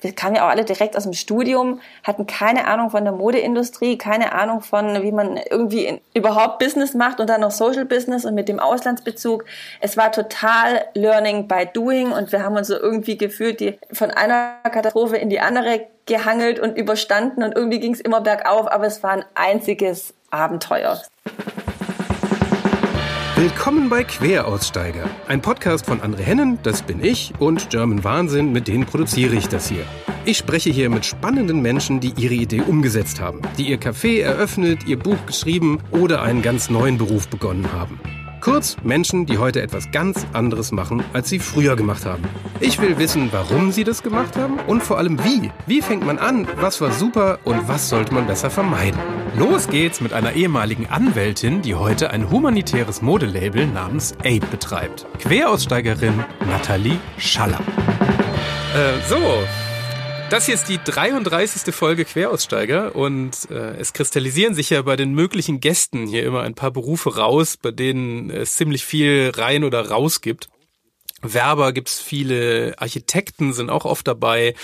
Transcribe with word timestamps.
wir 0.00 0.14
kamen 0.14 0.36
ja 0.36 0.46
auch 0.46 0.50
alle 0.50 0.64
direkt 0.64 0.96
aus 0.96 1.04
dem 1.04 1.12
Studium, 1.12 1.80
hatten 2.04 2.26
keine 2.26 2.66
Ahnung 2.66 2.90
von 2.90 3.04
der 3.04 3.12
Modeindustrie, 3.12 3.98
keine 3.98 4.32
Ahnung 4.32 4.60
von, 4.60 5.02
wie 5.02 5.12
man 5.12 5.38
irgendwie 5.50 5.86
in, 5.86 6.00
überhaupt 6.14 6.58
Business 6.58 6.94
macht 6.94 7.20
und 7.20 7.28
dann 7.28 7.40
noch 7.40 7.50
Social 7.50 7.84
Business 7.84 8.24
und 8.24 8.34
mit 8.34 8.48
dem 8.48 8.60
Auslandsbezug. 8.60 9.44
Es 9.80 9.96
war 9.96 10.12
total 10.12 10.84
Learning 10.94 11.48
by 11.48 11.68
Doing 11.72 12.12
und 12.12 12.32
wir 12.32 12.42
haben 12.42 12.56
uns 12.56 12.68
so 12.68 12.76
irgendwie 12.76 13.16
gefühlt, 13.16 13.60
die 13.60 13.78
von 13.92 14.10
einer 14.10 14.54
Katastrophe 14.64 15.16
in 15.16 15.30
die 15.30 15.40
andere 15.40 15.86
gehangelt 16.06 16.58
und 16.58 16.76
überstanden 16.76 17.42
und 17.42 17.54
irgendwie 17.56 17.80
ging 17.80 17.92
es 17.92 18.00
immer 18.00 18.20
bergauf, 18.20 18.70
aber 18.70 18.86
es 18.86 19.02
war 19.02 19.12
ein 19.12 19.24
einziges 19.34 20.14
Abenteuer. 20.30 21.00
Willkommen 23.40 23.88
bei 23.88 24.04
Queraussteiger, 24.04 25.08
ein 25.26 25.40
Podcast 25.40 25.86
von 25.86 26.02
André 26.02 26.18
Hennen, 26.18 26.58
das 26.62 26.82
bin 26.82 27.02
ich, 27.02 27.32
und 27.38 27.70
German 27.70 28.04
Wahnsinn, 28.04 28.52
mit 28.52 28.68
denen 28.68 28.84
produziere 28.84 29.34
ich 29.34 29.48
das 29.48 29.66
hier. 29.66 29.82
Ich 30.26 30.36
spreche 30.36 30.68
hier 30.68 30.90
mit 30.90 31.06
spannenden 31.06 31.62
Menschen, 31.62 32.00
die 32.00 32.12
ihre 32.18 32.34
Idee 32.34 32.60
umgesetzt 32.60 33.18
haben, 33.18 33.40
die 33.56 33.70
ihr 33.70 33.80
Café 33.80 34.20
eröffnet, 34.20 34.86
ihr 34.86 34.98
Buch 34.98 35.16
geschrieben 35.24 35.78
oder 35.90 36.20
einen 36.20 36.42
ganz 36.42 36.68
neuen 36.68 36.98
Beruf 36.98 37.28
begonnen 37.28 37.72
haben. 37.72 37.98
Kurz 38.40 38.76
Menschen, 38.82 39.26
die 39.26 39.36
heute 39.36 39.60
etwas 39.60 39.90
ganz 39.90 40.26
anderes 40.32 40.72
machen, 40.72 41.04
als 41.12 41.28
sie 41.28 41.38
früher 41.38 41.76
gemacht 41.76 42.06
haben. 42.06 42.24
Ich 42.60 42.80
will 42.80 42.98
wissen, 42.98 43.28
warum 43.32 43.70
sie 43.70 43.84
das 43.84 44.02
gemacht 44.02 44.36
haben 44.36 44.58
und 44.66 44.82
vor 44.82 44.96
allem 44.96 45.22
wie. 45.24 45.50
Wie 45.66 45.82
fängt 45.82 46.06
man 46.06 46.18
an, 46.18 46.48
was 46.56 46.80
war 46.80 46.90
super 46.90 47.38
und 47.44 47.68
was 47.68 47.90
sollte 47.90 48.14
man 48.14 48.26
besser 48.26 48.48
vermeiden. 48.48 48.98
Los 49.36 49.68
geht's 49.68 50.00
mit 50.00 50.12
einer 50.14 50.32
ehemaligen 50.32 50.86
Anwältin, 50.86 51.60
die 51.60 51.74
heute 51.74 52.10
ein 52.10 52.30
humanitäres 52.30 53.02
Modelabel 53.02 53.66
namens 53.66 54.14
Ape 54.20 54.46
betreibt. 54.50 55.06
Queraussteigerin 55.18 56.24
Nathalie 56.48 56.98
Schaller. 57.18 57.60
Äh, 58.74 59.00
so, 59.08 59.16
das 60.30 60.46
hier 60.46 60.54
ist 60.54 60.68
die 60.68 60.78
33. 60.78 61.74
Folge 61.74 62.04
Queraussteiger 62.04 62.94
und 62.94 63.50
äh, 63.50 63.76
es 63.78 63.92
kristallisieren 63.92 64.54
sich 64.54 64.70
ja 64.70 64.80
bei 64.82 64.94
den 64.94 65.12
möglichen 65.12 65.58
Gästen 65.58 66.06
hier 66.06 66.24
immer 66.24 66.42
ein 66.42 66.54
paar 66.54 66.70
Berufe 66.70 67.16
raus, 67.16 67.56
bei 67.56 67.72
denen 67.72 68.30
es 68.30 68.54
ziemlich 68.54 68.84
viel 68.84 69.32
rein 69.34 69.64
oder 69.64 69.88
raus 69.88 70.20
gibt. 70.20 70.48
Werber 71.20 71.72
gibt's 71.72 72.00
viele, 72.00 72.74
Architekten 72.78 73.52
sind 73.52 73.70
auch 73.70 73.84
oft 73.84 74.06
dabei 74.06 74.54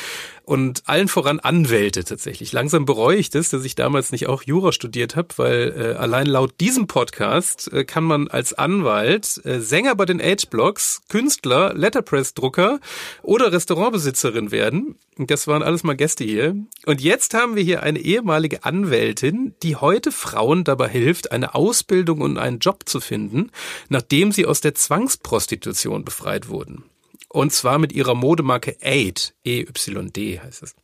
und 0.47 0.84
allen 0.86 1.08
voran 1.08 1.41
Anwälte 1.41 2.05
tatsächlich. 2.05 2.52
Langsam 2.52 2.84
bereue 2.84 3.16
ich 3.16 3.30
das, 3.30 3.50
dass 3.50 3.64
ich 3.64 3.75
damals 3.75 4.12
nicht 4.12 4.28
auch 4.28 4.44
Jura 4.44 4.70
studiert 4.70 5.16
habe, 5.16 5.28
weil 5.36 5.75
äh, 5.77 5.97
allein 5.97 6.27
laut 6.27 6.61
diesem 6.61 6.86
Podcast 6.86 7.70
äh, 7.72 7.84
kann 7.84 8.05
man 8.05 8.28
als 8.28 8.53
Anwalt 8.53 9.44
äh, 9.44 9.58
Sänger 9.58 9.97
bei 9.97 10.05
den 10.05 10.20
Age-Blogs, 10.20 11.03
Künstler, 11.08 11.75
Letterpress-Drucker 11.75 12.78
oder 13.22 13.53
Restaurantbesitzerin 13.53 14.53
werden. 14.53 14.94
Das 15.19 15.48
waren 15.48 15.64
alles 15.64 15.83
mal 15.83 15.97
Gäste 15.97 16.22
hier. 16.22 16.55
Und 16.86 17.00
jetzt 17.00 17.34
haben 17.34 17.56
wir 17.56 17.64
hier 17.64 17.83
eine 17.83 17.98
ehemalige 17.98 18.64
Anwältin, 18.64 19.55
die 19.64 19.75
heute 19.75 20.12
Frauen 20.12 20.62
dabei 20.62 20.88
hilft, 20.88 21.33
eine 21.33 21.56
Ausbildung 21.56 22.20
und 22.20 22.38
einen 22.38 22.60
Job 22.60 22.84
zu 22.88 23.00
finden, 23.00 23.50
nachdem 23.88 24.31
sie 24.31 24.47
aus 24.47 24.60
der 24.60 24.77
Zwangsprostitution 24.77 26.05
befreit 26.05 26.48
wurden. 26.48 26.84
Und 27.28 27.52
zwar 27.52 27.78
mit 27.78 27.92
ihrer 27.92 28.14
Modemarke 28.14 28.77
Aid, 28.80 29.34
EYD 29.44 30.41
heißt 30.42 30.62
es. 30.62 30.74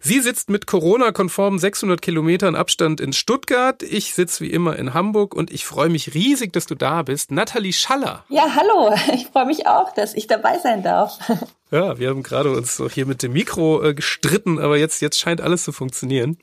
Sie 0.00 0.20
sitzt 0.20 0.48
mit 0.48 0.66
Corona-konformen 0.66 1.58
600 1.58 2.00
Kilometern 2.00 2.54
Abstand 2.54 3.00
in 3.00 3.12
Stuttgart. 3.12 3.82
Ich 3.82 4.14
sitze 4.14 4.44
wie 4.44 4.50
immer 4.50 4.76
in 4.76 4.94
Hamburg 4.94 5.34
und 5.34 5.50
ich 5.50 5.64
freue 5.64 5.88
mich 5.88 6.14
riesig, 6.14 6.52
dass 6.52 6.66
du 6.66 6.76
da 6.76 7.02
bist. 7.02 7.32
Nathalie 7.32 7.72
Schaller. 7.72 8.24
Ja, 8.28 8.54
hallo. 8.54 8.94
Ich 9.14 9.26
freue 9.26 9.46
mich 9.46 9.66
auch, 9.66 9.92
dass 9.94 10.14
ich 10.14 10.26
dabei 10.26 10.58
sein 10.58 10.82
darf. 10.82 11.18
Ja, 11.70 11.98
wir 11.98 12.08
haben 12.08 12.22
gerade 12.22 12.50
uns 12.50 12.82
hier 12.94 13.04
mit 13.04 13.22
dem 13.22 13.34
Mikro 13.34 13.82
äh, 13.82 13.92
gestritten, 13.92 14.58
aber 14.58 14.78
jetzt, 14.78 15.02
jetzt 15.02 15.18
scheint 15.18 15.42
alles 15.42 15.64
zu 15.64 15.72
funktionieren. 15.72 16.38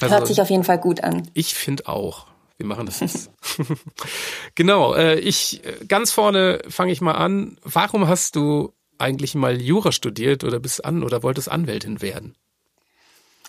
Also, 0.00 0.14
Hört 0.14 0.28
sich 0.28 0.40
auf 0.40 0.48
jeden 0.48 0.62
Fall 0.62 0.78
gut 0.78 1.02
an. 1.02 1.28
Ich 1.34 1.54
finde 1.54 1.88
auch. 1.88 2.28
Wir 2.56 2.66
machen 2.66 2.86
das 2.86 3.00
jetzt. 3.00 3.30
genau, 4.54 4.94
äh, 4.94 5.18
ich 5.18 5.62
ganz 5.88 6.12
vorne 6.12 6.62
fange 6.68 6.92
ich 6.92 7.00
mal 7.00 7.12
an. 7.12 7.58
Warum 7.64 8.06
hast 8.06 8.36
du 8.36 8.72
eigentlich 8.98 9.34
mal 9.34 9.60
Jura 9.60 9.92
studiert 9.92 10.44
oder 10.44 10.60
bist 10.60 10.84
an 10.84 11.02
oder 11.02 11.22
wolltest 11.22 11.50
Anwältin 11.50 12.00
werden? 12.00 12.36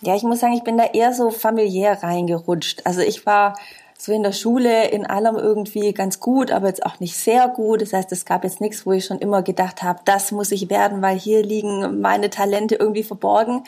Ja, 0.02 0.14
ich 0.14 0.24
muss 0.24 0.40
sagen, 0.40 0.54
ich 0.54 0.64
bin 0.64 0.76
da 0.76 0.84
eher 0.84 1.14
so 1.14 1.30
familiär 1.30 2.02
reingerutscht. 2.02 2.84
Also 2.84 3.00
ich 3.00 3.24
war 3.24 3.54
so 3.98 4.12
in 4.12 4.22
der 4.22 4.32
Schule 4.32 4.88
in 4.88 5.06
allem 5.06 5.36
irgendwie 5.36 5.94
ganz 5.94 6.20
gut, 6.20 6.50
aber 6.50 6.68
jetzt 6.68 6.84
auch 6.84 7.00
nicht 7.00 7.16
sehr 7.16 7.48
gut. 7.48 7.80
Das 7.80 7.92
heißt, 7.92 8.12
es 8.12 8.26
gab 8.26 8.44
jetzt 8.44 8.60
nichts, 8.60 8.84
wo 8.84 8.92
ich 8.92 9.06
schon 9.06 9.20
immer 9.20 9.42
gedacht 9.42 9.82
habe, 9.82 10.00
das 10.04 10.32
muss 10.32 10.52
ich 10.52 10.68
werden, 10.68 11.00
weil 11.00 11.18
hier 11.18 11.42
liegen 11.42 12.00
meine 12.00 12.28
Talente 12.28 12.74
irgendwie 12.74 13.04
verborgen. 13.04 13.64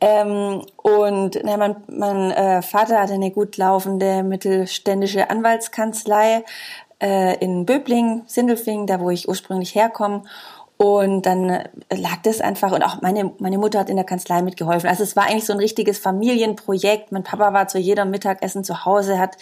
Ähm, 0.00 0.62
und 0.76 1.38
na, 1.44 1.56
mein, 1.56 1.76
mein 1.88 2.30
äh, 2.30 2.62
Vater 2.62 3.00
hatte 3.00 3.12
eine 3.12 3.30
gut 3.30 3.56
laufende 3.56 4.22
mittelständische 4.22 5.28
Anwaltskanzlei 5.28 6.44
äh, 7.02 7.36
in 7.38 7.66
Böbling, 7.66 8.22
Sindelfing, 8.26 8.86
da 8.86 9.00
wo 9.00 9.10
ich 9.10 9.28
ursprünglich 9.28 9.74
herkomme. 9.74 10.22
Und 10.82 11.26
dann 11.26 11.50
äh, 11.50 11.68
lag 11.94 12.22
das 12.22 12.40
einfach 12.40 12.72
und 12.72 12.82
auch 12.82 13.02
meine, 13.02 13.32
meine 13.38 13.58
Mutter 13.58 13.80
hat 13.80 13.90
in 13.90 13.96
der 13.96 14.06
Kanzlei 14.06 14.40
mitgeholfen. 14.40 14.88
Also 14.88 15.02
es 15.02 15.14
war 15.14 15.24
eigentlich 15.26 15.44
so 15.44 15.52
ein 15.52 15.58
richtiges 15.58 15.98
Familienprojekt. 15.98 17.12
Mein 17.12 17.22
Papa 17.22 17.52
war 17.52 17.68
zu 17.68 17.78
jedem 17.78 18.08
Mittagessen 18.10 18.64
zu 18.64 18.86
Hause, 18.86 19.18
hat 19.18 19.36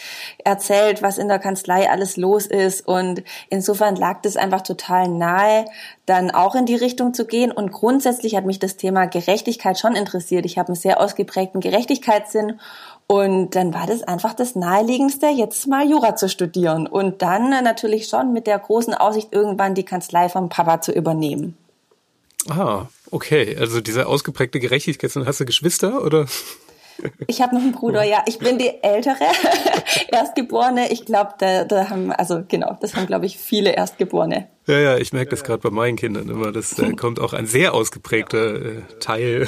erzählt, 0.44 1.00
was 1.00 1.16
in 1.16 1.28
der 1.28 1.38
Kanzlei 1.38 1.88
alles 1.88 2.16
los 2.16 2.44
ist. 2.44 2.88
Und 2.88 3.22
insofern 3.50 3.94
lag 3.94 4.20
das 4.22 4.36
einfach 4.36 4.62
total 4.62 5.06
nahe, 5.06 5.66
dann 6.06 6.32
auch 6.32 6.56
in 6.56 6.66
die 6.66 6.74
Richtung 6.74 7.14
zu 7.14 7.24
gehen. 7.24 7.52
Und 7.52 7.70
grundsätzlich 7.70 8.34
hat 8.34 8.44
mich 8.44 8.58
das 8.58 8.76
Thema 8.76 9.06
Gerechtigkeit 9.06 9.78
schon 9.78 9.94
interessiert. 9.94 10.44
Ich 10.44 10.58
habe 10.58 10.70
einen 10.70 10.74
sehr 10.76 11.00
ausgeprägten 11.00 11.60
Gerechtigkeitssinn 11.60 12.58
und 13.10 13.56
dann 13.56 13.72
war 13.72 13.86
das 13.86 14.02
einfach 14.02 14.34
das 14.34 14.54
Naheliegendste, 14.54 15.28
jetzt 15.28 15.66
mal 15.66 15.88
Jura 15.88 16.14
zu 16.14 16.28
studieren 16.28 16.86
und 16.86 17.22
dann 17.22 17.48
natürlich 17.48 18.06
schon 18.06 18.34
mit 18.34 18.46
der 18.46 18.58
großen 18.58 18.92
Aussicht, 18.92 19.28
irgendwann 19.32 19.74
die 19.74 19.82
Kanzlei 19.82 20.28
vom 20.28 20.50
Papa 20.50 20.82
zu 20.82 20.92
übernehmen. 20.92 21.56
Ah, 22.50 22.86
okay. 23.10 23.56
Also 23.58 23.80
diese 23.80 24.06
ausgeprägte 24.06 24.60
Gerechtigkeit, 24.60 25.10
hast 25.16 25.40
du 25.40 25.46
Geschwister 25.46 26.04
oder? 26.04 26.26
Ich 27.26 27.40
habe 27.40 27.54
noch 27.54 27.62
einen 27.62 27.72
Bruder, 27.72 28.02
ja. 28.02 28.24
Ich 28.26 28.38
bin 28.38 28.58
die 28.58 28.82
ältere 28.82 29.24
Erstgeborene. 30.10 30.90
Ich 30.90 31.04
glaube, 31.04 31.34
da, 31.38 31.64
da 31.64 31.90
haben, 31.90 32.12
also 32.12 32.42
genau, 32.46 32.76
das 32.80 32.96
haben, 32.96 33.06
glaube 33.06 33.26
ich, 33.26 33.38
viele 33.38 33.72
Erstgeborene. 33.72 34.48
Ja, 34.66 34.78
ja, 34.78 34.98
ich 34.98 35.12
merke 35.12 35.30
das 35.30 35.44
gerade 35.44 35.60
bei 35.60 35.70
meinen 35.70 35.96
Kindern 35.96 36.28
immer. 36.28 36.52
Das 36.52 36.74
da 36.74 36.92
kommt 36.92 37.20
auch 37.20 37.32
ein 37.32 37.46
sehr 37.46 37.72
ausgeprägter 37.72 38.54
äh, 38.56 38.82
Teil. 39.00 39.46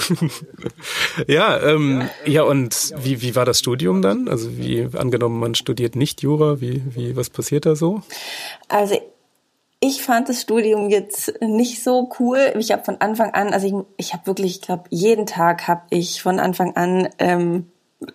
ja, 1.27 1.61
ähm, 1.61 2.09
ja, 2.25 2.43
und 2.43 2.95
wie, 2.97 3.21
wie 3.21 3.37
war 3.37 3.45
das 3.45 3.59
Studium 3.59 4.01
dann? 4.01 4.29
Also 4.29 4.57
wie 4.57 4.89
angenommen, 4.97 5.39
man 5.39 5.55
studiert 5.55 5.97
nicht 5.97 6.23
Jura, 6.23 6.61
wie, 6.61 6.83
wie, 6.95 7.17
was 7.17 7.29
passiert 7.29 7.67
da 7.67 7.77
so? 7.77 8.03
Also 8.69 8.97
ich 9.81 10.03
fand 10.03 10.29
das 10.29 10.43
Studium 10.43 10.91
jetzt 10.91 11.41
nicht 11.41 11.83
so 11.83 12.11
cool. 12.19 12.53
Ich 12.59 12.71
habe 12.71 12.85
von 12.85 13.01
Anfang 13.01 13.33
an, 13.33 13.55
also 13.55 13.67
ich, 13.67 13.75
ich 13.97 14.13
habe 14.13 14.27
wirklich, 14.27 14.57
ich 14.57 14.61
glaube, 14.61 14.85
jeden 14.91 15.25
Tag 15.25 15.67
habe 15.67 15.83
ich 15.89 16.23
von 16.23 16.39
Anfang 16.39 16.77
an 16.77 17.09
ähm, 17.19 17.71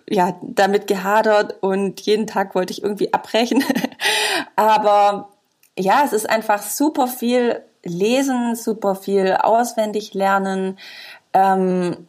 ja 0.08 0.38
damit 0.42 0.86
gehadert 0.86 1.56
und 1.62 2.00
jeden 2.00 2.28
Tag 2.28 2.54
wollte 2.54 2.72
ich 2.72 2.84
irgendwie 2.84 3.12
abbrechen. 3.12 3.64
Aber 4.56 5.30
ja, 5.76 6.02
es 6.04 6.12
ist 6.12 6.30
einfach 6.30 6.62
super 6.62 7.08
viel 7.08 7.60
lesen, 7.84 8.54
super 8.54 8.94
viel 8.94 9.32
auswendig 9.32 10.14
lernen. 10.14 10.78
Ähm, 11.32 12.06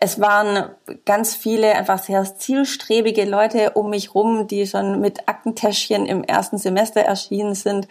es 0.00 0.20
waren 0.20 0.70
ganz 1.06 1.34
viele 1.34 1.74
einfach 1.74 1.98
sehr 1.98 2.24
zielstrebige 2.36 3.24
Leute 3.24 3.70
um 3.70 3.90
mich 3.90 4.14
rum, 4.14 4.46
die 4.46 4.66
schon 4.66 5.00
mit 5.00 5.28
Aktentäschchen 5.28 6.06
im 6.06 6.24
ersten 6.24 6.58
Semester 6.58 7.00
erschienen 7.00 7.54
sind 7.54 7.86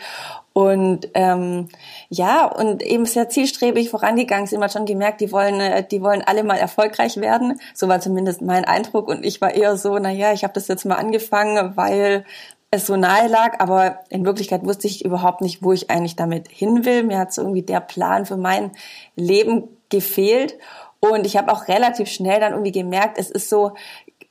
und 0.54 1.10
ähm, 1.16 1.68
ja 2.10 2.46
und 2.46 2.84
eben 2.84 3.06
sehr 3.06 3.28
zielstrebig 3.28 3.90
vorangegangen 3.90 4.48
sind. 4.48 4.60
Man 4.60 4.70
schon 4.70 4.86
gemerkt, 4.86 5.20
die 5.22 5.32
wollen, 5.32 5.60
äh, 5.60 5.86
die 5.86 6.02
wollen 6.02 6.22
alle 6.22 6.44
mal 6.44 6.58
erfolgreich 6.58 7.18
werden. 7.18 7.60
So 7.74 7.88
war 7.88 8.00
zumindest 8.00 8.42
mein 8.42 8.64
Eindruck 8.64 9.08
und 9.08 9.26
ich 9.26 9.42
war 9.42 9.54
eher 9.54 9.78
so, 9.78 9.98
na 9.98 10.12
ja, 10.12 10.32
ich 10.32 10.44
habe 10.44 10.54
das 10.54 10.68
jetzt 10.68 10.86
mal 10.86 10.96
angefangen, 10.96 11.76
weil 11.76 12.24
es 12.70 12.88
so 12.88 12.96
nahe 12.96 13.28
lag, 13.28 13.60
aber 13.60 14.00
in 14.10 14.26
Wirklichkeit 14.26 14.66
wusste 14.66 14.88
ich 14.88 15.06
überhaupt 15.06 15.42
nicht, 15.42 15.62
wo 15.62 15.74
ich 15.74 15.90
eigentlich 15.92 16.16
damit 16.16 16.48
hin 16.50 16.86
will. 16.86 17.04
Mir 17.04 17.20
hat 17.20 17.34
so 17.34 17.42
irgendwie 17.42 17.62
der 17.62 17.82
Plan 17.82 18.26
für 18.26 18.38
mein 18.38 18.72
Leben 19.16 19.68
gefehlt. 19.90 20.58
Und 21.00 21.26
ich 21.26 21.38
habe 21.38 21.52
auch 21.52 21.68
relativ 21.68 22.08
schnell 22.08 22.40
dann 22.40 22.54
irgendwie 22.54 22.72
gemerkt, 22.72 23.18
es 23.20 23.30
ist 23.30 23.50
so, 23.50 23.74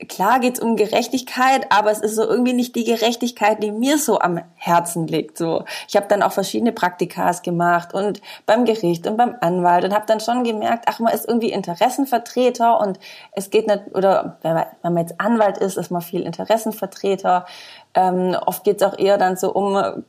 klar 0.09 0.41
geht's 0.41 0.61
um 0.61 0.77
Gerechtigkeit, 0.77 1.67
aber 1.71 1.91
es 1.91 2.01
ist 2.01 2.17
so 2.17 2.23
irgendwie 2.23 2.53
nicht 2.53 2.75
die 2.75 2.85
Gerechtigkeit, 2.85 3.63
die 3.63 3.71
mir 3.71 3.99
so 3.99 4.19
am 4.21 4.41
Herzen 4.55 5.07
liegt. 5.07 5.39
So, 5.39 5.65
ich 5.89 5.97
habe 5.97 6.07
dann 6.09 6.23
auch 6.23 6.33
verschiedene 6.33 6.73
Praktikas 6.73 7.43
gemacht 7.43 7.95
und 7.95 8.21
beim 8.47 8.65
Gericht 8.65 9.07
und 9.07 9.17
beim 9.17 9.37
Anwalt 9.41 9.85
und 9.85 9.95
habe 9.95 10.07
dann 10.07 10.21
schon 10.21 10.45
gemerkt, 10.45 10.85
ach 10.89 10.99
man 10.99 11.13
ist 11.13 11.29
irgendwie 11.29 11.53
Interessenvertreter 11.53 12.81
und 12.81 12.99
es 13.33 13.51
geht 13.51 13.67
nicht 13.67 13.95
oder 13.95 14.39
wenn 14.43 14.55
man, 14.83 14.97
jetzt 14.99 15.21
Anwalt 15.21 15.59
ist, 15.59 15.77
ist 15.77 15.91
man 15.91 16.03
viel 16.03 16.23
Interessenvertreter. 16.23 17.47
Ähm, 17.95 18.37
oft 18.47 18.65
geht's 18.65 18.83
auch 18.83 18.99
eher 18.99 19.19
dann 19.19 19.37
so 19.37 19.53
um 19.53 20.05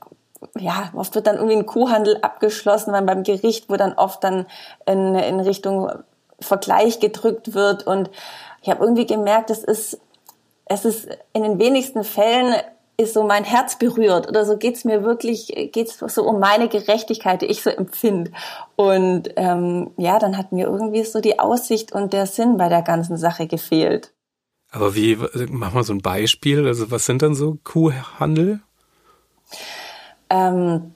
ja, 0.60 0.92
oft 0.94 1.16
wird 1.16 1.26
dann 1.28 1.38
irgendwie 1.38 1.56
ein 1.56 1.66
Kuhhandel 1.66 2.18
abgeschlossen, 2.22 2.92
weil 2.92 3.04
beim 3.04 3.24
Gericht, 3.24 3.70
wo 3.70 3.78
dann 3.78 3.94
oft 3.94 4.26
dann 4.26 4.46
in, 4.86 5.16
in 5.16 5.40
Richtung 5.40 5.90
Vergleich 6.44 7.00
gedrückt 7.00 7.54
wird. 7.54 7.88
Und 7.88 8.10
ich 8.64 8.70
habe 8.70 8.84
irgendwie 8.84 9.06
gemerkt, 9.06 9.50
es 9.50 9.64
ist, 9.64 10.00
es 10.66 10.86
ist 10.86 11.08
in 11.34 11.44
den 11.44 11.60
wenigsten 11.60 12.04
Fällen 12.04 12.56
ist 12.96 13.14
so 13.14 13.24
mein 13.24 13.44
Herz 13.44 13.78
berührt 13.78 14.28
oder 14.28 14.46
so 14.46 14.58
geht's 14.58 14.86
mir 14.86 15.04
wirklich, 15.04 15.70
geht's 15.72 15.98
so 16.00 16.24
um 16.24 16.40
meine 16.40 16.70
Gerechtigkeit, 16.70 17.42
die 17.42 17.48
ich 17.48 17.64
so 17.64 17.70
empfinde. 17.72 18.32
Und 18.76 19.30
ähm, 19.36 19.92
ja, 19.98 20.20
dann 20.20 20.38
hat 20.38 20.52
mir 20.52 20.68
irgendwie 20.68 21.04
so 21.04 21.20
die 21.20 21.40
Aussicht 21.40 21.92
und 21.92 22.14
der 22.14 22.28
Sinn 22.28 22.58
bei 22.58 22.70
der 22.70 22.84
ganzen 22.84 23.18
Sache 23.18 23.48
gefehlt. 23.48 24.14
Aber 24.72 24.96
wie, 24.96 25.18
mach 25.50 25.74
mal 25.74 25.84
so 25.84 25.94
ein 25.94 26.02
Beispiel, 26.02 26.66
also 26.68 26.90
was 26.92 27.06
sind 27.06 27.22
dann 27.22 27.36
so 27.36 27.58
Kuhhandel? 27.64 28.62
Ähm, 30.30 30.94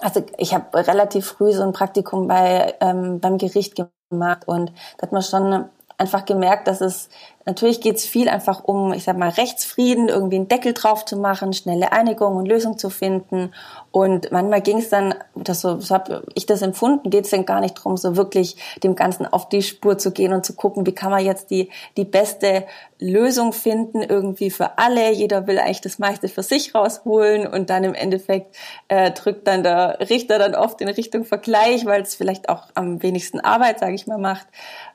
also 0.00 0.24
ich 0.36 0.52
habe 0.52 0.86
relativ 0.86 1.26
früh 1.26 1.52
so 1.52 1.62
ein 1.62 1.72
Praktikum 1.72 2.28
bei 2.28 2.74
ähm, 2.80 3.20
beim 3.20 3.38
Gericht 3.38 3.74
gemacht 4.10 4.46
und 4.46 4.72
da 4.98 5.02
hat 5.02 5.12
man 5.12 5.22
schon 5.22 5.64
einfach 6.00 6.24
gemerkt, 6.24 6.66
dass 6.66 6.80
es 6.80 7.08
natürlich 7.46 7.80
geht 7.80 7.96
es 7.96 8.04
viel 8.04 8.28
einfach 8.28 8.64
um, 8.64 8.92
ich 8.92 9.04
sag 9.04 9.16
mal, 9.16 9.30
Rechtsfrieden, 9.30 10.08
irgendwie 10.08 10.36
einen 10.36 10.48
Deckel 10.48 10.74
drauf 10.74 11.04
zu 11.04 11.16
machen, 11.16 11.52
schnelle 11.52 11.92
Einigung 11.92 12.36
und 12.36 12.46
Lösung 12.46 12.78
zu 12.78 12.90
finden. 12.90 13.52
Und 13.92 14.30
manchmal 14.30 14.60
ging 14.60 14.78
es 14.78 14.88
dann, 14.88 15.14
das 15.34 15.62
so, 15.62 15.80
so 15.80 15.94
habe 15.94 16.22
ich 16.34 16.46
das 16.46 16.62
empfunden, 16.62 17.10
geht 17.10 17.24
es 17.24 17.30
dann 17.30 17.46
gar 17.46 17.60
nicht 17.60 17.74
drum, 17.74 17.96
so 17.96 18.16
wirklich 18.16 18.56
dem 18.82 18.94
Ganzen 18.94 19.26
auf 19.26 19.48
die 19.48 19.62
Spur 19.62 19.98
zu 19.98 20.12
gehen 20.12 20.32
und 20.32 20.44
zu 20.44 20.54
gucken, 20.54 20.86
wie 20.86 20.94
kann 20.94 21.10
man 21.10 21.24
jetzt 21.24 21.50
die 21.50 21.70
die 21.96 22.04
beste 22.04 22.66
Lösung 23.00 23.52
finden 23.52 24.02
irgendwie 24.02 24.50
für 24.50 24.78
alle. 24.78 25.10
Jeder 25.12 25.46
will 25.46 25.58
eigentlich 25.58 25.80
das 25.80 25.98
meiste 25.98 26.28
für 26.28 26.42
sich 26.42 26.74
rausholen 26.74 27.46
und 27.46 27.70
dann 27.70 27.82
im 27.82 27.94
Endeffekt 27.94 28.54
äh, 28.88 29.10
drückt 29.10 29.48
dann 29.48 29.62
der 29.62 29.98
Richter 30.10 30.38
dann 30.38 30.54
oft 30.54 30.80
in 30.82 30.88
Richtung 30.88 31.24
Vergleich, 31.24 31.86
weil 31.86 32.02
es 32.02 32.14
vielleicht 32.14 32.48
auch 32.48 32.68
am 32.74 33.02
wenigsten 33.02 33.40
Arbeit, 33.40 33.80
sage 33.80 33.94
ich 33.94 34.06
mal, 34.06 34.18
macht 34.18 34.46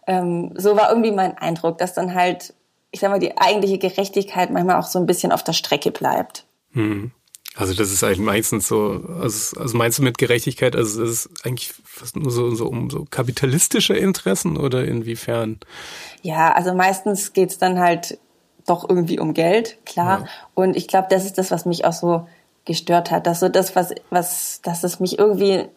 ähm, 0.07 0.51
so 0.55 0.77
war 0.77 0.89
irgendwie 0.89 1.11
mein 1.11 1.37
Eindruck, 1.37 1.77
dass 1.79 1.93
dann 1.93 2.13
halt, 2.13 2.34
ich 2.95 3.01
sag 3.01 3.11
mal, 3.11 3.19
die 3.19 3.37
eigentliche 3.37 3.77
Gerechtigkeit 3.77 4.51
manchmal 4.51 4.77
auch 4.77 4.87
so 4.87 4.99
ein 4.99 5.05
bisschen 5.05 5.33
auf 5.33 5.43
der 5.43 5.51
Strecke 5.51 5.91
bleibt. 5.91 6.45
Hm. 6.71 7.11
Also 7.53 7.73
das 7.73 7.91
ist 7.91 8.05
eigentlich 8.05 8.19
meistens 8.19 8.69
so, 8.69 9.03
also, 9.21 9.59
also 9.59 9.77
meinst 9.77 9.99
du 9.99 10.03
mit 10.03 10.17
Gerechtigkeit, 10.17 10.77
also 10.77 11.03
es 11.03 11.25
ist 11.25 11.45
eigentlich 11.45 11.73
fast 11.83 12.15
nur 12.15 12.31
so, 12.31 12.55
so 12.55 12.67
um 12.67 12.89
so 12.89 13.05
kapitalistische 13.09 13.95
Interessen 13.95 14.55
oder 14.55 14.85
inwiefern? 14.85 15.59
Ja, 16.21 16.53
also 16.53 16.73
meistens 16.73 17.33
geht's 17.33 17.57
dann 17.57 17.79
halt 17.79 18.17
doch 18.65 18.87
irgendwie 18.87 19.19
um 19.19 19.33
Geld, 19.33 19.77
klar. 19.85 20.21
Ja. 20.21 20.27
Und 20.53 20.77
ich 20.77 20.87
glaube, 20.87 21.07
das 21.09 21.25
ist 21.25 21.37
das, 21.37 21.51
was 21.51 21.65
mich 21.65 21.83
auch 21.83 21.93
so 21.93 22.27
gestört 22.65 23.11
hat, 23.11 23.27
dass 23.27 23.39
so 23.39 23.47
das, 23.47 23.75
was, 23.75 23.93
was, 24.09 24.59
dass 24.63 24.83
es 24.83 24.99
mich 24.99 25.19
irgendwie 25.19 25.69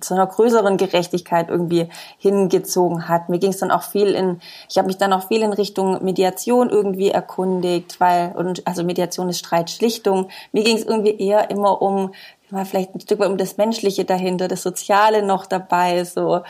zu 0.00 0.14
einer 0.14 0.26
größeren 0.26 0.76
Gerechtigkeit 0.76 1.48
irgendwie 1.48 1.88
hingezogen 2.18 3.08
hat. 3.08 3.30
Mir 3.30 3.38
ging 3.38 3.50
es 3.50 3.58
dann 3.58 3.70
auch 3.70 3.82
viel 3.82 4.08
in, 4.08 4.40
ich 4.68 4.76
habe 4.76 4.86
mich 4.86 4.98
dann 4.98 5.14
auch 5.14 5.28
viel 5.28 5.42
in 5.42 5.52
Richtung 5.52 6.04
Mediation 6.04 6.68
irgendwie 6.68 7.10
erkundigt, 7.10 7.98
weil, 7.98 8.32
und 8.36 8.66
also 8.66 8.84
Mediation 8.84 9.30
ist 9.30 9.38
Streitschlichtung. 9.38 10.28
Mir 10.52 10.64
ging 10.64 10.76
es 10.76 10.84
irgendwie 10.84 11.16
eher 11.16 11.50
immer 11.50 11.80
um, 11.80 12.12
mal 12.50 12.66
vielleicht 12.66 12.94
ein 12.94 13.00
Stück 13.00 13.20
weit 13.20 13.28
um 13.28 13.38
das 13.38 13.56
Menschliche 13.56 14.04
dahinter, 14.04 14.46
das 14.46 14.62
Soziale 14.62 15.22
noch 15.22 15.46
dabei, 15.46 16.04
so 16.04 16.42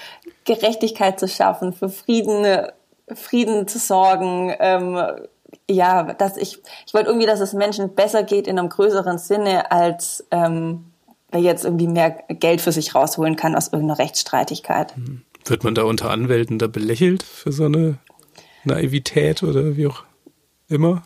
Gerechtigkeit 0.45 1.21
zu 1.21 1.29
schaffen, 1.29 1.73
für 1.73 1.89
Frieden, 1.89 2.67
Frieden 3.15 3.69
zu 3.69 3.79
sorgen, 3.79 4.55
ähm, 4.59 5.01
ja, 5.71 6.15
dass 6.15 6.37
ich, 6.37 6.61
ich 6.87 6.95
wollte 6.95 7.09
irgendwie, 7.09 7.27
dass 7.27 7.41
es 7.41 7.53
Menschen 7.53 7.95
besser 7.95 8.23
geht 8.23 8.47
in 8.47 8.59
einem 8.59 8.69
größeren 8.69 9.19
Sinne, 9.19 9.71
als 9.71 10.25
ähm, 10.31 10.87
wer 11.31 11.41
jetzt 11.41 11.65
irgendwie 11.65 11.89
mehr 11.89 12.11
Geld 12.29 12.61
für 12.61 12.73
sich 12.73 12.95
rausholen 12.95 13.37
kann 13.37 13.55
aus 13.55 13.69
irgendeiner 13.69 13.99
Rechtsstreitigkeit. 13.99 14.95
Hm. 14.97 15.23
Wird 15.45 15.65
man 15.65 15.75
da 15.75 15.83
unter 15.83 16.11
Anwälten 16.11 16.59
da 16.59 16.67
belächelt 16.69 17.23
für 17.23 17.53
so 17.53 17.65
eine 17.65 17.99
Naivität 18.65 19.43
oder 19.43 19.77
wie 19.77 19.87
auch 19.87 20.05
immer? 20.69 21.03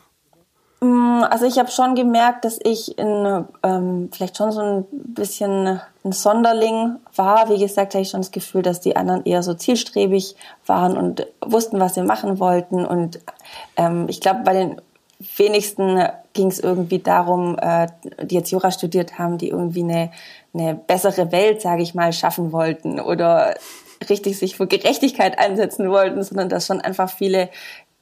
Mm, 0.81 1.25
also 1.29 1.45
ich 1.45 1.59
habe 1.59 1.71
schon 1.71 1.95
gemerkt, 1.95 2.45
dass 2.45 2.59
ich 2.63 2.99
in 2.99 3.47
ähm, 3.63 4.11
vielleicht 4.13 4.37
schon 4.37 4.53
so 4.53 4.61
ein 4.61 4.87
bisschen 4.91 5.81
ein 6.05 6.13
Sonderling 6.13 6.97
war. 7.17 7.51
Wie 7.51 7.59
gesagt, 7.59 7.95
hatte 7.95 8.03
ich 8.03 8.11
schon 8.11 8.21
das 8.21 8.31
Gefühl, 8.31 8.63
dass 8.63 8.81
die 8.81 8.97
anderen 8.97 9.25
eher 9.25 9.43
so 9.43 9.55
zielstrebig 9.55 10.37
waren 10.67 10.97
und 10.97 11.27
wussten, 11.45 11.81
was 11.81 11.95
sie 11.95 12.03
machen 12.03 12.39
wollten. 12.39 12.87
Und 12.87 13.19
ähm, 13.77 14.07
ich 14.09 14.21
glaube, 14.21 14.43
bei 14.45 14.53
den 14.53 14.81
wenigsten 15.37 16.01
ging 16.33 16.47
es 16.47 16.61
irgendwie 16.61 17.01
darum, 17.01 17.59
äh, 17.61 17.89
die 18.23 18.37
jetzt 18.37 18.53
Jura 18.53 18.71
studiert 18.71 19.19
haben, 19.19 19.37
die 19.37 19.49
irgendwie 19.49 19.83
eine, 19.83 20.13
eine 20.55 20.77
bessere 20.77 21.33
Welt, 21.33 21.61
sage 21.61 21.83
ich 21.83 21.95
mal, 21.95 22.13
schaffen 22.13 22.53
wollten 22.53 23.01
oder 23.01 23.57
richtig 24.09 24.39
sich 24.39 24.57
für 24.57 24.69
Gerechtigkeit 24.69 25.41
einsetzen 25.41 25.91
wollten, 25.91 26.23
sondern 26.23 26.49
dass 26.49 26.67
schon 26.67 26.81
einfach 26.81 27.11
viele 27.11 27.49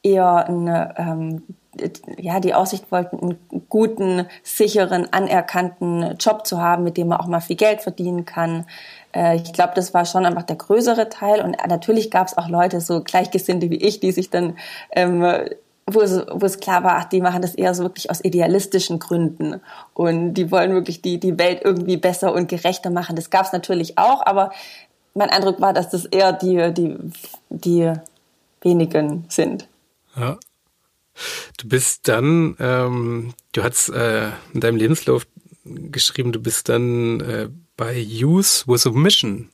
eher 0.02 0.46
eine 0.46 0.94
ähm, 0.98 1.42
ja, 2.18 2.40
die 2.40 2.54
Aussicht 2.54 2.90
wollten, 2.90 3.18
einen 3.18 3.66
guten, 3.68 4.26
sicheren, 4.42 5.12
anerkannten 5.12 6.16
Job 6.18 6.46
zu 6.46 6.60
haben, 6.60 6.84
mit 6.84 6.96
dem 6.96 7.08
man 7.08 7.20
auch 7.20 7.26
mal 7.26 7.40
viel 7.40 7.56
Geld 7.56 7.82
verdienen 7.82 8.24
kann. 8.24 8.66
Äh, 9.14 9.36
ich 9.36 9.52
glaube, 9.52 9.72
das 9.74 9.94
war 9.94 10.04
schon 10.04 10.26
einfach 10.26 10.44
der 10.44 10.56
größere 10.56 11.08
Teil. 11.08 11.42
Und 11.42 11.56
natürlich 11.66 12.10
gab 12.10 12.28
es 12.28 12.36
auch 12.36 12.48
Leute, 12.48 12.80
so 12.80 13.02
Gleichgesinnte 13.02 13.70
wie 13.70 13.76
ich, 13.76 14.00
die 14.00 14.12
sich 14.12 14.30
dann, 14.30 14.56
ähm, 14.92 15.22
wo, 15.86 16.00
es, 16.00 16.24
wo 16.30 16.44
es 16.44 16.60
klar 16.60 16.84
war, 16.84 16.96
ach, 16.96 17.04
die 17.04 17.20
machen 17.20 17.42
das 17.42 17.54
eher 17.54 17.74
so 17.74 17.84
wirklich 17.84 18.10
aus 18.10 18.24
idealistischen 18.24 18.98
Gründen. 18.98 19.60
Und 19.94 20.34
die 20.34 20.50
wollen 20.50 20.72
wirklich 20.72 21.02
die, 21.02 21.18
die 21.18 21.38
Welt 21.38 21.60
irgendwie 21.64 21.96
besser 21.96 22.32
und 22.32 22.48
gerechter 22.48 22.90
machen. 22.90 23.16
Das 23.16 23.30
gab 23.30 23.46
es 23.46 23.52
natürlich 23.52 23.98
auch, 23.98 24.24
aber 24.26 24.50
mein 25.14 25.30
Eindruck 25.30 25.60
war, 25.60 25.72
dass 25.72 25.90
das 25.90 26.04
eher 26.04 26.32
die, 26.32 26.72
die, 26.74 26.96
die 27.50 27.92
wenigen 28.60 29.24
sind. 29.28 29.68
Ja. 30.16 30.38
Du 31.58 31.68
bist 31.68 32.08
dann, 32.08 32.56
ähm, 32.58 33.34
du 33.52 33.62
hast 33.62 33.88
äh, 33.88 34.30
in 34.52 34.60
deinem 34.60 34.76
Lebenslauf 34.76 35.26
geschrieben, 35.64 36.32
du 36.32 36.40
bist 36.40 36.68
dann 36.68 37.20
äh, 37.20 37.48
bei 37.76 38.04
Use 38.04 38.64
with 38.66 38.86
a 38.86 38.90
Mission. 38.90 39.50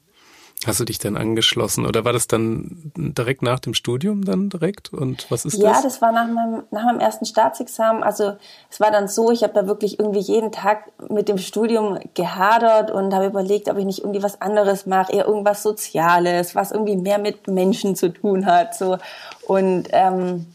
Hast 0.64 0.78
du 0.78 0.84
dich 0.84 1.00
dann 1.00 1.16
angeschlossen 1.16 1.86
oder 1.86 2.04
war 2.04 2.12
das 2.12 2.28
dann 2.28 2.92
direkt 2.96 3.42
nach 3.42 3.58
dem 3.58 3.74
Studium 3.74 4.24
dann 4.24 4.48
direkt? 4.48 4.92
Und 4.92 5.28
was 5.28 5.44
ist 5.44 5.54
ja, 5.54 5.70
das? 5.70 5.78
Ja, 5.78 5.82
das 5.82 6.00
war 6.00 6.12
nach 6.12 6.28
meinem, 6.28 6.62
nach 6.70 6.84
meinem 6.84 7.00
ersten 7.00 7.24
Staatsexamen. 7.24 8.04
Also 8.04 8.36
es 8.70 8.78
war 8.78 8.92
dann 8.92 9.08
so, 9.08 9.32
ich 9.32 9.42
habe 9.42 9.54
da 9.54 9.66
wirklich 9.66 9.98
irgendwie 9.98 10.20
jeden 10.20 10.52
Tag 10.52 10.92
mit 11.10 11.28
dem 11.28 11.38
Studium 11.38 11.98
gehadert 12.14 12.92
und 12.92 13.12
habe 13.12 13.26
überlegt, 13.26 13.68
ob 13.68 13.76
ich 13.76 13.84
nicht 13.84 14.00
irgendwie 14.00 14.22
was 14.22 14.40
anderes 14.40 14.86
mache, 14.86 15.12
eher 15.12 15.26
irgendwas 15.26 15.64
Soziales, 15.64 16.54
was 16.54 16.70
irgendwie 16.70 16.96
mehr 16.96 17.18
mit 17.18 17.48
Menschen 17.48 17.96
zu 17.96 18.10
tun 18.10 18.46
hat. 18.46 18.76
So. 18.76 18.98
Und 19.48 19.88
ähm, 19.90 20.46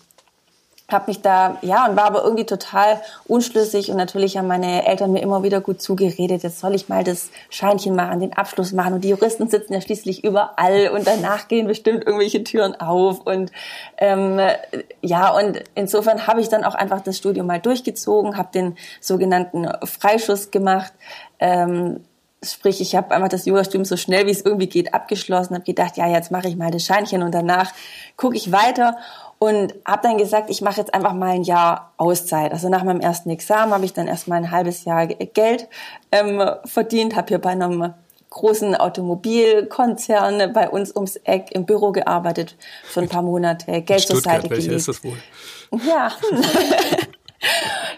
habe 0.90 1.06
mich 1.08 1.22
da, 1.22 1.58
ja, 1.62 1.86
und 1.86 1.98
war 1.98 2.06
aber 2.06 2.24
irgendwie 2.24 2.46
total 2.46 3.02
unschlüssig 3.26 3.92
und 3.92 3.98
natürlich 3.98 4.38
haben 4.38 4.48
meine 4.48 4.88
Eltern 4.88 5.12
mir 5.12 5.22
immer 5.22 5.44
wieder 5.44 5.60
gut 5.60 5.82
zugeredet, 5.82 6.44
jetzt 6.44 6.60
soll 6.60 6.76
ich 6.76 6.88
mal 6.88 7.04
das 7.04 7.30
Scheinchen 7.50 7.94
machen, 7.94 8.22
den 8.22 8.34
Abschluss 8.34 8.72
machen 8.72 8.94
und 8.94 9.04
die 9.04 9.10
Juristen 9.10 9.50
sitzen 9.50 9.74
ja 9.74 9.82
schließlich 9.82 10.24
überall 10.24 10.90
und 10.94 11.06
danach 11.06 11.50
gehen 11.50 11.68
bestimmt 11.68 12.06
irgendwelche 12.06 12.42
Türen 12.44 12.80
auf 12.80 13.20
und 13.20 13.52
ähm, 13.98 14.40
ja, 15.02 15.30
und 15.32 15.62
insofern 15.76 16.26
habe 16.26 16.40
ich 16.40 16.48
dann 16.48 16.64
auch 16.64 16.76
einfach 16.76 17.02
das 17.02 17.18
Studium 17.18 17.48
mal 17.48 17.60
durchgezogen, 17.60 18.38
habe 18.38 18.50
den 18.54 18.78
sogenannten 19.02 19.68
Freischuss 19.86 20.52
gemacht, 20.52 20.94
ähm, 21.40 22.00
Sprich, 22.44 22.82
ich 22.82 22.96
habe 22.96 23.16
einfach 23.16 23.30
das 23.30 23.48
Jurastudium 23.48 23.84
so 23.84 23.98
schnell 23.98 24.28
wie 24.28 24.32
es 24.32 24.46
irgendwie 24.46 24.68
geht 24.68 24.94
abgeschlossen, 24.94 25.56
habe 25.56 25.66
gedacht, 25.66 25.98
ja, 25.98 26.08
jetzt 26.08 26.32
mache 26.32 26.48
ich 26.48 26.56
mal 26.56 26.70
das 26.70 26.84
Scheinchen 26.84 27.24
und 27.24 27.34
danach 27.34 27.74
gucke 28.16 28.36
ich 28.36 28.52
weiter 28.52 28.96
und 29.40 29.76
habe 29.86 30.02
dann 30.04 30.18
gesagt, 30.18 30.50
ich 30.50 30.62
mache 30.62 30.80
jetzt 30.80 30.94
einfach 30.94 31.14
mal 31.14 31.32
ein 31.32 31.44
Jahr 31.44 31.94
Auszeit. 31.98 32.52
Also 32.52 32.70
nach 32.70 32.84
meinem 32.84 33.02
ersten 33.02 33.30
Examen 33.30 33.74
habe 33.74 33.86
ich 33.86 33.94
dann 33.94 34.08
erstmal 34.08 34.40
ein 34.40 34.52
halbes 34.52 34.86
Jahr 34.86 35.06
Geld 35.08 35.68
ähm, 36.12 36.44
verdient, 36.66 37.16
habe 37.16 37.28
hier 37.28 37.40
bei 37.40 37.52
einem 37.52 37.94
großen 38.30 38.76
Automobilkonzern 38.76 40.54
bei 40.54 40.70
uns 40.70 40.96
ums 40.96 41.16
Eck 41.18 41.52
im 41.52 41.66
Büro 41.66 41.92
gearbeitet 41.92 42.56
für 42.84 43.02
ein 43.02 43.10
paar 43.10 43.22
Monate, 43.22 43.82
Geld 43.82 44.02
zur 44.02 44.22
Seite 44.22 44.50
gelegt. 44.50 44.72
Ist 44.72 44.88
das 44.88 45.04
wohl? 45.04 45.18
Ja. 45.86 46.12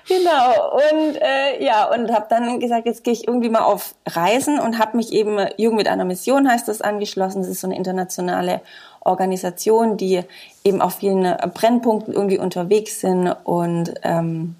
genau 0.08 0.72
und 0.76 1.16
äh, 1.16 1.64
ja 1.64 1.90
und 1.94 2.12
habe 2.12 2.26
dann 2.30 2.60
gesagt 2.60 2.86
jetzt 2.86 3.04
gehe 3.04 3.14
ich 3.14 3.28
irgendwie 3.28 3.50
mal 3.50 3.62
auf 3.62 3.96
Reisen 4.06 4.60
und 4.60 4.78
habe 4.78 4.98
mich 4.98 5.14
eben 5.14 5.40
Jugend 5.58 5.78
mit 5.78 5.88
einer 5.88 6.04
Mission 6.04 6.50
heißt 6.50 6.68
das 6.68 6.82
angeschlossen 6.82 7.42
das 7.42 7.50
ist 7.50 7.62
so 7.62 7.68
eine 7.68 7.78
internationale 7.78 8.62
Organisation, 9.02 9.98
die 9.98 10.24
eben 10.64 10.82
auf 10.82 10.96
vielen 10.96 11.24
Brennpunkten 11.54 12.14
irgendwie 12.14 12.40
unterwegs 12.40 13.00
sind 13.00 13.28
und 13.44 13.94
ähm, 14.04 14.56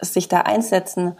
sich 0.00 0.28
da 0.28 0.40
einsetzen. 0.42 1.14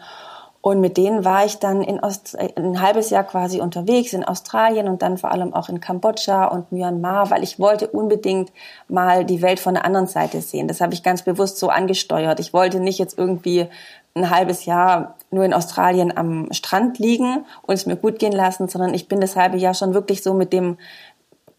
Und 0.63 0.81
mit 0.81 0.97
denen 0.97 1.25
war 1.25 1.45
ich 1.45 1.59
dann 1.59 1.83
in 1.83 1.99
Ost 1.99 2.39
ein 2.39 2.81
halbes 2.81 3.11
Jahr 3.11 3.25
quasi 3.25 3.61
unterwegs 3.61 4.13
in 4.13 4.23
Australien 4.23 4.87
und 4.87 5.03
dann 5.03 5.19
vor 5.19 5.33
allem 5.33 5.53
auch 5.55 5.69
in 5.69 5.81
Kambodscha 5.81 6.45
und 6.45 6.71
Myanmar, 6.71 7.31
weil 7.31 7.43
ich 7.43 7.59
wollte 7.59 7.89
unbedingt 7.89 8.53
mal 8.87 9.25
die 9.25 9.43
Welt 9.43 9.59
von 9.59 9.75
der 9.75 9.85
anderen 9.85 10.07
Seite 10.07 10.41
sehen. 10.41 10.69
Das 10.69 10.81
habe 10.81 10.95
ich 10.95 11.03
ganz 11.03 11.23
bewusst 11.23 11.59
so 11.59 11.69
angesteuert. 11.69 12.39
Ich 12.39 12.53
wollte 12.53 12.79
nicht 12.79 13.01
jetzt 13.01 13.19
irgendwie 13.19 13.67
ein 14.15 14.31
halbes 14.31 14.65
Jahr 14.65 15.17
nur 15.33 15.45
in 15.45 15.53
Australien 15.53 16.17
am 16.17 16.53
Strand 16.53 17.01
liegen 17.01 17.45
und 17.63 17.75
es 17.75 17.87
mir 17.87 17.97
gut 17.97 18.21
gehen 18.21 18.33
lassen, 18.33 18.69
sondern 18.69 18.95
ich 18.95 19.09
bin 19.09 19.21
das 19.21 19.35
halbe 19.35 19.57
Jahr 19.57 19.75
schon 19.75 19.95
wirklich 19.95 20.23
so 20.23 20.33
mit 20.33 20.53
dem 20.53 20.77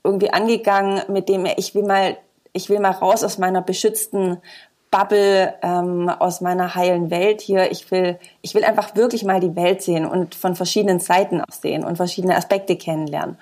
irgendwie 0.03 0.31
angegangen, 0.31 1.01
mit 1.07 1.29
dem 1.29 1.45
ich 1.57 1.75
will 1.75 1.83
mal, 1.83 2.17
ich 2.51 2.69
will 2.69 2.79
mal 2.79 2.91
raus 2.91 3.23
aus 3.23 3.37
meiner 3.37 3.61
beschützten 3.61 4.37
Bubble, 4.91 5.55
ähm, 5.63 6.07
aus 6.07 6.39
meiner 6.41 6.75
heilen 6.75 7.09
Welt 7.09 7.41
hier. 7.41 7.71
Ich 7.71 7.89
will, 7.89 8.19
ich 8.41 8.53
will 8.53 8.63
einfach 8.63 8.95
wirklich 8.95 9.23
mal 9.23 9.39
die 9.39 9.55
Welt 9.55 9.81
sehen 9.81 10.05
und 10.05 10.35
von 10.35 10.55
verschiedenen 10.55 10.99
Seiten 10.99 11.41
aus 11.41 11.61
sehen 11.61 11.83
und 11.83 11.95
verschiedene 11.95 12.35
Aspekte 12.37 12.75
kennenlernen. 12.75 13.37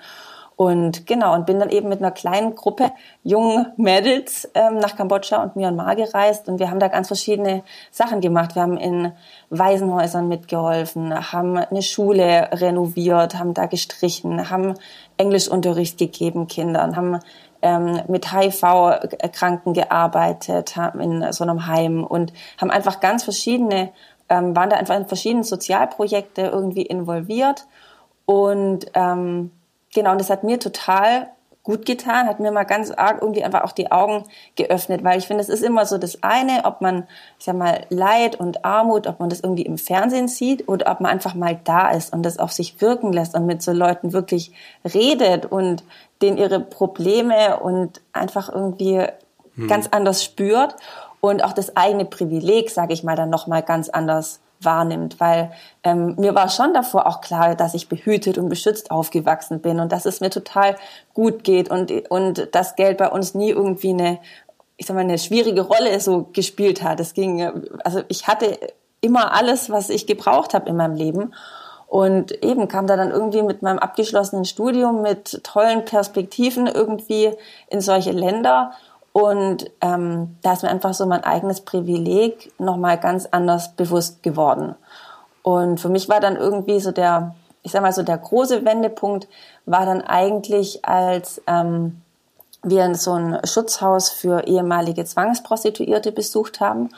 Und 0.56 1.06
genau, 1.06 1.34
und 1.34 1.44
bin 1.46 1.58
dann 1.58 1.70
eben 1.70 1.88
mit 1.88 1.98
einer 1.98 2.10
kleinen 2.10 2.54
Gruppe 2.54 2.92
jungen 3.24 3.66
Mädels 3.76 4.48
ähm, 4.54 4.78
nach 4.78 4.96
Kambodscha 4.96 5.42
und 5.42 5.56
Myanmar 5.56 5.96
gereist 5.96 6.48
und 6.48 6.58
wir 6.58 6.70
haben 6.70 6.78
da 6.78 6.88
ganz 6.88 7.08
verschiedene 7.08 7.64
Sachen 7.90 8.20
gemacht. 8.20 8.54
Wir 8.54 8.62
haben 8.62 8.76
in 8.76 9.12
Waisenhäusern 9.50 10.28
mitgeholfen, 10.28 11.32
haben 11.32 11.56
eine 11.56 11.82
Schule 11.82 12.48
renoviert, 12.52 13.38
haben 13.38 13.54
da 13.54 13.66
gestrichen, 13.66 14.50
haben 14.50 14.74
Englischunterricht 15.16 15.98
gegeben 15.98 16.46
Kindern, 16.46 16.96
haben 16.96 17.18
ähm, 17.62 18.00
mit 18.08 18.32
HIV-Kranken 18.32 19.72
gearbeitet, 19.72 20.76
haben 20.76 21.00
in 21.00 21.32
so 21.32 21.44
einem 21.44 21.66
Heim 21.66 22.04
und 22.04 22.32
haben 22.58 22.70
einfach 22.70 23.00
ganz 23.00 23.24
verschiedene, 23.24 23.90
ähm, 24.28 24.56
waren 24.56 24.70
da 24.70 24.76
einfach 24.76 24.96
in 24.96 25.06
verschiedenen 25.06 25.44
Sozialprojekte 25.44 26.42
irgendwie 26.42 26.82
involviert. 26.82 27.66
Und 28.24 28.86
ähm, 28.94 29.50
Genau, 29.94 30.12
und 30.12 30.20
das 30.20 30.30
hat 30.30 30.42
mir 30.42 30.58
total 30.58 31.28
gut 31.62 31.86
getan, 31.86 32.26
hat 32.26 32.40
mir 32.40 32.50
mal 32.50 32.64
ganz 32.64 32.90
arg 32.90 33.22
irgendwie 33.22 33.44
einfach 33.44 33.62
auch 33.62 33.72
die 33.72 33.92
Augen 33.92 34.24
geöffnet, 34.56 35.04
weil 35.04 35.18
ich 35.18 35.28
finde, 35.28 35.42
es 35.42 35.48
ist 35.48 35.62
immer 35.62 35.86
so 35.86 35.96
das 35.96 36.22
eine, 36.22 36.64
ob 36.64 36.80
man, 36.80 37.06
ich 37.38 37.44
sag 37.44 37.56
mal, 37.56 37.86
Leid 37.88 38.38
und 38.40 38.64
Armut, 38.64 39.06
ob 39.06 39.20
man 39.20 39.30
das 39.30 39.40
irgendwie 39.40 39.62
im 39.62 39.78
Fernsehen 39.78 40.26
sieht 40.26 40.68
oder 40.68 40.90
ob 40.90 41.00
man 41.00 41.12
einfach 41.12 41.34
mal 41.34 41.60
da 41.62 41.90
ist 41.90 42.12
und 42.12 42.24
das 42.24 42.38
auf 42.38 42.50
sich 42.50 42.80
wirken 42.80 43.12
lässt 43.12 43.36
und 43.36 43.46
mit 43.46 43.62
so 43.62 43.72
Leuten 43.72 44.12
wirklich 44.12 44.52
redet 44.92 45.46
und 45.46 45.84
denen 46.20 46.36
ihre 46.36 46.58
Probleme 46.58 47.60
und 47.60 48.00
einfach 48.12 48.52
irgendwie 48.52 49.06
hm. 49.54 49.68
ganz 49.68 49.88
anders 49.92 50.24
spürt 50.24 50.74
und 51.20 51.44
auch 51.44 51.52
das 51.52 51.76
eigene 51.76 52.04
Privileg, 52.04 52.70
sage 52.70 52.92
ich 52.92 53.04
mal, 53.04 53.14
dann 53.14 53.30
nochmal 53.30 53.62
ganz 53.62 53.88
anders 53.88 54.40
wahrnimmt, 54.64 55.20
weil 55.20 55.52
ähm, 55.82 56.14
mir 56.18 56.34
war 56.34 56.48
schon 56.48 56.74
davor 56.74 57.06
auch 57.06 57.20
klar, 57.20 57.54
dass 57.54 57.74
ich 57.74 57.88
behütet 57.88 58.38
und 58.38 58.48
beschützt 58.48 58.90
aufgewachsen 58.90 59.60
bin 59.60 59.80
und 59.80 59.92
dass 59.92 60.06
es 60.06 60.20
mir 60.20 60.30
total 60.30 60.76
gut 61.14 61.44
geht 61.44 61.70
und 61.70 61.92
und 62.10 62.48
das 62.52 62.76
Geld 62.76 62.98
bei 62.98 63.08
uns 63.08 63.34
nie 63.34 63.50
irgendwie 63.50 63.90
eine 63.90 64.18
ich 64.76 64.86
sag 64.86 64.94
mal 64.94 65.00
eine 65.00 65.18
schwierige 65.18 65.62
Rolle 65.62 66.00
so 66.00 66.28
gespielt 66.32 66.82
hat. 66.82 67.00
Es 67.00 67.14
ging 67.14 67.42
also 67.84 68.02
ich 68.08 68.26
hatte 68.26 68.58
immer 69.00 69.34
alles, 69.34 69.70
was 69.70 69.90
ich 69.90 70.06
gebraucht 70.06 70.54
habe 70.54 70.68
in 70.68 70.76
meinem 70.76 70.94
Leben 70.94 71.32
und 71.92 72.42
eben 72.42 72.68
kam 72.68 72.86
da 72.86 72.96
dann 72.96 73.10
irgendwie 73.10 73.42
mit 73.42 73.60
meinem 73.60 73.78
abgeschlossenen 73.78 74.46
Studium 74.46 75.02
mit 75.02 75.44
tollen 75.44 75.84
Perspektiven 75.84 76.66
irgendwie 76.66 77.32
in 77.68 77.82
solche 77.82 78.12
Länder 78.12 78.72
und 79.12 79.70
ähm, 79.82 80.36
da 80.42 80.54
ist 80.54 80.62
mir 80.62 80.70
einfach 80.70 80.94
so 80.94 81.06
mein 81.06 81.24
eigenes 81.24 81.60
Privileg 81.60 82.52
nochmal 82.58 82.98
ganz 82.98 83.28
anders 83.30 83.74
bewusst 83.74 84.22
geworden. 84.22 84.74
Und 85.42 85.80
für 85.80 85.88
mich 85.88 86.08
war 86.08 86.20
dann 86.20 86.36
irgendwie 86.36 86.80
so 86.80 86.92
der, 86.92 87.34
ich 87.62 87.72
sag 87.72 87.82
mal 87.82 87.92
so 87.92 88.02
der 88.02 88.16
große 88.16 88.64
Wendepunkt 88.64 89.28
war 89.66 89.84
dann 89.84 90.00
eigentlich, 90.00 90.84
als 90.84 91.42
ähm, 91.46 92.00
wir 92.62 92.94
so 92.94 93.12
ein 93.12 93.40
Schutzhaus 93.44 94.08
für 94.08 94.46
ehemalige 94.46 95.04
Zwangsprostituierte 95.04 96.12
besucht 96.12 96.60
haben. 96.60 96.90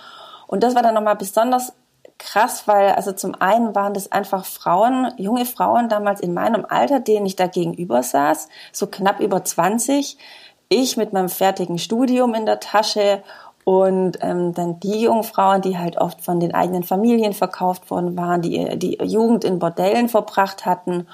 Und 0.47 0.62
das 0.62 0.75
war 0.75 0.83
dann 0.83 0.94
nochmal 0.94 1.16
besonders 1.16 1.73
krass, 2.18 2.68
weil 2.68 2.92
also 2.92 3.12
zum 3.12 3.35
einen 3.40 3.75
waren 3.75 3.94
das 3.94 4.12
einfach 4.12 4.44
Frauen, 4.44 5.12
junge 5.16 5.47
Frauen 5.47 5.88
damals 5.88 6.21
in 6.21 6.33
meinem 6.33 6.64
Alter, 6.68 7.00
denen 7.00 7.26
ich 7.26 7.35
da 7.35 7.47
gegenüber 7.47 8.02
saß, 8.02 8.49
so 8.73 8.87
knapp 8.87 9.21
über 9.21 9.44
20, 9.44 10.16
ich 10.75 10.97
mit 10.97 11.12
meinem 11.12 11.28
fertigen 11.28 11.78
Studium 11.78 12.35
in 12.35 12.47
der 12.47 12.61
Tasche 12.61 13.23
und 13.64 14.19
ähm, 14.21 14.52
dann 14.52 14.78
die 14.81 15.02
Jungfrauen, 15.02 15.62
die 15.62 15.78
halt 15.78 15.97
oft 15.97 16.21
von 16.21 16.38
den 16.38 16.54
eigenen 16.54 16.83
Familien 16.83 17.33
verkauft 17.33 17.90
worden 17.90 18.16
waren, 18.16 18.43
die 18.43 18.78
die 18.78 18.99
Jugend 19.02 19.45
in 19.45 19.59
Bordellen 19.59 20.09
verbracht 20.09 20.66
hatten 20.66 21.07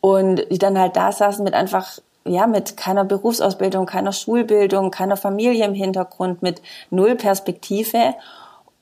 und 0.00 0.44
die 0.50 0.58
dann 0.58 0.78
halt 0.78 0.96
da 0.96 1.12
saßen 1.12 1.44
mit 1.44 1.54
einfach 1.54 1.98
ja 2.26 2.46
mit 2.46 2.76
keiner 2.76 3.04
Berufsausbildung, 3.04 3.86
keiner 3.86 4.12
Schulbildung, 4.12 4.90
keiner 4.90 5.16
Familie 5.16 5.64
im 5.64 5.74
Hintergrund, 5.74 6.42
mit 6.42 6.62
null 6.90 7.14
Perspektive. 7.14 8.14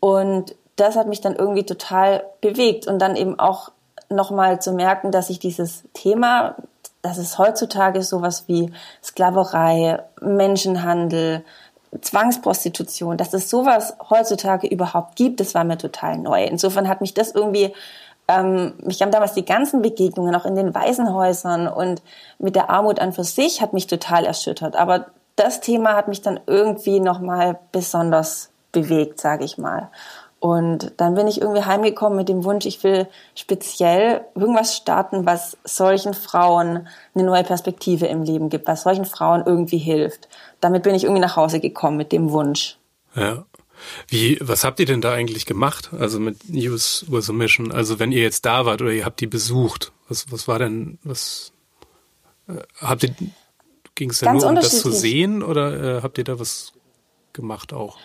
Und 0.01 0.55
das 0.77 0.97
hat 0.97 1.07
mich 1.07 1.21
dann 1.21 1.37
irgendwie 1.37 1.65
total 1.65 2.25
bewegt 2.41 2.87
und 2.87 2.99
dann 2.99 3.17
eben 3.17 3.39
auch 3.39 3.71
nochmal 4.09 4.61
zu 4.61 4.73
merken, 4.73 5.11
dass 5.11 5.31
ich 5.31 5.39
dieses 5.39 5.85
Thema 5.93 6.57
dass 7.03 7.19
es 7.19 7.37
heutzutage 7.39 8.03
sowas 8.03 8.45
wie 8.47 8.73
Sklaverei, 9.03 10.03
Menschenhandel, 10.21 11.45
Zwangsprostitution, 12.01 13.19
dass 13.19 13.35
es 13.35 13.51
sowas 13.51 13.97
heutzutage 14.09 14.67
überhaupt 14.67 15.17
gibt, 15.17 15.41
das 15.41 15.55
war 15.55 15.65
mir 15.65 15.77
total 15.77 16.17
neu. 16.17 16.45
Insofern 16.45 16.89
hat 16.89 17.03
mich 17.03 17.13
das 17.13 17.33
irgendwie, 17.33 17.75
ähm, 18.29 18.75
mich 18.83 19.03
haben 19.03 19.11
damals 19.11 19.35
die 19.35 19.45
ganzen 19.45 19.83
Begegnungen 19.83 20.35
auch 20.35 20.47
in 20.47 20.55
den 20.55 20.75
Waisenhäusern 20.75 21.69
und 21.69 22.03
mit 22.39 22.57
der 22.57 22.71
Armut 22.71 22.99
an 22.99 23.13
für 23.13 23.25
sich 23.25 23.61
hat 23.61 23.75
mich 23.75 23.89
total 23.89 24.25
erschüttert. 24.25 24.75
Aber 24.77 25.07
das 25.37 25.61
Thema 25.61 25.95
hat 25.95 26.09
mich 26.09 26.23
dann 26.23 26.41
irgendwie 26.47 27.01
nochmal 27.01 27.59
besonders 27.73 28.51
bewegt, 28.71 29.21
sage 29.21 29.45
ich 29.45 29.59
mal. 29.59 29.91
Und 30.43 30.95
dann 30.97 31.15
bin 31.15 31.29
ich 31.29 31.41
irgendwie 31.41 31.63
heimgekommen 31.63 32.19
mit 32.19 32.29
dem 32.29 32.43
Wunsch, 32.43 32.67
ich 32.67 32.83
will 32.83 33.07
speziell 33.37 34.23
irgendwas 34.35 34.77
starten, 34.77 35.25
was 35.25 35.57
solchen 35.63 36.15
Frauen 36.15 36.89
eine 37.15 37.23
neue 37.23 37.45
Perspektive 37.45 38.07
im 38.07 38.25
Leben 38.25 38.49
gibt, 38.49 38.67
was 38.67 38.83
solchen 38.83 39.05
Frauen 39.05 39.45
irgendwie 39.47 39.79
hilft. 39.79 40.29
Damit 40.61 40.83
bin 40.83 40.97
ich 40.97 41.05
irgendwie 41.05 41.21
nach 41.21 41.37
Hause 41.37 41.61
gekommen 41.61 41.97
mit 41.97 42.11
dem 42.11 42.33
Wunsch. 42.33 42.77
Ja. 43.15 43.45
Wie, 44.09 44.37
was 44.41 44.65
habt 44.65 44.81
ihr 44.81 44.87
denn 44.87 45.01
da 45.01 45.13
eigentlich 45.13 45.47
gemacht? 45.47 45.91
Also 45.97 46.19
mit 46.19 46.49
News 46.49 47.07
with 47.09 47.31
a 47.31 47.33
Mission? 47.33 47.71
Also 47.71 48.01
wenn 48.01 48.11
ihr 48.11 48.23
jetzt 48.23 48.45
da 48.45 48.67
wart 48.67 48.83
oder 48.83 48.91
ihr 48.91 49.05
habt 49.05 49.21
die 49.21 49.29
besucht, 49.29 49.93
was, 50.09 50.33
was 50.33 50.49
war 50.49 50.59
denn, 50.59 50.99
was, 51.05 51.53
äh, 52.49 52.55
habt 52.81 53.05
ihr, 53.05 53.15
ging 53.95 54.11
es 54.11 54.19
denn 54.19 54.33
nur 54.33 54.45
um 54.45 54.57
das 54.57 54.81
zu 54.81 54.91
sehen 54.91 55.45
oder 55.45 55.99
äh, 55.99 56.03
habt 56.03 56.19
ihr 56.19 56.25
da 56.25 56.41
was 56.41 56.73
gemacht 57.33 57.73
auch? 57.73 57.97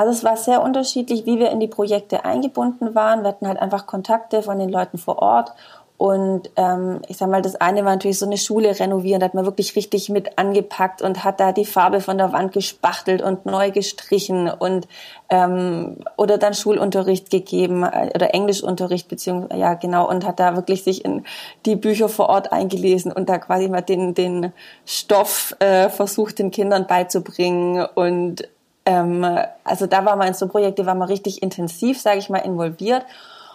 Also 0.00 0.12
es 0.12 0.24
war 0.24 0.38
sehr 0.38 0.62
unterschiedlich, 0.62 1.26
wie 1.26 1.38
wir 1.38 1.50
in 1.50 1.60
die 1.60 1.68
Projekte 1.68 2.24
eingebunden 2.24 2.94
waren. 2.94 3.20
Wir 3.20 3.28
hatten 3.28 3.46
halt 3.46 3.60
einfach 3.60 3.86
Kontakte 3.86 4.42
von 4.42 4.58
den 4.58 4.70
Leuten 4.70 4.96
vor 4.96 5.18
Ort. 5.18 5.52
Und 5.98 6.48
ähm, 6.56 7.02
ich 7.08 7.18
sag 7.18 7.28
mal, 7.28 7.42
das 7.42 7.56
eine 7.56 7.84
war 7.84 7.92
natürlich 7.92 8.18
so 8.18 8.24
eine 8.24 8.38
Schule 8.38 8.80
renovieren, 8.80 9.20
da 9.20 9.26
hat 9.26 9.34
man 9.34 9.44
wirklich 9.44 9.76
richtig 9.76 10.08
mit 10.08 10.38
angepackt 10.38 11.02
und 11.02 11.22
hat 11.22 11.38
da 11.38 11.52
die 11.52 11.66
Farbe 11.66 12.00
von 12.00 12.16
der 12.16 12.32
Wand 12.32 12.52
gespachtelt 12.52 13.20
und 13.20 13.44
neu 13.44 13.70
gestrichen 13.72 14.48
und 14.48 14.88
ähm, 15.28 15.98
oder 16.16 16.38
dann 16.38 16.54
Schulunterricht 16.54 17.28
gegeben 17.28 17.82
äh, 17.82 18.10
oder 18.14 18.32
Englischunterricht 18.32 19.08
beziehungsweise 19.08 19.60
ja 19.60 19.74
genau 19.74 20.08
und 20.08 20.26
hat 20.26 20.40
da 20.40 20.56
wirklich 20.56 20.82
sich 20.84 21.04
in 21.04 21.26
die 21.66 21.76
Bücher 21.76 22.08
vor 22.08 22.30
Ort 22.30 22.50
eingelesen 22.50 23.12
und 23.12 23.28
da 23.28 23.36
quasi 23.36 23.68
mal 23.68 23.82
den 23.82 24.14
den 24.14 24.54
Stoff 24.86 25.54
äh, 25.58 25.90
versucht 25.90 26.38
den 26.38 26.50
Kindern 26.50 26.86
beizubringen 26.86 27.86
und 27.94 28.48
ähm, 28.86 29.24
also 29.64 29.86
da 29.86 30.04
war 30.04 30.16
man 30.16 30.28
in 30.28 30.34
so 30.34 30.48
Projekte, 30.48 30.86
war 30.86 30.94
man 30.94 31.08
richtig 31.08 31.42
intensiv, 31.42 32.00
sage 32.00 32.18
ich 32.18 32.30
mal, 32.30 32.38
involviert. 32.38 33.04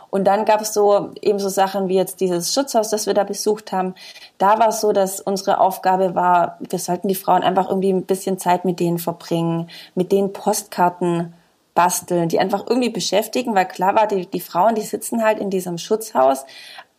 Und 0.09 0.23
dann 0.25 0.45
gab 0.45 0.61
es 0.61 0.73
so 0.73 1.11
eben 1.21 1.39
so 1.39 1.49
Sachen 1.49 1.89
wie 1.89 1.95
jetzt 1.95 2.21
dieses 2.21 2.53
Schutzhaus, 2.53 2.89
das 2.89 3.05
wir 3.05 3.13
da 3.13 3.25
besucht 3.25 3.73
haben. 3.73 3.95
Da 4.37 4.59
war 4.59 4.69
es 4.69 4.79
so, 4.79 4.93
dass 4.93 5.19
unsere 5.19 5.59
Aufgabe 5.59 6.15
war, 6.15 6.57
wir 6.61 6.79
sollten 6.79 7.09
die 7.09 7.15
Frauen 7.15 7.43
einfach 7.43 7.67
irgendwie 7.67 7.91
ein 7.91 8.05
bisschen 8.05 8.37
Zeit 8.37 8.63
mit 8.63 8.79
denen 8.79 8.97
verbringen, 8.97 9.69
mit 9.93 10.11
denen 10.13 10.31
Postkarten 10.31 11.33
basteln, 11.73 12.29
die 12.29 12.39
einfach 12.39 12.65
irgendwie 12.67 12.89
beschäftigen, 12.89 13.53
weil 13.55 13.67
klar 13.67 13.95
war, 13.95 14.07
die, 14.07 14.25
die 14.25 14.39
Frauen, 14.39 14.75
die 14.75 14.83
sitzen 14.83 15.21
halt 15.21 15.39
in 15.39 15.49
diesem 15.49 15.77
Schutzhaus, 15.77 16.45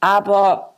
aber 0.00 0.75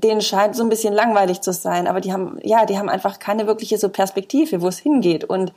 denen 0.00 0.20
scheint 0.20 0.56
so 0.56 0.62
ein 0.62 0.68
bisschen 0.68 0.94
langweilig 0.94 1.40
zu 1.40 1.52
sein, 1.52 1.86
aber 1.86 2.00
die 2.00 2.12
haben, 2.12 2.38
ja, 2.42 2.66
die 2.66 2.78
haben 2.78 2.88
einfach 2.88 3.18
keine 3.18 3.46
wirkliche 3.46 3.78
so 3.78 3.88
Perspektive, 3.88 4.60
wo 4.62 4.68
es 4.68 4.78
hingeht. 4.78 5.24
Und 5.24 5.52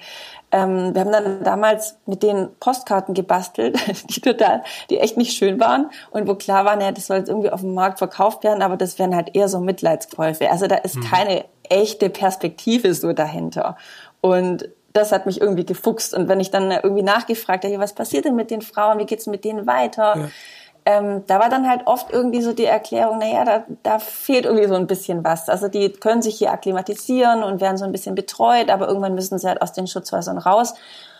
ähm, 0.51 0.93
wir 0.93 1.01
haben 1.01 1.11
dann 1.11 1.43
damals 1.43 1.97
mit 2.05 2.23
denen 2.23 2.49
Postkarten 2.59 3.13
gebastelt, 3.13 3.77
die 4.09 4.21
total, 4.21 4.63
die 4.89 4.99
echt 4.99 5.17
nicht 5.17 5.37
schön 5.37 5.59
waren 5.59 5.89
und 6.11 6.27
wo 6.27 6.35
klar 6.35 6.65
war, 6.65 6.75
naja, 6.75 6.91
das 6.91 7.07
soll 7.07 7.17
jetzt 7.17 7.29
irgendwie 7.29 7.49
auf 7.49 7.61
dem 7.61 7.73
Markt 7.73 7.99
verkauft 7.99 8.43
werden, 8.43 8.61
aber 8.61 8.77
das 8.77 8.99
wären 8.99 9.15
halt 9.15 9.35
eher 9.35 9.49
so 9.49 9.59
Mitleidskäufe. 9.59 10.49
Also 10.49 10.67
da 10.67 10.75
ist 10.75 10.95
hm. 10.95 11.03
keine 11.03 11.45
echte 11.69 12.09
Perspektive 12.09 12.93
so 12.93 13.13
dahinter. 13.13 13.77
Und 14.21 14.69
das 14.93 15.11
hat 15.11 15.25
mich 15.25 15.41
irgendwie 15.41 15.65
gefuchst. 15.65 16.13
Und 16.15 16.27
wenn 16.27 16.39
ich 16.39 16.49
dann 16.49 16.71
irgendwie 16.71 17.03
nachgefragt 17.03 17.65
habe, 17.65 17.77
was 17.77 17.93
passiert 17.93 18.25
denn 18.25 18.35
mit 18.35 18.49
den 18.49 18.61
Frauen, 18.61 18.99
wie 18.99 19.05
geht's 19.05 19.27
mit 19.27 19.43
denen 19.43 19.67
weiter? 19.67 20.15
Ja 20.17 20.29
ähm, 20.87 21.23
da 21.27 21.41
war 21.41 21.49
dann 21.49 21.67
halt 21.67 21.85
oft 21.85 22.13
irgendwie 22.13 22.41
so 22.41 22.53
die 22.53 22.63
Erklärung, 22.63 23.17
naja, 23.17 23.43
da, 23.43 23.65
da 23.83 23.99
fehlt 23.99 24.45
irgendwie 24.45 24.69
so 24.69 24.75
ein 24.75 24.87
bisschen 24.87 25.21
was. 25.25 25.49
Also 25.49 25.67
die 25.67 25.91
können 25.91 26.21
sich 26.21 26.37
hier 26.37 26.53
akklimatisieren 26.53 27.43
und 27.43 27.59
werden 27.59 27.75
so 27.75 27.83
ein 27.83 27.91
bisschen 27.91 28.15
betreut, 28.15 28.69
aber 28.69 28.87
irgendwann 28.87 29.13
müssen 29.13 29.37
sie 29.37 29.49
halt 29.49 29.61
aus 29.61 29.73
den 29.73 29.87
Schutzhäusern 29.87 30.37
raus, 30.37 30.75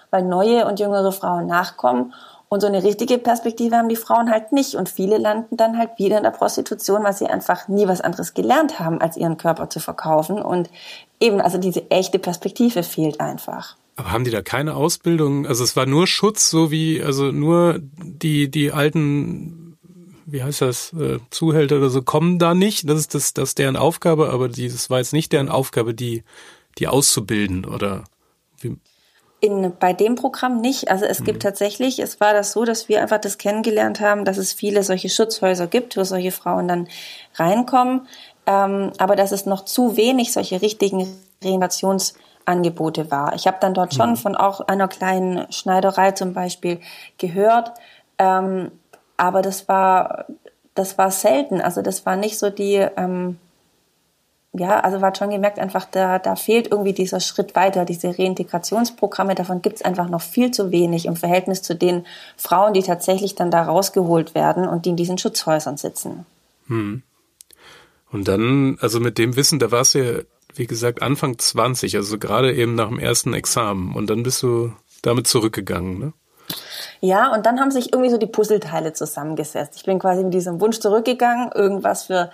weil 0.10 0.24
neue 0.24 0.66
und 0.66 0.80
jüngere 0.80 1.12
Frauen 1.12 1.48
nachkommen. 1.48 2.14
Und 2.48 2.62
so 2.62 2.68
eine 2.68 2.82
richtige 2.82 3.18
Perspektive 3.18 3.76
haben 3.76 3.90
die 3.90 3.98
Frauen 3.98 4.32
halt 4.32 4.54
nicht. 4.54 4.76
Und 4.76 4.88
viele 4.88 5.18
landen 5.18 5.58
dann 5.58 5.78
halt 5.78 5.98
wieder 5.98 6.16
in 6.16 6.24
der 6.24 6.32
Prostitution, 6.32 7.04
weil 7.04 7.12
sie 7.12 7.28
einfach 7.28 7.68
nie 7.68 7.90
was 7.90 8.00
anderes 8.00 8.34
gelernt 8.34 8.80
haben, 8.80 9.02
als 9.02 9.18
ihren 9.18 9.36
Körper 9.36 9.70
zu 9.70 9.82
verkaufen. 9.82 10.42
Und 10.42 10.70
eben, 11.20 11.42
also 11.42 11.58
diese 11.58 11.92
echte 11.92 12.20
Perspektive 12.20 12.84
fehlt 12.84 13.20
einfach. 13.20 13.76
Aber 13.98 14.12
haben 14.12 14.24
die 14.24 14.32
da 14.32 14.44
keine 14.44 14.76
Ausbildung? 14.76 15.48
Also 15.48 15.64
es 15.64 15.76
war 15.76 15.88
nur 15.88 16.06
Schutz, 16.06 16.52
so 16.52 16.70
wie, 16.70 17.02
also 17.02 17.32
nur 17.32 17.80
die, 17.82 18.50
die 18.50 18.72
alten, 18.72 19.76
wie 20.28 20.44
heißt 20.44 20.62
das, 20.62 20.94
äh, 20.94 21.18
Zuhälter 21.32 21.78
oder 21.78 21.90
so, 21.90 22.04
kommen 22.04 22.38
da 22.38 22.54
nicht. 22.54 22.88
Das 22.88 23.00
ist 23.00 23.16
das, 23.16 23.34
das 23.34 23.56
deren 23.56 23.76
Aufgabe, 23.76 24.30
aber 24.30 24.50
dieses 24.50 24.92
war 24.92 25.00
jetzt 25.00 25.14
nicht 25.14 25.34
deren 25.34 25.50
Aufgabe, 25.50 25.96
die, 25.96 26.24
die 26.78 26.88
auszubilden 26.88 27.66
oder 27.66 28.04
wie? 28.62 28.78
In, 29.40 29.74
bei 29.80 29.94
dem 29.94 30.14
Programm 30.14 30.62
nicht. 30.62 30.92
Also 30.92 31.06
es 31.06 31.24
gibt 31.24 31.40
mhm. 31.40 31.48
tatsächlich, 31.48 31.98
es 31.98 32.20
war 32.20 32.34
das 32.34 32.52
so, 32.52 32.66
dass 32.66 32.90
wir 32.90 33.02
einfach 33.02 33.20
das 33.20 33.40
kennengelernt 33.40 34.00
haben, 34.00 34.26
dass 34.26 34.38
es 34.38 34.54
viele 34.54 34.84
solche 34.84 35.10
Schutzhäuser 35.10 35.66
gibt, 35.66 35.98
wo 35.98 36.04
solche 36.04 36.32
Frauen 36.32 36.68
dann 36.68 36.88
reinkommen, 37.34 38.08
ähm, 38.46 38.92
aber 39.00 39.16
dass 39.16 39.32
es 39.32 39.48
noch 39.48 39.66
zu 39.66 39.98
wenig 39.98 40.34
solche 40.34 40.62
richtigen 40.62 41.08
Renovationsangebote 42.48 43.12
war. 43.12 43.34
Ich 43.36 43.48
habe 43.48 43.58
dann 43.60 43.74
dort 43.74 43.94
schon 43.94 44.12
mhm. 44.12 44.18
von 44.18 44.36
auch 44.36 44.62
einer 44.62 44.88
kleinen 44.88 45.52
Schneiderei 45.52 46.12
zum 46.12 46.34
Beispiel 46.34 46.80
gehört, 47.18 47.72
ähm, 48.18 48.72
aber 49.18 49.42
das 49.42 49.68
war 49.68 50.26
das 50.76 50.98
war 50.98 51.12
selten. 51.12 51.60
Also 51.60 51.82
das 51.82 52.06
war 52.06 52.16
nicht 52.16 52.38
so 52.38 52.50
die 52.50 52.76
ähm, 52.76 53.38
ja, 54.54 54.80
also 54.80 55.02
hat 55.02 55.18
schon 55.18 55.30
gemerkt, 55.30 55.60
einfach 55.60 55.86
da, 55.86 56.18
da 56.18 56.36
fehlt 56.36 56.72
irgendwie 56.72 56.94
dieser 56.94 57.20
Schritt 57.20 57.54
weiter, 57.56 57.86
diese 57.86 58.18
Reintegrationsprogramme, 58.18 59.36
davon 59.36 59.62
gibt 59.62 59.76
es 59.76 59.82
einfach 59.84 60.10
noch 60.10 60.22
viel 60.22 60.50
zu 60.50 60.72
wenig 60.72 61.06
im 61.06 61.16
Verhältnis 61.16 61.62
zu 61.62 61.76
den 61.76 62.08
Frauen, 62.38 62.74
die 62.74 62.82
tatsächlich 62.82 63.36
dann 63.36 63.52
da 63.52 63.62
rausgeholt 63.64 64.34
werden 64.34 64.68
und 64.68 64.86
die 64.86 64.92
in 64.92 64.96
diesen 64.96 65.20
Schutzhäusern 65.20 65.78
sitzen. 65.78 66.26
Hm. 66.68 67.04
Und 68.12 68.28
dann, 68.28 68.80
also 68.82 69.00
mit 69.00 69.20
dem 69.20 69.36
Wissen, 69.36 69.60
da 69.60 69.70
warst 69.70 69.94
du 69.94 70.00
ja, 70.00 70.22
wie 70.58 70.68
gesagt, 70.68 71.02
Anfang 71.02 71.38
20, 71.38 71.96
also 71.96 72.18
gerade 72.18 72.54
eben 72.54 72.76
nach 72.76 72.90
dem 72.90 73.00
ersten 73.00 73.34
Examen 73.34 73.96
und 73.96 74.10
dann 74.10 74.24
bist 74.24 74.42
du 74.44 74.74
damit 75.02 75.28
zurückgegangen, 75.28 76.00
ne? 76.00 76.14
Ja, 77.00 77.34
und 77.34 77.46
dann 77.46 77.60
haben 77.60 77.72
sich 77.72 77.94
irgendwie 77.94 78.10
so 78.10 78.18
die 78.18 78.26
Puzzleteile 78.26 78.94
zusammengesetzt. 78.94 79.76
Ich 79.76 79.84
bin 79.84 80.00
quasi 80.00 80.24
mit 80.24 80.34
diesem 80.34 80.60
Wunsch 80.62 80.80
zurückgegangen, 80.80 81.52
irgendwas 81.54 82.04
für 82.04 82.32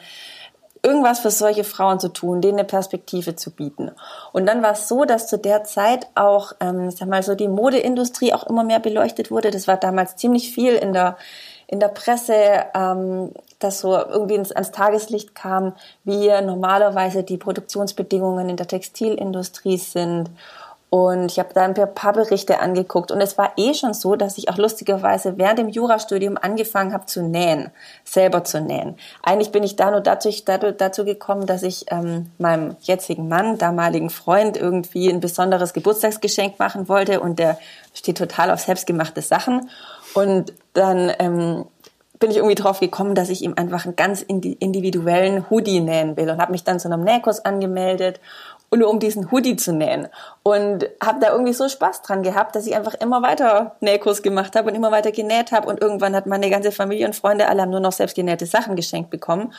irgendwas 0.83 1.19
für 1.19 1.31
solche 1.31 1.63
Frauen 1.63 1.99
zu 1.99 2.09
tun, 2.09 2.41
denen 2.41 2.59
eine 2.59 2.67
Perspektive 2.67 3.35
zu 3.35 3.51
bieten. 3.51 3.91
Und 4.33 4.45
dann 4.45 4.61
war 4.61 4.73
es 4.73 4.89
so, 4.89 5.05
dass 5.05 5.27
zu 5.27 5.37
der 5.37 5.63
Zeit 5.63 6.07
auch, 6.13 6.51
ähm, 6.59 6.91
sag 6.91 7.07
mal 7.07 7.23
so, 7.23 7.35
die 7.35 7.47
Modeindustrie 7.47 8.33
auch 8.33 8.45
immer 8.47 8.65
mehr 8.65 8.79
beleuchtet 8.79 9.31
wurde. 9.31 9.49
Das 9.49 9.67
war 9.67 9.77
damals 9.77 10.17
ziemlich 10.17 10.53
viel 10.53 10.73
in 10.73 10.93
der 10.93 11.17
in 11.67 11.79
der 11.79 11.87
Presse, 11.87 12.35
ähm, 12.75 13.31
dass 13.63 13.79
so 13.79 13.95
irgendwie 13.95 14.35
ins, 14.35 14.51
ans 14.51 14.71
Tageslicht 14.71 15.35
kam, 15.35 15.73
wie 16.03 16.29
normalerweise 16.41 17.23
die 17.23 17.37
Produktionsbedingungen 17.37 18.49
in 18.49 18.57
der 18.57 18.67
Textilindustrie 18.67 19.77
sind 19.77 20.29
und 20.93 21.31
ich 21.31 21.39
habe 21.39 21.49
da 21.55 21.63
ein 21.63 21.73
paar 21.73 22.13
Berichte 22.13 22.59
angeguckt. 22.59 23.11
Und 23.11 23.19
es 23.19 23.35
war 23.35 23.53
eh 23.57 23.73
schon 23.73 23.95
so, 23.95 24.15
dass 24.15 24.37
ich 24.37 24.49
auch 24.49 24.57
lustigerweise 24.57 25.39
während 25.39 25.57
dem 25.57 25.69
Jurastudium 25.69 26.37
angefangen 26.39 26.93
habe 26.93 27.07
zu 27.07 27.23
nähen, 27.23 27.71
selber 28.03 28.43
zu 28.43 28.61
nähen. 28.61 28.95
Eigentlich 29.23 29.51
bin 29.51 29.63
ich 29.63 29.75
da 29.75 29.89
nur 29.89 30.01
dazu, 30.01 30.29
dazu 30.45 31.03
gekommen, 31.03 31.47
dass 31.47 31.63
ich 31.63 31.85
ähm, 31.89 32.29
meinem 32.37 32.75
jetzigen 32.81 33.27
Mann, 33.27 33.57
damaligen 33.57 34.11
Freund, 34.11 34.55
irgendwie 34.55 35.09
ein 35.09 35.19
besonderes 35.19 35.73
Geburtstagsgeschenk 35.73 36.59
machen 36.59 36.87
wollte. 36.87 37.21
Und 37.21 37.39
der 37.39 37.57
steht 37.95 38.19
total 38.19 38.51
auf 38.51 38.59
selbstgemachte 38.59 39.23
Sachen. 39.23 39.71
Und 40.13 40.53
dann 40.73 41.11
ähm, 41.17 41.65
bin 42.23 42.31
ich 42.31 42.37
irgendwie 42.37 42.55
drauf 42.55 42.79
gekommen, 42.79 43.15
dass 43.15 43.27
ich 43.27 43.41
ihm 43.41 43.55
einfach 43.57 43.83
einen 43.83 43.97
ganz 43.97 44.21
individuellen 44.21 45.49
Hoodie 45.49 45.81
nähen 45.81 46.15
will 46.15 46.29
und 46.29 46.41
habe 46.41 46.53
mich 46.53 46.63
dann 46.63 46.79
zu 46.79 46.87
einem 46.87 47.03
Nähkurs 47.03 47.43
angemeldet 47.43 48.21
nur 48.77 48.89
um 48.89 48.99
diesen 48.99 49.29
Hoodie 49.29 49.55
zu 49.55 49.73
nähen. 49.73 50.07
Und 50.41 50.89
habe 51.03 51.19
da 51.19 51.31
irgendwie 51.31 51.53
so 51.53 51.67
Spaß 51.67 52.01
dran 52.01 52.23
gehabt, 52.23 52.55
dass 52.55 52.65
ich 52.65 52.75
einfach 52.75 52.93
immer 52.95 53.21
weiter 53.21 53.75
Nähkurs 53.81 54.21
gemacht 54.21 54.55
habe 54.55 54.69
und 54.69 54.75
immer 54.75 54.89
weiter 54.89 55.11
genäht 55.11 55.51
habe. 55.51 55.67
Und 55.67 55.81
irgendwann 55.81 56.15
hat 56.15 56.25
meine 56.25 56.49
ganze 56.49 56.71
Familie 56.71 57.05
und 57.05 57.15
Freunde 57.15 57.49
alle 57.49 57.61
haben 57.61 57.69
nur 57.69 57.81
noch 57.81 57.91
selbstgenähte 57.91 58.45
Sachen 58.45 58.75
geschenkt 58.75 59.09
bekommen. 59.09 59.53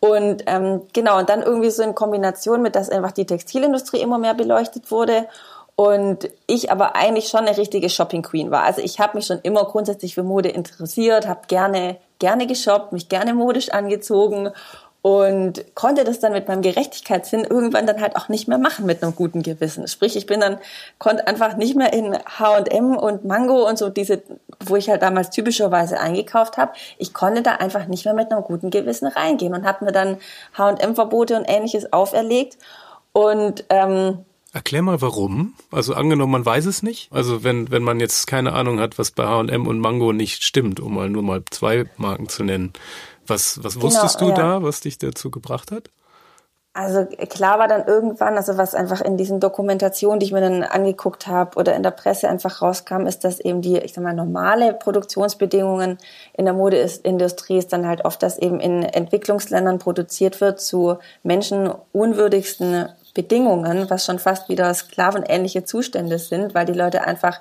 Und 0.00 0.44
ähm, 0.46 0.82
genau, 0.92 1.18
und 1.18 1.28
dann 1.28 1.42
irgendwie 1.42 1.70
so 1.70 1.82
in 1.82 1.94
Kombination 1.94 2.62
mit, 2.62 2.74
dass 2.74 2.88
einfach 2.88 3.12
die 3.12 3.26
Textilindustrie 3.26 4.00
immer 4.00 4.18
mehr 4.18 4.34
beleuchtet 4.34 4.90
wurde 4.90 5.28
und 5.78 6.28
ich 6.48 6.72
aber 6.72 6.96
eigentlich 6.96 7.28
schon 7.28 7.46
eine 7.46 7.56
richtige 7.56 7.88
Shopping 7.88 8.22
Queen 8.22 8.50
war. 8.50 8.64
Also 8.64 8.82
ich 8.82 8.98
habe 8.98 9.16
mich 9.16 9.26
schon 9.26 9.38
immer 9.44 9.64
grundsätzlich 9.64 10.16
für 10.16 10.24
Mode 10.24 10.48
interessiert, 10.48 11.28
habe 11.28 11.42
gerne 11.46 11.98
gerne 12.18 12.48
geshoppt, 12.48 12.92
mich 12.92 13.08
gerne 13.08 13.32
modisch 13.32 13.68
angezogen 13.68 14.50
und 15.02 15.64
konnte 15.76 16.02
das 16.02 16.18
dann 16.18 16.32
mit 16.32 16.48
meinem 16.48 16.62
Gerechtigkeitssinn 16.62 17.44
irgendwann 17.44 17.86
dann 17.86 18.00
halt 18.00 18.16
auch 18.16 18.28
nicht 18.28 18.48
mehr 18.48 18.58
machen 18.58 18.86
mit 18.86 19.04
einem 19.04 19.14
guten 19.14 19.44
Gewissen. 19.44 19.86
Sprich, 19.86 20.16
ich 20.16 20.26
bin 20.26 20.40
dann, 20.40 20.58
konnte 20.98 21.28
einfach 21.28 21.56
nicht 21.56 21.76
mehr 21.76 21.92
in 21.92 22.18
H&M 22.26 22.96
und 22.96 23.24
Mango 23.24 23.64
und 23.68 23.78
so 23.78 23.88
diese, 23.88 24.20
wo 24.58 24.74
ich 24.74 24.90
halt 24.90 25.02
damals 25.02 25.30
typischerweise 25.30 26.00
eingekauft 26.00 26.56
habe, 26.56 26.72
ich 26.98 27.14
konnte 27.14 27.42
da 27.42 27.52
einfach 27.52 27.86
nicht 27.86 28.04
mehr 28.04 28.14
mit 28.14 28.32
einem 28.32 28.42
guten 28.42 28.70
Gewissen 28.70 29.06
reingehen 29.06 29.54
und 29.54 29.64
habe 29.64 29.84
mir 29.84 29.92
dann 29.92 30.16
H&M-Verbote 30.58 31.36
und 31.36 31.44
ähnliches 31.44 31.92
auferlegt 31.92 32.58
und 33.12 33.64
ähm, 33.68 34.24
Erklär 34.52 34.80
mal 34.82 35.02
warum. 35.02 35.54
Also 35.70 35.94
angenommen, 35.94 36.32
man 36.32 36.46
weiß 36.46 36.64
es 36.66 36.82
nicht. 36.82 37.12
Also 37.12 37.44
wenn, 37.44 37.70
wenn 37.70 37.82
man 37.82 38.00
jetzt 38.00 38.26
keine 38.26 38.54
Ahnung 38.54 38.80
hat, 38.80 38.98
was 38.98 39.10
bei 39.10 39.26
H&M 39.26 39.66
und 39.66 39.78
Mango 39.78 40.12
nicht 40.12 40.42
stimmt, 40.42 40.80
um 40.80 40.94
mal 40.94 41.10
nur 41.10 41.22
mal 41.22 41.42
zwei 41.50 41.84
Marken 41.98 42.28
zu 42.28 42.44
nennen. 42.44 42.72
Was, 43.26 43.62
was 43.62 43.74
genau, 43.74 43.86
wusstest 43.86 44.18
genau, 44.18 44.34
du 44.34 44.40
ja. 44.40 44.48
da, 44.58 44.62
was 44.62 44.80
dich 44.80 44.96
dazu 44.96 45.30
gebracht 45.30 45.70
hat? 45.70 45.90
Also 46.78 47.06
klar 47.06 47.58
war 47.58 47.66
dann 47.66 47.88
irgendwann, 47.88 48.36
also 48.36 48.56
was 48.56 48.72
einfach 48.72 49.00
in 49.00 49.16
diesen 49.16 49.40
Dokumentationen, 49.40 50.20
die 50.20 50.26
ich 50.26 50.32
mir 50.32 50.40
dann 50.40 50.62
angeguckt 50.62 51.26
habe 51.26 51.58
oder 51.58 51.74
in 51.74 51.82
der 51.82 51.90
Presse 51.90 52.28
einfach 52.28 52.62
rauskam, 52.62 53.06
ist, 53.06 53.24
dass 53.24 53.40
eben 53.40 53.62
die, 53.62 53.78
ich 53.78 53.94
sag 53.94 54.04
mal, 54.04 54.14
normale 54.14 54.74
Produktionsbedingungen 54.74 55.98
in 56.34 56.44
der 56.44 56.54
Modeindustrie 56.54 57.58
ist 57.58 57.72
dann 57.72 57.88
halt 57.88 58.04
oft, 58.04 58.22
dass 58.22 58.38
eben 58.38 58.60
in 58.60 58.84
Entwicklungsländern 58.84 59.80
produziert 59.80 60.40
wird 60.40 60.60
zu 60.60 60.98
menschenunwürdigsten 61.24 62.90
Bedingungen, 63.18 63.90
was 63.90 64.04
schon 64.04 64.20
fast 64.20 64.48
wieder 64.48 64.72
sklavenähnliche 64.72 65.64
Zustände 65.64 66.20
sind, 66.20 66.54
weil 66.54 66.66
die 66.66 66.72
Leute 66.72 67.02
einfach 67.02 67.40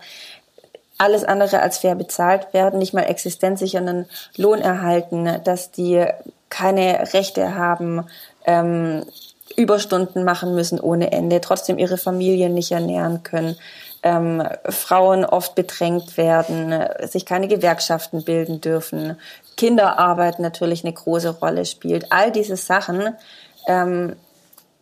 alles 0.98 1.24
andere 1.24 1.62
als 1.62 1.78
fair 1.78 1.94
bezahlt 1.94 2.52
werden, 2.52 2.80
nicht 2.80 2.96
mal 2.96 3.04
existenzsichernden 3.04 4.08
Lohn 4.38 4.60
erhalten, 4.60 5.30
dass 5.44 5.70
die 5.70 6.04
keine 6.50 7.14
Rechte 7.14 7.54
haben, 7.54 8.08
ähm, 8.48 9.06
Überstunden 9.56 10.24
machen 10.24 10.56
müssen 10.56 10.80
ohne 10.80 11.12
Ende, 11.12 11.42
trotzdem 11.42 11.78
ihre 11.78 12.00
Familien 12.00 12.56
nicht 12.56 12.72
ernähren 12.72 13.22
können, 13.22 13.56
ähm, 14.02 14.42
Frauen 14.68 15.26
oft 15.26 15.54
bedrängt 15.54 16.18
werden, 16.18 16.74
sich 17.08 17.28
keine 17.28 17.48
Gewerkschaften 17.48 18.24
bilden 18.24 18.62
dürfen, 18.62 19.16
Kinderarbeit 19.58 20.40
natürlich 20.40 20.84
eine 20.84 20.94
große 20.94 21.38
Rolle 21.40 21.66
spielt. 21.66 22.12
All 22.12 22.32
diese 22.32 22.56
Sachen, 22.56 23.16
ähm, 23.68 24.16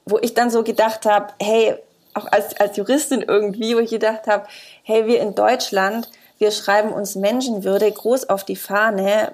wo 0.05 0.19
ich 0.21 0.33
dann 0.33 0.49
so 0.49 0.63
gedacht 0.63 1.05
habe, 1.05 1.33
hey, 1.41 1.75
auch 2.13 2.31
als, 2.31 2.55
als 2.59 2.77
Juristin 2.77 3.21
irgendwie, 3.21 3.75
wo 3.75 3.79
ich 3.79 3.89
gedacht 3.89 4.27
habe, 4.27 4.45
hey, 4.83 5.05
wir 5.05 5.19
in 5.19 5.35
Deutschland, 5.35 6.09
wir 6.37 6.51
schreiben 6.51 6.91
uns 6.91 7.15
Menschenwürde 7.15 7.91
groß 7.91 8.29
auf 8.29 8.43
die 8.43 8.55
Fahne. 8.55 9.33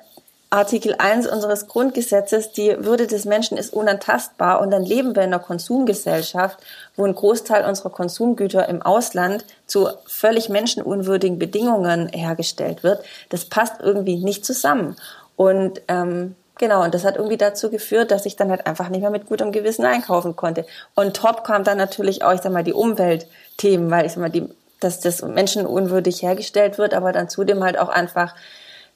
Artikel 0.53 0.95
1 0.97 1.27
unseres 1.27 1.67
Grundgesetzes, 1.67 2.51
die 2.51 2.75
Würde 2.79 3.07
des 3.07 3.23
Menschen 3.23 3.57
ist 3.57 3.73
unantastbar 3.73 4.59
und 4.59 4.69
dann 4.69 4.83
leben 4.83 5.15
wir 5.15 5.23
in 5.23 5.29
einer 5.29 5.39
Konsumgesellschaft, 5.39 6.59
wo 6.97 7.05
ein 7.05 7.15
Großteil 7.15 7.63
unserer 7.63 7.89
Konsumgüter 7.89 8.67
im 8.67 8.81
Ausland 8.81 9.45
zu 9.65 9.87
völlig 10.05 10.49
menschenunwürdigen 10.49 11.39
Bedingungen 11.39 12.09
hergestellt 12.09 12.83
wird. 12.83 13.01
Das 13.29 13.45
passt 13.45 13.75
irgendwie 13.79 14.17
nicht 14.17 14.43
zusammen. 14.43 14.97
Und 15.37 15.81
ähm, 15.87 16.35
Genau, 16.61 16.83
und 16.83 16.93
das 16.93 17.05
hat 17.05 17.15
irgendwie 17.15 17.37
dazu 17.37 17.71
geführt, 17.71 18.11
dass 18.11 18.27
ich 18.27 18.35
dann 18.35 18.51
halt 18.51 18.67
einfach 18.67 18.87
nicht 18.89 19.01
mehr 19.01 19.09
mit 19.09 19.25
gutem 19.25 19.51
Gewissen 19.51 19.83
einkaufen 19.83 20.35
konnte. 20.35 20.63
Und 20.93 21.17
top 21.17 21.43
kam 21.43 21.63
dann 21.63 21.79
natürlich 21.79 22.23
auch, 22.23 22.33
ich 22.33 22.41
sag 22.41 22.51
mal, 22.51 22.63
die 22.63 22.71
Umweltthemen, 22.71 23.89
weil 23.89 24.05
ich 24.05 24.11
sag 24.11 24.21
mal, 24.21 24.29
die, 24.29 24.47
dass 24.79 24.99
das 24.99 25.23
menschenunwürdig 25.23 26.21
hergestellt 26.21 26.77
wird, 26.77 26.93
aber 26.93 27.13
dann 27.13 27.29
zudem 27.29 27.63
halt 27.63 27.79
auch 27.79 27.89
einfach, 27.89 28.35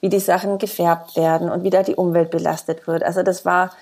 wie 0.00 0.08
die 0.08 0.20
Sachen 0.20 0.58
gefärbt 0.58 1.16
werden 1.16 1.50
und 1.50 1.64
wie 1.64 1.70
da 1.70 1.82
die 1.82 1.96
Umwelt 1.96 2.30
belastet 2.30 2.86
wird. 2.86 3.02
Also 3.02 3.24
das 3.24 3.44
war, 3.44 3.72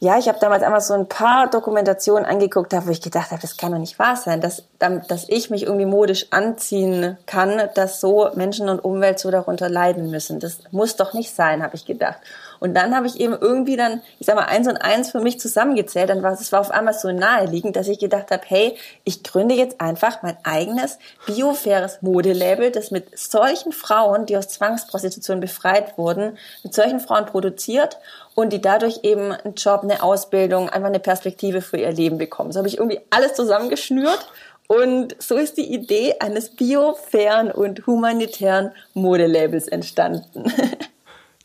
ja, 0.00 0.18
ich 0.18 0.28
habe 0.28 0.38
damals 0.40 0.62
einmal 0.62 0.80
so 0.80 0.92
ein 0.92 1.08
paar 1.08 1.48
Dokumentationen 1.48 2.26
angeguckt, 2.26 2.72
wo 2.72 2.90
ich 2.90 3.00
gedacht 3.00 3.30
habe, 3.30 3.40
das 3.40 3.56
kann 3.56 3.70
doch 3.70 3.78
nicht 3.78 4.00
wahr 4.00 4.16
sein, 4.16 4.40
dass, 4.40 4.64
dass 4.78 5.28
ich 5.28 5.48
mich 5.48 5.62
irgendwie 5.62 5.86
modisch 5.86 6.26
anziehen 6.32 7.16
kann, 7.26 7.70
dass 7.74 8.00
so 8.00 8.30
Menschen 8.34 8.68
und 8.68 8.84
Umwelt 8.84 9.20
so 9.20 9.30
darunter 9.30 9.68
leiden 9.68 10.10
müssen. 10.10 10.40
Das 10.40 10.58
muss 10.72 10.96
doch 10.96 11.14
nicht 11.14 11.34
sein, 11.34 11.62
habe 11.62 11.76
ich 11.76 11.86
gedacht. 11.86 12.18
Und 12.60 12.74
dann 12.74 12.94
habe 12.94 13.06
ich 13.06 13.20
eben 13.20 13.36
irgendwie 13.38 13.76
dann, 13.76 14.02
ich 14.18 14.26
sag 14.26 14.36
mal, 14.36 14.44
eins 14.44 14.68
und 14.68 14.76
eins 14.76 15.10
für 15.10 15.20
mich 15.20 15.40
zusammengezählt. 15.40 16.10
Dann 16.10 16.22
war 16.22 16.32
es 16.32 16.52
war 16.52 16.60
auf 16.60 16.70
einmal 16.70 16.94
so 16.94 17.10
naheliegend, 17.12 17.76
dass 17.76 17.88
ich 17.88 17.98
gedacht 17.98 18.30
habe, 18.30 18.42
hey, 18.46 18.76
ich 19.04 19.22
gründe 19.22 19.54
jetzt 19.54 19.80
einfach 19.80 20.22
mein 20.22 20.36
eigenes 20.42 20.98
biofaires 21.26 22.02
Modelabel, 22.02 22.70
das 22.70 22.90
mit 22.90 23.18
solchen 23.18 23.72
Frauen, 23.72 24.26
die 24.26 24.36
aus 24.36 24.48
Zwangsprostitution 24.48 25.40
befreit 25.40 25.98
wurden, 25.98 26.38
mit 26.62 26.74
solchen 26.74 27.00
Frauen 27.00 27.26
produziert 27.26 27.98
und 28.34 28.52
die 28.52 28.60
dadurch 28.60 29.00
eben 29.02 29.32
einen 29.32 29.54
Job, 29.54 29.82
eine 29.82 30.02
Ausbildung, 30.02 30.68
einfach 30.68 30.88
eine 30.88 31.00
Perspektive 31.00 31.62
für 31.62 31.78
ihr 31.78 31.92
Leben 31.92 32.18
bekommen. 32.18 32.52
So 32.52 32.58
habe 32.58 32.68
ich 32.68 32.78
irgendwie 32.78 33.00
alles 33.10 33.34
zusammengeschnürt 33.34 34.26
und 34.68 35.14
so 35.20 35.36
ist 35.36 35.56
die 35.58 35.72
Idee 35.72 36.16
eines 36.20 36.50
biofairen 36.50 37.50
und 37.50 37.86
humanitären 37.86 38.72
Modelabels 38.94 39.68
entstanden. 39.68 40.52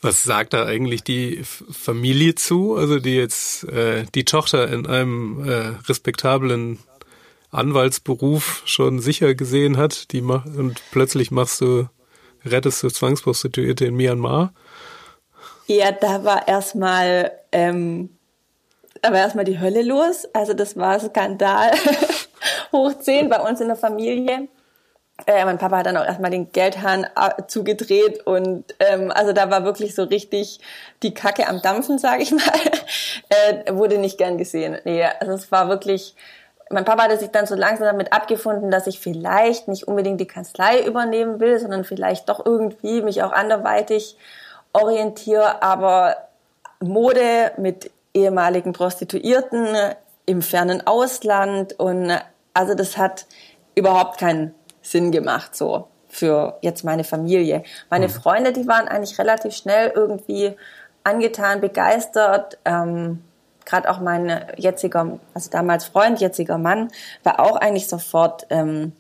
Was 0.02 0.24
sagt 0.24 0.54
da 0.54 0.66
eigentlich 0.66 1.04
die 1.04 1.44
Familie 1.44 2.36
zu? 2.36 2.76
Also 2.76 3.00
die 3.00 3.16
jetzt 3.16 3.66
äh, 3.66 4.06
die 4.16 4.26
Tochter 4.26 4.68
in 4.68 4.88
einem 4.88 5.48
äh, 5.48 5.74
respektablen 5.88 6.80
Anwaltsberuf 7.52 8.64
schon 8.66 9.00
sicher 9.00 9.36
gesehen 9.36 9.78
hat, 9.78 10.12
die 10.12 10.22
mach 10.22 10.46
und 10.46 10.82
plötzlich 10.92 11.32
machst 11.32 11.62
du 11.62 11.88
rettest 12.46 12.82
du 12.82 12.90
Zwangsprostituierte 12.90 13.86
in 13.86 13.96
Myanmar? 13.96 14.54
Ja, 15.68 15.92
da 15.92 16.24
war 16.24 16.48
erstmal 16.48 17.32
ähm, 17.52 18.10
war 19.02 19.14
erstmal 19.16 19.46
die 19.46 19.60
Hölle 19.60 19.84
los. 19.84 20.26
Also 20.34 20.54
das 20.54 20.76
war 20.78 21.00
Skandal 21.00 21.72
hoch 22.72 22.98
zehn 23.00 23.30
bei 23.30 23.40
uns 23.40 23.62
in 23.62 23.68
der 23.68 23.78
Familie. 23.78 24.48
Äh, 25.28 25.46
mein 25.46 25.58
Papa 25.58 25.78
hat 25.78 25.86
dann 25.86 25.98
auch 25.98 26.06
erstmal 26.06 26.32
den 26.32 26.52
Geldhahn 26.52 27.04
äh, 27.04 27.44
zugedreht 27.48 28.26
und 28.26 28.76
ähm, 28.80 29.12
also 29.12 29.34
da 29.34 29.50
war 29.50 29.64
wirklich 29.64 29.96
so 29.96 30.04
richtig 30.04 30.60
die 31.04 31.14
Kacke 31.14 31.48
am 31.48 31.62
Dampfen, 31.62 32.00
sage 32.00 32.24
ich 32.24 32.32
mal. 32.32 32.42
äh, 33.30 33.74
wurde 33.74 33.98
nicht 33.98 34.18
gern 34.18 34.38
gesehen. 34.38 34.78
Nee, 34.84 35.06
also 35.20 35.34
es 35.34 35.52
war 35.52 35.70
wirklich. 35.70 36.16
Mein 36.70 36.86
Papa 36.86 37.04
hatte 37.04 37.18
sich 37.18 37.32
dann 37.32 37.46
so 37.46 37.56
langsam 37.56 37.86
damit 37.86 38.14
abgefunden, 38.14 38.72
dass 38.72 38.88
ich 38.88 39.02
vielleicht 39.02 39.68
nicht 39.68 39.90
unbedingt 39.90 40.22
die 40.22 40.28
Kanzlei 40.28 40.82
übernehmen 40.86 41.42
will, 41.42 41.60
sondern 41.60 41.84
vielleicht 41.84 42.30
doch 42.30 42.46
irgendwie 42.46 43.02
mich 43.02 43.24
auch 43.24 43.34
anderweitig 43.34 44.16
orientiere, 44.72 45.62
aber 45.62 46.16
Mode 46.80 47.52
mit 47.58 47.92
ehemaligen 48.14 48.72
Prostituierten 48.72 49.68
im 50.26 50.42
fernen 50.42 50.86
Ausland 50.88 51.78
und 51.80 52.12
also 52.54 52.74
das 52.74 52.98
hat 52.98 53.26
überhaupt 53.76 54.20
keinen 54.20 54.54
Sinn 54.82 55.12
gemacht 55.12 55.56
so 55.56 55.88
für 56.10 56.58
jetzt 56.62 56.84
meine 56.84 57.04
Familie. 57.04 57.64
Meine 57.90 58.08
mhm. 58.08 58.12
Freunde, 58.12 58.52
die 58.52 58.68
waren 58.68 58.88
eigentlich 58.88 59.18
relativ 59.18 59.54
schnell 59.54 59.92
irgendwie 59.96 60.56
angetan, 61.04 61.62
begeistert. 61.62 62.58
Ähm, 62.66 63.24
Gerade 63.64 63.90
auch 63.90 64.00
mein 64.00 64.44
jetziger, 64.58 65.20
also 65.34 65.50
damals 65.52 65.86
Freund, 65.86 66.20
jetziger 66.20 66.58
Mann, 66.58 66.90
war 67.24 67.40
auch 67.40 67.56
eigentlich 67.56 67.88
sofort 67.88 68.48
ähm, 68.50 68.92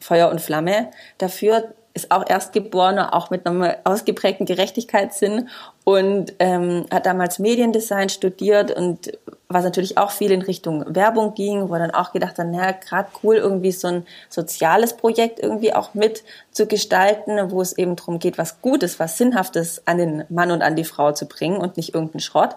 Feuer 0.00 0.30
und 0.30 0.40
Flamme 0.40 0.90
dafür, 1.18 1.74
ist 1.96 2.12
auch 2.12 2.28
Erstgeborener, 2.28 3.14
auch 3.14 3.30
mit 3.30 3.46
einem 3.46 3.68
ausgeprägten 3.84 4.46
Gerechtigkeitssinn 4.46 5.48
und 5.82 6.34
ähm, 6.38 6.86
hat 6.92 7.06
damals 7.06 7.38
Mediendesign 7.38 8.08
studiert 8.08 8.70
und 8.70 9.18
was 9.48 9.64
natürlich 9.64 9.96
auch 9.96 10.10
viel 10.10 10.30
in 10.30 10.42
Richtung 10.42 10.84
Werbung 10.94 11.34
ging, 11.34 11.68
wo 11.68 11.74
dann 11.74 11.92
auch 11.92 12.12
gedacht 12.12 12.38
hat, 12.38 12.46
naja, 12.48 12.72
gerade 12.72 13.08
cool, 13.22 13.36
irgendwie 13.36 13.72
so 13.72 13.88
ein 13.88 14.06
soziales 14.28 14.96
Projekt 14.96 15.40
irgendwie 15.40 15.72
auch 15.72 15.94
mit 15.94 16.22
zu 16.50 16.66
gestalten, 16.66 17.50
wo 17.50 17.62
es 17.62 17.78
eben 17.78 17.96
darum 17.96 18.18
geht, 18.18 18.38
was 18.38 18.60
Gutes, 18.60 19.00
was 19.00 19.16
Sinnhaftes 19.16 19.82
an 19.86 19.98
den 19.98 20.24
Mann 20.28 20.50
und 20.50 20.62
an 20.62 20.76
die 20.76 20.84
Frau 20.84 21.12
zu 21.12 21.26
bringen 21.26 21.56
und 21.56 21.76
nicht 21.76 21.94
irgendeinen 21.94 22.20
Schrott. 22.20 22.56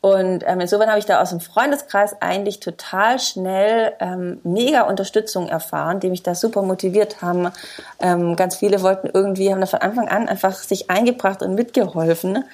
Und 0.00 0.44
ähm, 0.46 0.60
insofern 0.60 0.88
habe 0.88 0.98
ich 0.98 1.04
da 1.04 1.20
aus 1.20 1.30
dem 1.30 1.40
Freundeskreis 1.40 2.16
eigentlich 2.20 2.60
total 2.60 3.18
schnell 3.18 3.92
ähm, 4.00 4.40
mega 4.44 4.82
Unterstützung 4.82 5.48
erfahren, 5.48 6.00
die 6.00 6.08
mich 6.08 6.22
da 6.22 6.34
super 6.34 6.62
motiviert 6.62 7.20
haben. 7.20 7.50
Ähm, 7.98 8.34
ganz 8.34 8.56
viele 8.56 8.80
wollten 8.82 9.10
irgendwie, 9.12 9.52
haben 9.52 9.60
da 9.60 9.66
von 9.66 9.80
Anfang 9.80 10.08
an 10.08 10.28
einfach 10.28 10.54
sich 10.54 10.90
eingebracht 10.90 11.42
und 11.42 11.54
mitgeholfen. 11.54 12.44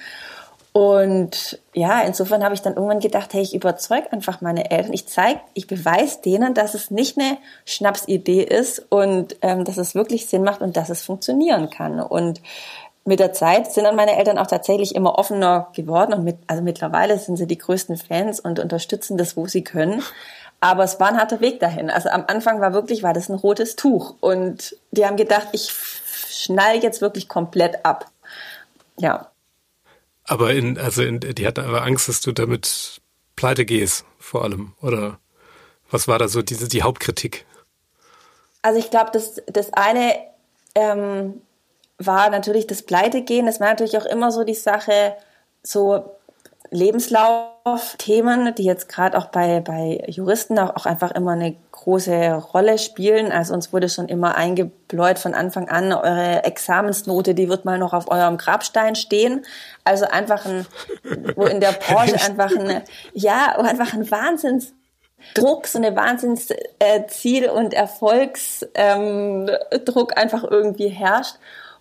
Und 0.73 1.59
ja, 1.73 2.01
insofern 2.01 2.43
habe 2.43 2.53
ich 2.53 2.61
dann 2.61 2.75
irgendwann 2.75 2.99
gedacht, 2.99 3.33
hey, 3.33 3.41
ich 3.41 3.55
überzeuge 3.55 4.11
einfach 4.11 4.41
meine 4.41 4.69
Eltern. 4.69 4.93
Ich 4.93 5.07
zeige, 5.07 5.39
ich 5.55 5.65
beweise 5.65 6.21
denen, 6.21 6.53
dass 6.53 6.75
es 6.75 6.91
nicht 6.91 7.17
eine 7.17 7.37
Schnapsidee 7.65 8.43
ist 8.43 8.85
und 8.89 9.37
ähm, 9.41 9.63
dass 9.63 9.77
es 9.77 9.95
wirklich 9.95 10.27
Sinn 10.27 10.43
macht 10.43 10.61
und 10.61 10.77
dass 10.77 10.89
es 10.89 11.01
funktionieren 11.01 11.71
kann. 11.71 11.99
Und 11.99 12.41
mit 13.07 13.19
der 13.21 13.31
Zeit 13.31 13.71
sind 13.71 13.85
dann 13.85 13.95
meine 13.95 14.17
Eltern 14.17 14.37
auch 14.37 14.47
tatsächlich 14.47 14.93
immer 14.93 15.17
offener 15.17 15.69
geworden 15.73 16.13
und 16.13 16.23
mit, 16.25 16.37
also 16.47 16.61
mittlerweile 16.61 17.17
sind 17.17 17.37
sie 17.37 17.47
die 17.47 17.57
größten 17.57 17.95
Fans 17.97 18.41
und 18.41 18.59
unterstützen 18.59 19.17
das, 19.17 19.37
wo 19.37 19.47
sie 19.47 19.63
können. 19.63 20.03
Aber 20.59 20.83
es 20.83 20.99
war 20.99 21.07
ein 21.07 21.17
harter 21.17 21.39
Weg 21.39 21.61
dahin. 21.61 21.89
Also 21.89 22.09
am 22.09 22.25
Anfang 22.27 22.59
war 22.59 22.73
wirklich, 22.73 23.03
war 23.03 23.13
das 23.13 23.29
ein 23.29 23.35
rotes 23.35 23.77
Tuch 23.77 24.15
und 24.19 24.75
die 24.91 25.05
haben 25.05 25.15
gedacht, 25.15 25.47
ich 25.53 25.71
schnall 26.29 26.83
jetzt 26.83 26.99
wirklich 26.99 27.29
komplett 27.29 27.85
ab. 27.85 28.11
Ja. 28.99 29.31
Aber 30.25 30.53
in, 30.53 30.77
also 30.77 31.01
in, 31.01 31.21
die 31.21 31.47
hatten 31.47 31.61
aber 31.61 31.83
Angst, 31.83 32.09
dass 32.09 32.19
du 32.19 32.33
damit 32.33 32.99
pleite 33.37 33.63
gehst, 33.63 34.03
vor 34.19 34.43
allem, 34.43 34.73
oder? 34.81 35.19
Was 35.89 36.09
war 36.09 36.19
da 36.19 36.27
so 36.27 36.41
diese, 36.41 36.67
die 36.67 36.83
Hauptkritik? 36.83 37.45
Also 38.61 38.79
ich 38.79 38.89
glaube, 38.89 39.11
das, 39.13 39.41
das 39.45 39.71
eine, 39.71 40.15
ähm, 40.75 41.41
war 41.97 42.29
natürlich 42.29 42.67
das 42.67 42.83
Pleitegehen. 42.83 43.45
Das 43.45 43.59
war 43.59 43.67
natürlich 43.69 43.97
auch 43.97 44.05
immer 44.05 44.31
so 44.31 44.43
die 44.43 44.53
Sache, 44.53 45.15
so 45.63 46.17
Lebenslauf-Themen, 46.69 48.53
die 48.55 48.65
jetzt 48.65 48.89
gerade 48.89 49.17
auch 49.17 49.27
bei, 49.27 49.61
bei 49.61 50.03
Juristen 50.07 50.59
auch, 50.59 50.75
auch 50.75 50.85
einfach 50.85 51.11
immer 51.11 51.31
eine 51.31 51.55
große 51.71 52.33
Rolle 52.53 52.77
spielen. 52.77 53.31
Also 53.31 53.53
uns 53.53 53.71
wurde 53.71 53.87
schon 53.89 54.09
immer 54.09 54.35
eingebläut 54.35 55.19
von 55.19 55.33
Anfang 55.33 55.69
an, 55.69 55.93
eure 55.93 56.43
Examensnote, 56.43 57.33
die 57.33 57.47
wird 57.47 57.63
mal 57.65 57.77
noch 57.77 57.93
auf 57.93 58.11
eurem 58.11 58.37
Grabstein 58.37 58.95
stehen. 58.95 59.45
Also 59.85 60.05
einfach 60.05 60.45
ein, 60.45 60.65
wo 61.35 61.45
in 61.45 61.61
der 61.61 61.71
Branche 61.71 62.15
einfach 62.15 62.51
ein, 62.51 62.81
ja, 63.13 63.57
einfach 63.57 63.93
ein 63.93 64.09
Wahnsinns 64.11 64.73
Druck, 65.33 65.67
so 65.67 65.79
eine 65.79 65.95
Wahnsinnsziel- 65.95 67.45
äh, 67.45 67.49
und 67.49 67.73
Erfolgsdruck 67.73 68.71
ähm, 68.75 69.49
einfach 70.15 70.43
irgendwie 70.43 70.89
herrscht. 70.89 71.35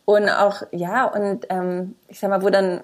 Und 0.07 0.31
auch, 0.31 0.62
ja, 0.71 1.05
und 1.05 1.47
ähm, 1.51 1.97
ich 2.09 2.21
sag 2.21 2.31
mal, 2.31 2.42
wo 2.42 2.49
dann 2.49 2.83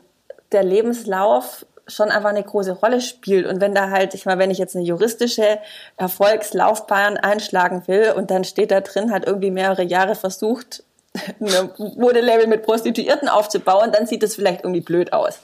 der 0.51 0.65
Lebenslauf 0.65 1.65
schon 1.87 2.11
einfach 2.11 2.31
eine 2.31 2.43
große 2.43 2.73
Rolle 2.73 3.01
spielt. 3.01 3.47
Und 3.47 3.61
wenn 3.61 3.75
da 3.75 3.91
halt, 3.91 4.15
ich 4.15 4.27
meine, 4.27 4.41
wenn 4.41 4.51
ich 4.51 4.59
jetzt 4.59 4.77
eine 4.77 4.85
juristische 4.85 5.59
Erfolgslaufbahn 5.97 7.17
einschlagen 7.17 7.85
will 7.87 8.13
und 8.15 8.31
dann 8.31 8.45
steht 8.45 8.71
da 8.71 8.81
drin, 8.81 9.13
hat 9.13 9.25
irgendwie 9.25 9.51
mehrere 9.51 9.83
Jahre 9.83 10.15
versucht, 10.15 10.83
ein 11.41 11.71
Modelabel 11.97 12.49
mit 12.49 12.65
Prostituierten 12.65 13.29
aufzubauen, 13.29 13.93
dann 13.93 14.07
sieht 14.07 14.23
das 14.23 14.35
vielleicht 14.35 14.65
irgendwie 14.65 14.81
blöd 14.81 15.13
aus. 15.13 15.39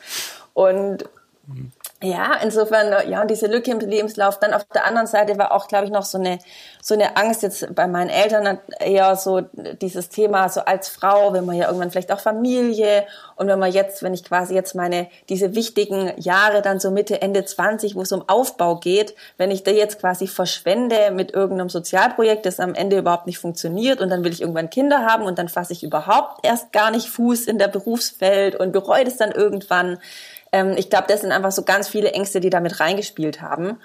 Und 0.54 1.04
mhm. 1.46 1.72
Ja, 2.00 2.34
insofern, 2.40 3.10
ja, 3.10 3.22
und 3.22 3.28
diese 3.28 3.48
Lücke 3.48 3.72
im 3.72 3.80
Lebenslauf. 3.80 4.38
Dann 4.38 4.54
auf 4.54 4.64
der 4.72 4.86
anderen 4.86 5.08
Seite 5.08 5.36
war 5.36 5.50
auch, 5.50 5.66
glaube 5.66 5.86
ich, 5.86 5.90
noch 5.90 6.04
so 6.04 6.16
eine, 6.16 6.38
so 6.80 6.94
eine 6.94 7.16
Angst 7.16 7.42
jetzt 7.42 7.74
bei 7.74 7.88
meinen 7.88 8.08
Eltern 8.08 8.60
eher 8.78 9.16
so 9.16 9.40
dieses 9.82 10.08
Thema, 10.08 10.48
so 10.48 10.60
als 10.60 10.88
Frau, 10.88 11.32
wenn 11.32 11.44
man 11.44 11.56
ja 11.56 11.66
irgendwann 11.66 11.90
vielleicht 11.90 12.12
auch 12.12 12.20
Familie 12.20 13.04
und 13.34 13.48
wenn 13.48 13.58
man 13.58 13.72
jetzt, 13.72 14.04
wenn 14.04 14.14
ich 14.14 14.22
quasi 14.22 14.54
jetzt 14.54 14.76
meine, 14.76 15.08
diese 15.28 15.56
wichtigen 15.56 16.12
Jahre 16.18 16.62
dann 16.62 16.78
so 16.78 16.92
Mitte, 16.92 17.20
Ende 17.20 17.44
20, 17.44 17.96
wo 17.96 18.02
es 18.02 18.12
um 18.12 18.28
Aufbau 18.28 18.76
geht, 18.76 19.16
wenn 19.36 19.50
ich 19.50 19.64
da 19.64 19.72
jetzt 19.72 19.98
quasi 19.98 20.28
verschwende 20.28 21.10
mit 21.10 21.34
irgendeinem 21.34 21.68
Sozialprojekt, 21.68 22.46
das 22.46 22.60
am 22.60 22.74
Ende 22.74 22.98
überhaupt 22.98 23.26
nicht 23.26 23.38
funktioniert 23.38 24.00
und 24.00 24.08
dann 24.08 24.22
will 24.22 24.32
ich 24.32 24.42
irgendwann 24.42 24.70
Kinder 24.70 25.04
haben 25.04 25.24
und 25.24 25.36
dann 25.36 25.48
fasse 25.48 25.72
ich 25.72 25.82
überhaupt 25.82 26.46
erst 26.46 26.70
gar 26.70 26.92
nicht 26.92 27.08
Fuß 27.08 27.46
in 27.46 27.58
der 27.58 27.68
Berufswelt 27.68 28.54
und 28.54 28.70
bereue 28.70 29.04
das 29.04 29.16
dann 29.16 29.32
irgendwann 29.32 29.98
ähm, 30.52 30.74
ich 30.76 30.90
glaube, 30.90 31.06
das 31.08 31.20
sind 31.20 31.32
einfach 31.32 31.52
so 31.52 31.62
ganz 31.62 31.88
viele 31.88 32.12
Ängste, 32.12 32.40
die 32.40 32.50
damit 32.50 32.80
reingespielt 32.80 33.40
haben. 33.42 33.78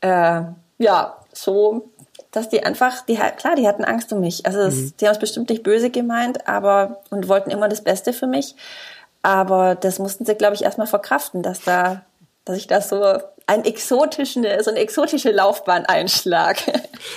Äh, 0.00 0.42
ja, 0.78 1.16
so, 1.32 1.90
dass 2.30 2.48
die 2.48 2.62
einfach, 2.64 3.04
die 3.06 3.16
klar, 3.16 3.56
die 3.56 3.68
hatten 3.68 3.84
Angst 3.84 4.12
um 4.12 4.20
mich. 4.20 4.46
Also 4.46 4.58
das, 4.58 4.74
mhm. 4.74 4.92
die 5.00 5.06
haben 5.06 5.14
es 5.14 5.20
bestimmt 5.20 5.50
nicht 5.50 5.62
böse 5.62 5.90
gemeint, 5.90 6.46
aber 6.48 7.02
und 7.10 7.28
wollten 7.28 7.50
immer 7.50 7.68
das 7.68 7.82
Beste 7.82 8.12
für 8.12 8.26
mich. 8.26 8.54
Aber 9.22 9.74
das 9.74 9.98
mussten 9.98 10.24
sie, 10.24 10.34
glaube 10.34 10.54
ich, 10.54 10.64
erstmal 10.64 10.86
verkraften, 10.86 11.42
dass 11.42 11.62
da, 11.62 12.02
dass 12.44 12.56
ich 12.56 12.66
da 12.66 12.80
so 12.80 13.18
ein 13.50 13.64
exotischen, 13.64 14.46
so 14.62 14.70
eine 14.70 14.78
exotische 14.78 15.32
Laufbahn 15.32 15.84
einschlag. 15.84 16.58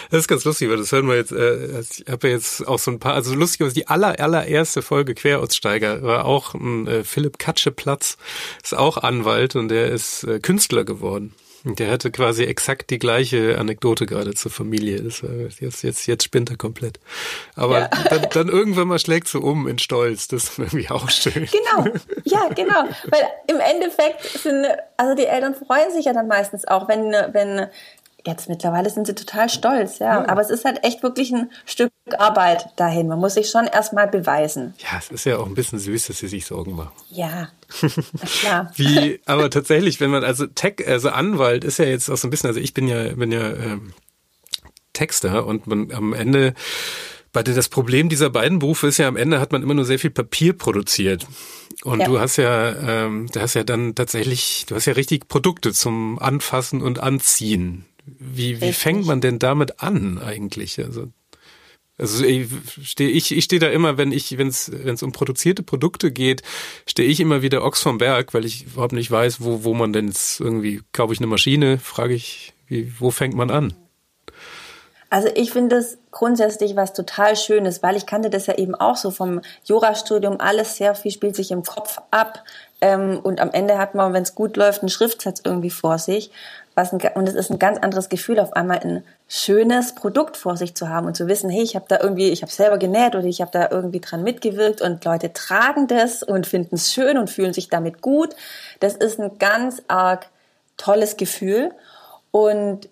Das 0.10 0.22
ist 0.22 0.28
ganz 0.30 0.46
lustig, 0.46 0.70
weil 0.70 0.78
das 0.78 0.94
hören 0.94 1.10
wir 1.10 1.18
jetzt, 1.18 1.34
äh, 1.34 1.82
ich 1.82 2.06
habe 2.10 2.30
ja 2.30 2.36
jetzt 2.36 2.66
auch 2.66 2.80
so 2.80 2.90
ein 2.90 3.00
paar, 3.00 3.16
also 3.16 3.36
lustig, 3.36 3.74
die 3.74 3.88
aller, 3.90 4.18
allererste 4.18 4.82
Folge 4.82 5.14
Queraussteiger 5.14 6.02
war 6.04 6.24
auch 6.24 6.54
ein 6.54 6.88
äh, 6.88 7.04
Philipp 7.04 7.38
Katscheplatz, 7.38 8.18
ist 8.64 8.74
auch 8.74 8.98
Anwalt 8.98 9.58
und 9.58 9.68
der 9.68 9.88
ist 9.88 10.24
äh, 10.24 10.40
Künstler 10.40 10.86
geworden. 10.86 11.34
Der 11.66 11.92
hatte 11.92 12.12
quasi 12.12 12.44
exakt 12.44 12.90
die 12.90 13.00
gleiche 13.00 13.58
Anekdote 13.58 14.06
gerade 14.06 14.34
zur 14.34 14.52
Familie. 14.52 15.02
Das, 15.02 15.24
jetzt, 15.60 15.82
jetzt, 15.82 16.08
jetzt 16.08 16.24
spinnt 16.24 16.50
er 16.50 16.58
komplett. 16.58 17.00
Aber 17.56 17.80
ja. 17.80 17.90
dann, 18.10 18.28
dann 18.32 18.50
irgendwann 18.50 18.90
mal 18.90 19.00
schlägt 19.00 19.30
so 19.30 19.40
um 19.40 19.68
in 19.68 19.80
Stolz. 19.80 20.28
Das 20.28 20.44
ist 20.44 20.60
irgendwie 20.60 20.90
auch 20.90 21.10
schön. 21.10 21.48
Genau, 21.48 21.90
ja, 22.26 22.50
genau. 22.50 22.84
Weil 23.10 23.24
im 23.48 23.60
Endeffekt 23.62 24.24
sind, 24.24 24.68
also 24.98 25.16
die 25.16 25.26
Eltern 25.26 25.56
freuen 25.56 25.92
sich 25.92 26.06
ja 26.06 26.12
dann 26.12 26.28
meistens 26.28 26.68
auch, 26.68 26.90
wenn, 26.90 27.12
wenn 27.34 27.68
Jetzt 28.26 28.48
mittlerweile 28.48 28.90
sind 28.90 29.06
sie 29.06 29.16
total 29.16 29.50
stolz, 29.50 30.00
ja. 30.00 30.22
ja. 30.22 30.30
Aber 30.30 30.40
es 30.40 30.50
ist 30.50 30.64
halt 30.64 30.84
echt 30.84 31.04
wirklich 31.04 31.34
ein 31.34 31.52
Stück 31.66 31.92
Arbeit 32.18 32.70
dahin. 32.78 33.08
Man 33.08 33.20
muss 33.20 33.34
sich 33.34 33.50
schon 33.50 33.66
erstmal 33.68 34.08
beweisen. 34.08 34.74
Ja, 34.78 34.98
es 34.98 35.12
ist 35.12 35.26
ja 35.26 35.38
auch 35.38 35.46
ein 35.46 35.56
bisschen 35.56 35.80
süß, 35.80 36.08
dass 36.08 36.20
sie 36.20 36.28
sich 36.28 36.46
Sorgen 36.46 36.76
machen. 36.76 36.94
Ja, 37.10 37.50
klar. 38.40 38.72
Wie, 38.76 39.20
aber 39.26 39.50
tatsächlich, 39.50 40.00
wenn 40.00 40.10
man, 40.10 40.24
also 40.24 40.48
Tech, 40.48 40.88
also 40.88 41.10
Anwalt 41.10 41.66
ist 41.66 41.80
ja 41.80 41.86
jetzt 41.86 42.10
auch 42.10 42.16
so 42.16 42.28
ein 42.28 42.32
bisschen, 42.32 42.48
also 42.48 42.62
ich 42.62 42.74
bin 42.74 42.88
ja, 42.88 43.14
bin 43.14 43.32
ja 43.32 43.42
ähm, 43.42 43.94
Texter 44.94 45.46
und 45.46 45.68
man 45.68 45.92
am 45.92 46.14
Ende 46.14 46.54
bei 47.34 47.42
das 47.42 47.68
Problem 47.68 48.10
dieser 48.10 48.30
beiden 48.30 48.60
Berufe 48.60 48.88
ist 48.88 49.00
ja, 49.00 49.08
am 49.08 49.18
Ende 49.18 49.40
hat 49.40 49.52
man 49.52 49.64
immer 49.64 49.74
nur 49.74 49.86
sehr 49.86 50.00
viel 50.00 50.12
Papier 50.12 50.54
produziert. 50.54 51.28
Und 51.84 52.00
ja. 52.00 52.06
du 52.06 52.20
hast 52.20 52.38
ja, 52.38 53.06
ähm, 53.06 53.28
du 53.34 53.42
hast 53.42 53.56
ja 53.56 53.64
dann 53.64 53.96
tatsächlich, 53.96 54.66
du 54.68 54.76
hast 54.76 54.86
ja 54.86 54.94
richtig 54.94 55.28
Produkte 55.28 55.74
zum 55.74 56.20
Anfassen 56.20 56.82
und 56.82 57.00
Anziehen. 57.00 57.86
Wie, 58.06 58.62
wie 58.62 58.74
fängt 58.74 59.06
man 59.06 59.22
denn 59.22 59.40
damit 59.40 59.82
an 59.82 60.20
eigentlich? 60.20 60.80
Also, 60.84 61.08
also 61.98 62.26
ich 62.26 62.50
stehe 62.84 63.10
ich, 63.10 63.32
ich 63.32 63.44
stehe 63.46 63.60
da 63.60 63.70
immer, 63.70 63.98
wenn 63.98 64.12
ich, 64.12 64.38
wenn 64.38 64.48
es 64.48 65.04
um 65.04 65.12
produzierte 65.12 65.64
Produkte 65.64 66.12
geht, 66.12 66.42
stehe 66.86 67.08
ich 67.08 67.20
immer 67.20 67.42
wieder 67.42 67.64
Ochs 67.64 67.82
vom 67.82 67.98
Berg, 67.98 68.34
weil 68.34 68.46
ich 68.46 68.66
überhaupt 68.66 68.94
nicht 68.94 69.12
weiß, 69.12 69.42
wo 69.42 69.64
wo 69.64 69.74
man 69.74 69.94
denn 69.94 70.08
jetzt 70.08 70.40
irgendwie 70.40 70.82
kaufe 70.92 71.14
ich 71.14 71.20
eine 71.20 71.28
Maschine, 71.28 71.78
frage 71.78 72.14
ich, 72.14 72.54
wie 72.68 72.94
wo 73.00 73.12
fängt 73.12 73.36
man 73.36 73.52
an? 73.52 73.74
Also 75.14 75.30
ich 75.36 75.52
finde 75.52 75.76
es 75.76 76.00
grundsätzlich 76.10 76.76
was 76.76 76.92
total 76.92 77.36
Schönes, 77.36 77.84
weil 77.84 77.96
ich 77.96 78.08
kannte 78.08 78.32
das 78.32 78.48
ja 78.48 78.56
eben 78.56 78.74
auch 78.74 78.98
so 78.98 79.12
vom 79.12 79.42
Jurastudium. 79.64 80.40
Alles 80.40 80.78
sehr 80.78 80.96
viel 80.96 81.12
spielt 81.12 81.36
sich 81.36 81.52
im 81.52 81.62
Kopf 81.62 82.00
ab 82.10 82.44
ähm, 82.82 83.20
und 83.22 83.40
am 83.40 83.52
Ende 83.52 83.78
hat 83.78 83.94
man, 83.94 84.12
wenn 84.14 84.24
es 84.24 84.34
gut 84.34 84.58
läuft, 84.58 84.82
einen 84.82 84.90
Schriftsatz 84.90 85.42
irgendwie 85.46 85.70
vor 85.70 86.00
sich. 86.00 86.32
Was 86.76 86.92
ein, 86.92 87.00
und 87.16 87.30
es 87.30 87.36
ist 87.36 87.52
ein 87.52 87.60
ganz 87.60 87.78
anderes 87.78 88.10
Gefühl, 88.10 88.40
auf 88.40 88.54
einmal 88.54 88.80
ein 88.80 89.04
schönes 89.28 89.94
Produkt 89.94 90.38
vor 90.38 90.58
sich 90.58 90.76
zu 90.76 90.90
haben 90.90 91.06
und 91.06 91.16
zu 91.16 91.28
wissen, 91.28 91.50
hey, 91.50 91.62
ich 91.62 91.76
habe 91.76 91.86
da 91.88 92.00
irgendwie, 92.00 92.30
ich 92.30 92.42
habe 92.42 92.52
selber 92.52 92.78
genäht 92.78 93.16
oder 93.16 93.26
ich 93.26 93.42
habe 93.42 93.52
da 93.52 93.70
irgendwie 93.70 94.00
dran 94.00 94.24
mitgewirkt 94.24 94.82
und 94.82 95.06
Leute 95.06 95.34
tragen 95.34 95.88
das 95.88 96.24
und 96.24 96.48
finden 96.48 96.76
es 96.76 96.92
schön 96.92 97.18
und 97.18 97.30
fühlen 97.30 97.54
sich 97.54 97.70
damit 97.70 98.02
gut. 98.02 98.36
Das 98.80 98.96
ist 98.96 99.20
ein 99.20 99.38
ganz 99.38 99.84
arg 99.88 100.28
tolles 100.78 101.18
Gefühl. 101.18 101.72
Und 102.32 102.90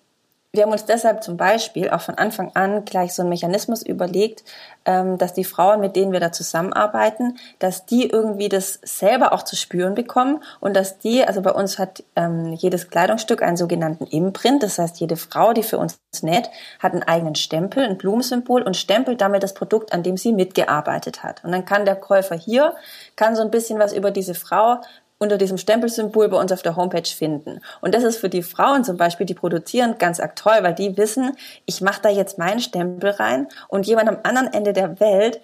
wir 0.52 0.64
haben 0.64 0.72
uns 0.72 0.84
deshalb 0.84 1.24
zum 1.24 1.36
Beispiel 1.36 1.90
auch 1.90 2.02
von 2.02 2.16
Anfang 2.16 2.52
an 2.54 2.84
gleich 2.84 3.14
so 3.14 3.22
einen 3.22 3.30
Mechanismus 3.30 3.82
überlegt, 3.82 4.44
dass 4.84 5.34
die 5.34 5.44
Frauen, 5.44 5.80
mit 5.80 5.96
denen 5.96 6.12
wir 6.12 6.20
da 6.20 6.32
zusammenarbeiten, 6.32 7.38
dass 7.58 7.86
die 7.86 8.08
irgendwie 8.08 8.48
das 8.48 8.80
selber 8.82 9.32
auch 9.32 9.42
zu 9.42 9.56
spüren 9.56 9.94
bekommen 9.94 10.42
und 10.60 10.74
dass 10.74 10.98
die, 10.98 11.24
also 11.24 11.42
bei 11.42 11.52
uns 11.52 11.78
hat 11.78 12.02
ähm, 12.16 12.52
jedes 12.52 12.90
Kleidungsstück 12.90 13.42
einen 13.42 13.56
sogenannten 13.56 14.06
Imprint, 14.06 14.62
das 14.62 14.78
heißt 14.78 15.00
jede 15.00 15.16
Frau, 15.16 15.52
die 15.52 15.62
für 15.62 15.78
uns 15.78 15.98
näht, 16.22 16.50
hat 16.78 16.92
einen 16.92 17.02
eigenen 17.02 17.34
Stempel, 17.34 17.84
ein 17.84 17.98
Blumensymbol 17.98 18.62
und 18.62 18.76
stempelt 18.76 19.20
damit 19.20 19.42
das 19.42 19.54
Produkt, 19.54 19.92
an 19.92 20.02
dem 20.02 20.16
sie 20.16 20.32
mitgearbeitet 20.32 21.22
hat. 21.22 21.42
Und 21.44 21.52
dann 21.52 21.64
kann 21.64 21.84
der 21.84 21.96
Käufer 21.96 22.36
hier, 22.36 22.74
kann 23.16 23.36
so 23.36 23.42
ein 23.42 23.50
bisschen 23.50 23.78
was 23.78 23.92
über 23.92 24.10
diese 24.10 24.34
Frau 24.34 24.80
unter 25.22 25.38
diesem 25.38 25.56
Stempelsymbol 25.56 26.28
bei 26.28 26.36
uns 26.36 26.50
auf 26.50 26.62
der 26.62 26.74
Homepage 26.74 27.08
finden. 27.08 27.60
Und 27.80 27.94
das 27.94 28.02
ist 28.02 28.18
für 28.18 28.28
die 28.28 28.42
Frauen 28.42 28.82
zum 28.82 28.96
Beispiel, 28.96 29.24
die 29.24 29.34
produzieren, 29.34 29.96
ganz 29.98 30.18
arg 30.18 30.34
toll, 30.34 30.58
weil 30.62 30.74
die 30.74 30.96
wissen, 30.96 31.36
ich 31.64 31.80
mache 31.80 32.02
da 32.02 32.08
jetzt 32.08 32.38
meinen 32.38 32.58
Stempel 32.58 33.10
rein 33.10 33.46
und 33.68 33.86
jemand 33.86 34.08
am 34.08 34.18
anderen 34.24 34.52
Ende 34.52 34.72
der 34.72 34.98
Welt, 34.98 35.40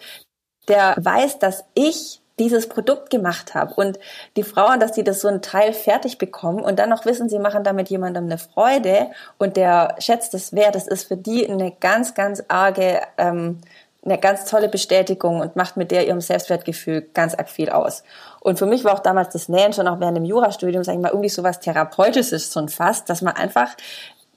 der 0.67 0.97
weiß, 0.99 1.39
dass 1.39 1.65
ich 1.75 2.21
dieses 2.41 2.69
Produkt 2.69 3.11
gemacht 3.11 3.55
habe 3.55 3.75
und 3.75 3.99
die 4.37 4.43
Frauen, 4.43 4.81
dass 4.81 4.93
die 4.93 5.05
das 5.05 5.21
so 5.21 5.29
ein 5.29 5.43
Teil 5.43 5.73
fertig 5.73 6.19
bekommen 6.19 6.61
und 6.61 6.79
dann 6.79 6.91
noch 6.91 7.05
wissen, 7.05 7.29
sie 7.29 7.39
machen 7.39 7.65
damit 7.65 7.89
jemandem 7.89 8.25
eine 8.25 8.39
Freude 8.39 9.09
und 9.39 9.57
der 9.57 9.97
schätzt 9.99 10.35
es 10.35 10.53
wert, 10.53 10.75
das 10.75 10.87
ist 10.87 11.09
für 11.09 11.17
die 11.17 11.49
eine 11.49 11.73
ganz, 11.73 12.15
ganz 12.15 12.43
arge 12.49 13.01
ähm, 13.17 13.61
eine 14.05 14.19
ganz 14.19 14.45
tolle 14.45 14.69
Bestätigung 14.69 15.41
und 15.41 15.57
macht 15.57 15.77
mit 15.77 15.91
der 15.91 16.07
ihrem 16.07 16.21
Selbstwertgefühl 16.21 17.03
ganz 17.15 17.35
arg 17.35 17.51
viel 17.51 17.71
aus. 17.71 18.05
Und 18.41 18.59
für 18.59 18.67
mich 18.67 18.85
war 18.85 18.95
auch 18.95 19.01
damals 19.01 19.31
das 19.31 19.49
Nähen 19.49 19.73
schon 19.73 19.89
auch 19.89 20.01
während 20.01 20.17
dem 20.17 20.25
Jurastudium, 20.25 20.85
sag 20.85 20.95
ich 20.95 21.01
mal, 21.01 21.09
irgendwie 21.09 21.29
so 21.29 21.43
was 21.43 21.61
Therapeutisches 21.61 22.53
schon 22.53 22.69
fast, 22.69 23.09
dass 23.09 23.23
man 23.23 23.35
einfach 23.35 23.75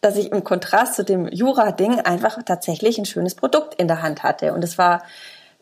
dass 0.02 0.18
ich 0.18 0.32
im 0.32 0.44
Kontrast 0.44 0.96
zu 0.96 1.06
dem 1.06 1.28
Jura-Ding 1.28 2.00
einfach 2.00 2.42
tatsächlich 2.44 2.98
ein 2.98 3.06
schönes 3.06 3.36
Produkt 3.36 3.76
in 3.76 3.88
der 3.88 4.02
Hand 4.02 4.24
hatte. 4.24 4.54
Und 4.54 4.64
es 4.64 4.78
war 4.78 5.04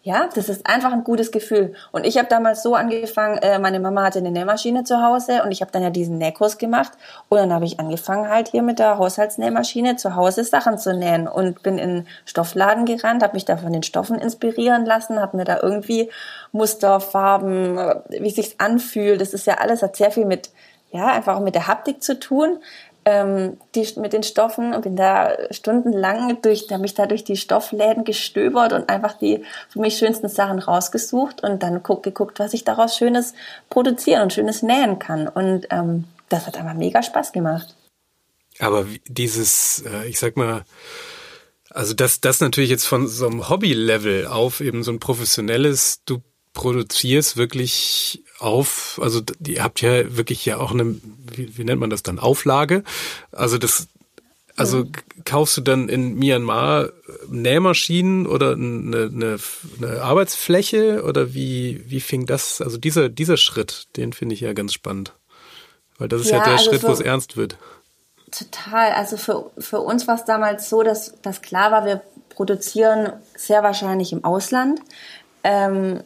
ja, 0.02 0.30
das 0.34 0.48
ist 0.48 0.66
einfach 0.66 0.94
ein 0.94 1.04
gutes 1.04 1.32
Gefühl. 1.32 1.74
Und 1.92 2.06
ich 2.06 2.18
habe 2.18 2.30
damals 2.30 2.64
so 2.64 2.74
angefangen, 2.74 3.38
äh, 3.40 3.60
meine 3.60 3.82
Mama 3.82 4.04
hatte 4.04 4.20
eine 4.20 4.32
Nähmaschine 4.32 4.86
zu 4.86 5.04
Hause 5.04 5.44
und 5.44 5.52
ich 5.52 5.62
habe 5.62 5.72
dann 5.72 5.84
ja 5.84 5.90
diesen 5.90 6.18
Nähkurs 6.18 6.58
gemacht. 6.58 6.94
Und 7.28 7.38
dann 7.38 7.54
habe 7.54 7.66
ich 7.66 7.80
angefangen 7.80 8.30
halt 8.30 8.48
hier 8.48 8.62
mit 8.62 8.80
der 8.80 8.98
Haushaltsnähmaschine 8.98 9.98
zu 9.98 10.16
Hause 10.16 10.46
Sachen 10.46 10.78
zu 10.78 10.94
nähen 10.94 11.28
und 11.28 11.64
bin 11.64 11.78
in 11.78 12.08
Stoffladen 12.26 12.86
gerannt, 12.86 13.24
habe 13.24 13.34
mich 13.34 13.46
da 13.46 13.58
von 13.58 13.74
den 13.74 13.84
Stoffen 13.84 14.20
inspirieren 14.20 14.86
lassen, 14.86 15.20
habe 15.20 15.36
mir 15.36 15.46
da 15.46 15.60
irgendwie 15.62 16.10
Muster, 16.54 17.02
Farben, 17.02 17.78
äh, 17.78 17.96
wie 18.22 18.32
sich's 18.32 18.56
anfühlt. 18.58 19.20
Das 19.20 19.34
ist 19.34 19.48
ja 19.48 19.56
alles, 19.56 19.84
hat 19.84 19.98
sehr 19.98 20.12
viel 20.12 20.26
mit, 20.26 20.50
ja, 20.92 21.08
einfach 21.08 21.36
auch 21.36 21.44
mit 21.44 21.56
der 21.56 21.68
Haptik 21.68 22.02
zu 22.02 22.18
tun 22.18 22.60
ähm, 23.10 23.58
die, 23.74 23.88
mit 23.98 24.14
den 24.14 24.24
Stoffen 24.24 24.74
und 24.74 24.82
bin 24.82 24.96
da 24.96 25.32
stundenlang 25.52 26.42
durch, 26.42 26.68
da 26.68 26.78
mich 26.78 26.94
da 26.94 27.08
durch 27.08 27.24
die 27.24 27.38
Stoffläden 27.38 28.04
gestöbert 28.04 28.72
und 28.72 28.88
einfach 28.88 29.18
die 29.18 29.44
für 29.70 29.80
mich 29.80 29.98
schönsten 29.98 30.30
Sachen 30.30 30.60
rausgesucht 30.60 31.42
und 31.44 31.64
dann 31.64 31.82
guck, 31.82 32.04
geguckt, 32.04 32.40
was 32.40 32.54
ich 32.54 32.64
daraus 32.64 32.96
Schönes 32.96 33.34
produzieren 33.70 34.22
und 34.22 34.34
Schönes 34.34 34.62
nähen 34.62 35.00
kann. 35.00 35.28
Und 35.28 35.68
ähm, 35.72 36.06
das 36.30 36.46
hat 36.46 36.58
einfach 36.58 36.76
mega 36.76 37.02
Spaß 37.02 37.32
gemacht. 37.32 37.76
Aber 38.60 38.86
dieses, 39.08 39.84
äh, 39.86 40.08
ich 40.08 40.20
sag 40.20 40.38
mal, 40.38 40.64
also 41.72 41.94
das, 41.94 42.22
das 42.22 42.42
natürlich 42.42 42.70
jetzt 42.70 42.86
von 42.86 43.08
so 43.08 43.28
einem 43.28 43.50
Hobby-Level 43.50 44.28
auf 44.28 44.62
eben 44.62 44.84
so 44.84 44.92
ein 44.92 45.00
professionelles, 45.00 46.04
du 46.06 46.22
produzierst 46.54 47.38
wirklich 47.38 48.24
auf, 48.40 49.00
also 49.02 49.22
ihr 49.46 49.64
habt 49.64 49.82
ja 49.82 50.16
wirklich 50.16 50.46
ja 50.46 50.58
auch 50.58 50.72
eine, 50.72 50.96
wie, 51.36 51.58
wie 51.58 51.64
nennt 51.64 51.80
man 51.80 51.90
das 51.90 52.04
dann, 52.04 52.20
Auflage. 52.20 52.84
Also 53.32 53.58
das, 53.58 53.88
also 54.56 54.86
kaufst 55.26 55.58
du 55.58 55.62
dann 55.62 55.90
in 55.90 56.16
Myanmar 56.16 56.90
Nähmaschinen 57.30 58.28
oder 58.28 58.54
eine, 58.54 59.10
eine, 59.14 59.38
eine 59.78 60.02
Arbeitsfläche 60.02 61.04
oder 61.04 61.34
wie, 61.34 61.84
wie 61.88 62.02
fing 62.02 62.26
das, 62.26 62.62
also 62.62 62.78
dieser, 62.78 63.10
dieser 63.10 63.38
Schritt, 63.38 63.88
den 63.96 64.14
finde 64.14 64.36
ich 64.36 64.42
ja 64.42 64.54
ganz 64.54 64.74
spannend. 64.74 65.14
Weil 65.98 66.08
das 66.08 66.22
ist 66.22 66.32
ja, 66.32 66.38
ja 66.38 66.44
der 66.44 66.54
also 66.54 66.70
Schritt, 66.70 66.84
wo 66.84 66.92
es 66.92 67.02
ernst 67.02 67.38
wird. 67.38 67.58
Total. 68.32 68.92
Also 68.94 69.18
für, 69.18 69.50
für 69.58 69.80
uns 69.80 70.08
war 70.08 70.16
es 70.16 70.26
damals 70.26 70.70
so, 70.70 70.84
dass, 70.84 71.20
dass 71.22 71.42
klar 71.42 71.72
war, 71.72 71.86
wir 71.86 72.02
produzieren 72.30 73.14
sehr 73.36 73.64
wahrscheinlich 73.64 74.14
im 74.14 74.24
Ausland. 74.24 74.80
Ähm, 75.44 76.02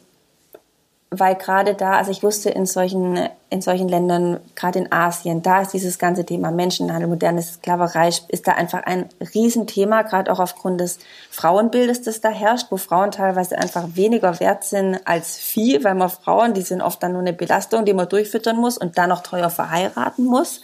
weil 1.10 1.36
gerade 1.36 1.74
da, 1.74 1.92
also 1.92 2.10
ich 2.10 2.22
wusste 2.22 2.50
in 2.50 2.66
solchen, 2.66 3.28
in 3.50 3.62
solchen 3.62 3.88
Ländern, 3.88 4.40
gerade 4.56 4.80
in 4.80 4.92
Asien, 4.92 5.42
da 5.42 5.62
ist 5.62 5.72
dieses 5.72 5.98
ganze 5.98 6.24
Thema 6.24 6.50
Menschenhandel, 6.50 7.08
moderne 7.08 7.42
Sklaverei, 7.42 8.08
ist 8.08 8.46
da 8.46 8.52
einfach 8.52 8.82
ein 8.84 9.08
Riesenthema, 9.34 10.02
gerade 10.02 10.32
auch 10.32 10.40
aufgrund 10.40 10.80
des 10.80 10.98
Frauenbildes, 11.30 12.02
das 12.02 12.20
da 12.20 12.30
herrscht, 12.30 12.66
wo 12.70 12.76
Frauen 12.76 13.10
teilweise 13.10 13.56
einfach 13.58 13.84
weniger 13.94 14.40
wert 14.40 14.64
sind 14.64 15.00
als 15.04 15.36
Vieh, 15.38 15.84
weil 15.84 15.94
man 15.94 16.10
Frauen, 16.10 16.54
die 16.54 16.62
sind 16.62 16.82
oft 16.82 17.02
dann 17.02 17.12
nur 17.12 17.20
eine 17.20 17.32
Belastung, 17.32 17.84
die 17.84 17.94
man 17.94 18.08
durchfüttern 18.08 18.56
muss 18.56 18.76
und 18.76 18.98
dann 18.98 19.10
noch 19.10 19.22
teuer 19.22 19.50
verheiraten 19.50 20.24
muss. 20.24 20.62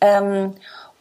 Ähm, 0.00 0.54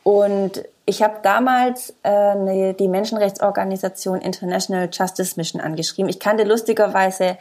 und 0.03 0.63
ich 0.85 1.03
habe 1.03 1.19
damals 1.21 1.93
äh, 2.03 2.73
die 2.73 2.87
Menschenrechtsorganisation 2.87 4.19
International 4.19 4.89
Justice 4.91 5.35
Mission 5.37 5.61
angeschrieben. 5.61 6.09
Ich 6.09 6.19
kannte 6.19 6.43
lustigerweise 6.43 7.37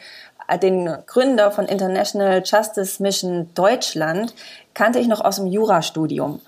den 0.56 0.92
Gründer 1.06 1.50
von 1.50 1.66
International 1.66 2.42
Justice 2.44 3.02
Mission 3.02 3.50
Deutschland 3.54 4.34
kannte 4.74 4.98
ich 4.98 5.08
noch 5.08 5.20
aus 5.20 5.36
dem 5.36 5.46
Jurastudium. 5.46 6.40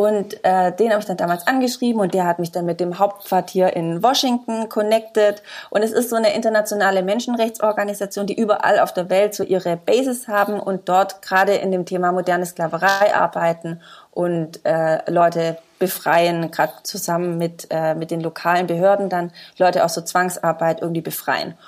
Und 0.00 0.42
äh, 0.44 0.72
den 0.72 0.92
habe 0.92 1.00
ich 1.00 1.06
dann 1.06 1.18
damals 1.18 1.46
angeschrieben 1.46 2.00
und 2.00 2.14
der 2.14 2.24
hat 2.24 2.38
mich 2.38 2.50
dann 2.52 2.64
mit 2.64 2.80
dem 2.80 2.98
Hauptquartier 2.98 3.76
in 3.76 4.02
Washington 4.02 4.70
connected. 4.70 5.42
Und 5.68 5.82
es 5.82 5.92
ist 5.92 6.08
so 6.08 6.16
eine 6.16 6.34
internationale 6.34 7.02
Menschenrechtsorganisation, 7.02 8.26
die 8.26 8.38
überall 8.38 8.78
auf 8.78 8.94
der 8.94 9.10
Welt 9.10 9.34
so 9.34 9.44
ihre 9.44 9.76
Bases 9.76 10.26
haben 10.26 10.58
und 10.58 10.88
dort 10.88 11.20
gerade 11.20 11.52
in 11.52 11.70
dem 11.70 11.84
Thema 11.84 12.12
moderne 12.12 12.46
Sklaverei 12.46 13.14
arbeiten 13.14 13.82
und 14.10 14.64
äh, 14.64 15.10
Leute 15.10 15.58
befreien, 15.78 16.50
gerade 16.50 16.72
zusammen 16.82 17.36
mit, 17.36 17.66
äh, 17.70 17.94
mit 17.94 18.10
den 18.10 18.22
lokalen 18.22 18.66
Behörden 18.66 19.10
dann 19.10 19.32
Leute 19.58 19.84
aus 19.84 19.92
so 19.92 20.00
Zwangsarbeit 20.00 20.80
irgendwie 20.80 21.02
befreien. 21.02 21.58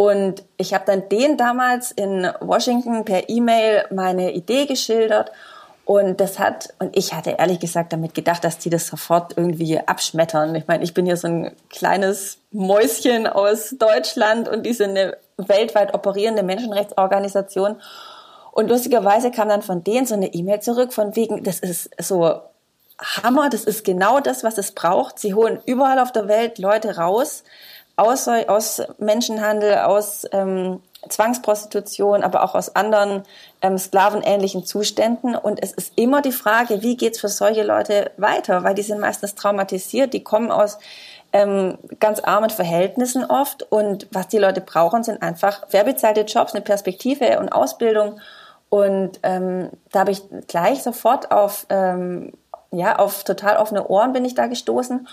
Und 0.00 0.44
ich 0.58 0.74
habe 0.74 0.84
dann 0.86 1.08
den 1.08 1.36
damals 1.36 1.90
in 1.90 2.30
Washington 2.38 3.04
per 3.04 3.28
E-Mail 3.28 3.84
meine 3.90 4.30
Idee 4.30 4.66
geschildert 4.66 5.32
Und 5.88 6.20
das 6.20 6.38
hat, 6.38 6.74
und 6.80 6.94
ich 6.94 7.14
hatte 7.14 7.36
ehrlich 7.38 7.60
gesagt 7.60 7.94
damit 7.94 8.12
gedacht, 8.12 8.44
dass 8.44 8.58
die 8.58 8.68
das 8.68 8.88
sofort 8.88 9.38
irgendwie 9.38 9.80
abschmettern. 9.80 10.54
Ich 10.54 10.66
meine, 10.66 10.84
ich 10.84 10.92
bin 10.92 11.06
hier 11.06 11.16
so 11.16 11.28
ein 11.28 11.56
kleines 11.70 12.36
Mäuschen 12.52 13.26
aus 13.26 13.74
Deutschland 13.78 14.50
und 14.50 14.66
die 14.66 14.74
sind 14.74 14.90
eine 14.90 15.16
weltweit 15.38 15.94
operierende 15.94 16.42
Menschenrechtsorganisation. 16.42 17.80
Und 18.52 18.68
lustigerweise 18.68 19.30
kam 19.30 19.48
dann 19.48 19.62
von 19.62 19.82
denen 19.82 20.04
so 20.04 20.12
eine 20.12 20.34
E-Mail 20.34 20.60
zurück 20.60 20.92
von 20.92 21.16
wegen, 21.16 21.42
das 21.42 21.60
ist 21.60 21.88
so 21.98 22.42
Hammer, 23.00 23.48
das 23.48 23.64
ist 23.64 23.82
genau 23.82 24.20
das, 24.20 24.44
was 24.44 24.58
es 24.58 24.72
braucht. 24.72 25.18
Sie 25.18 25.32
holen 25.32 25.58
überall 25.64 26.00
auf 26.00 26.12
der 26.12 26.28
Welt 26.28 26.58
Leute 26.58 26.96
raus, 26.98 27.44
aus, 27.98 28.28
aus 28.28 28.82
Menschenhandel, 28.98 29.78
aus 29.78 30.24
ähm, 30.32 30.80
Zwangsprostitution, 31.08 32.22
aber 32.22 32.44
auch 32.44 32.54
aus 32.54 32.74
anderen 32.76 33.24
ähm, 33.60 33.76
sklavenähnlichen 33.76 34.64
Zuständen. 34.64 35.34
Und 35.34 35.62
es 35.62 35.72
ist 35.72 35.92
immer 35.96 36.22
die 36.22 36.32
Frage, 36.32 36.82
wie 36.82 36.96
geht's 36.96 37.20
für 37.20 37.28
solche 37.28 37.62
Leute 37.62 38.10
weiter? 38.16 38.62
Weil 38.64 38.74
die 38.74 38.82
sind 38.82 39.00
meistens 39.00 39.34
traumatisiert, 39.34 40.12
die 40.12 40.22
kommen 40.22 40.50
aus 40.50 40.78
ähm, 41.32 41.78
ganz 41.98 42.20
armen 42.20 42.50
Verhältnissen 42.50 43.24
oft. 43.24 43.64
Und 43.70 44.06
was 44.12 44.28
die 44.28 44.38
Leute 44.38 44.60
brauchen, 44.60 45.02
sind 45.02 45.22
einfach 45.22 45.68
verbezahlte 45.68 46.22
Jobs, 46.22 46.54
eine 46.54 46.62
Perspektive 46.62 47.38
und 47.40 47.50
Ausbildung. 47.50 48.20
Und 48.68 49.18
ähm, 49.22 49.70
da 49.92 50.00
habe 50.00 50.12
ich 50.12 50.22
gleich 50.46 50.82
sofort 50.82 51.30
auf, 51.30 51.66
ähm, 51.70 52.32
ja, 52.70 52.96
auf 52.96 53.24
total 53.24 53.56
offene 53.56 53.88
Ohren 53.88 54.12
bin 54.12 54.24
ich 54.24 54.34
da 54.34 54.46
gestoßen. 54.46 55.08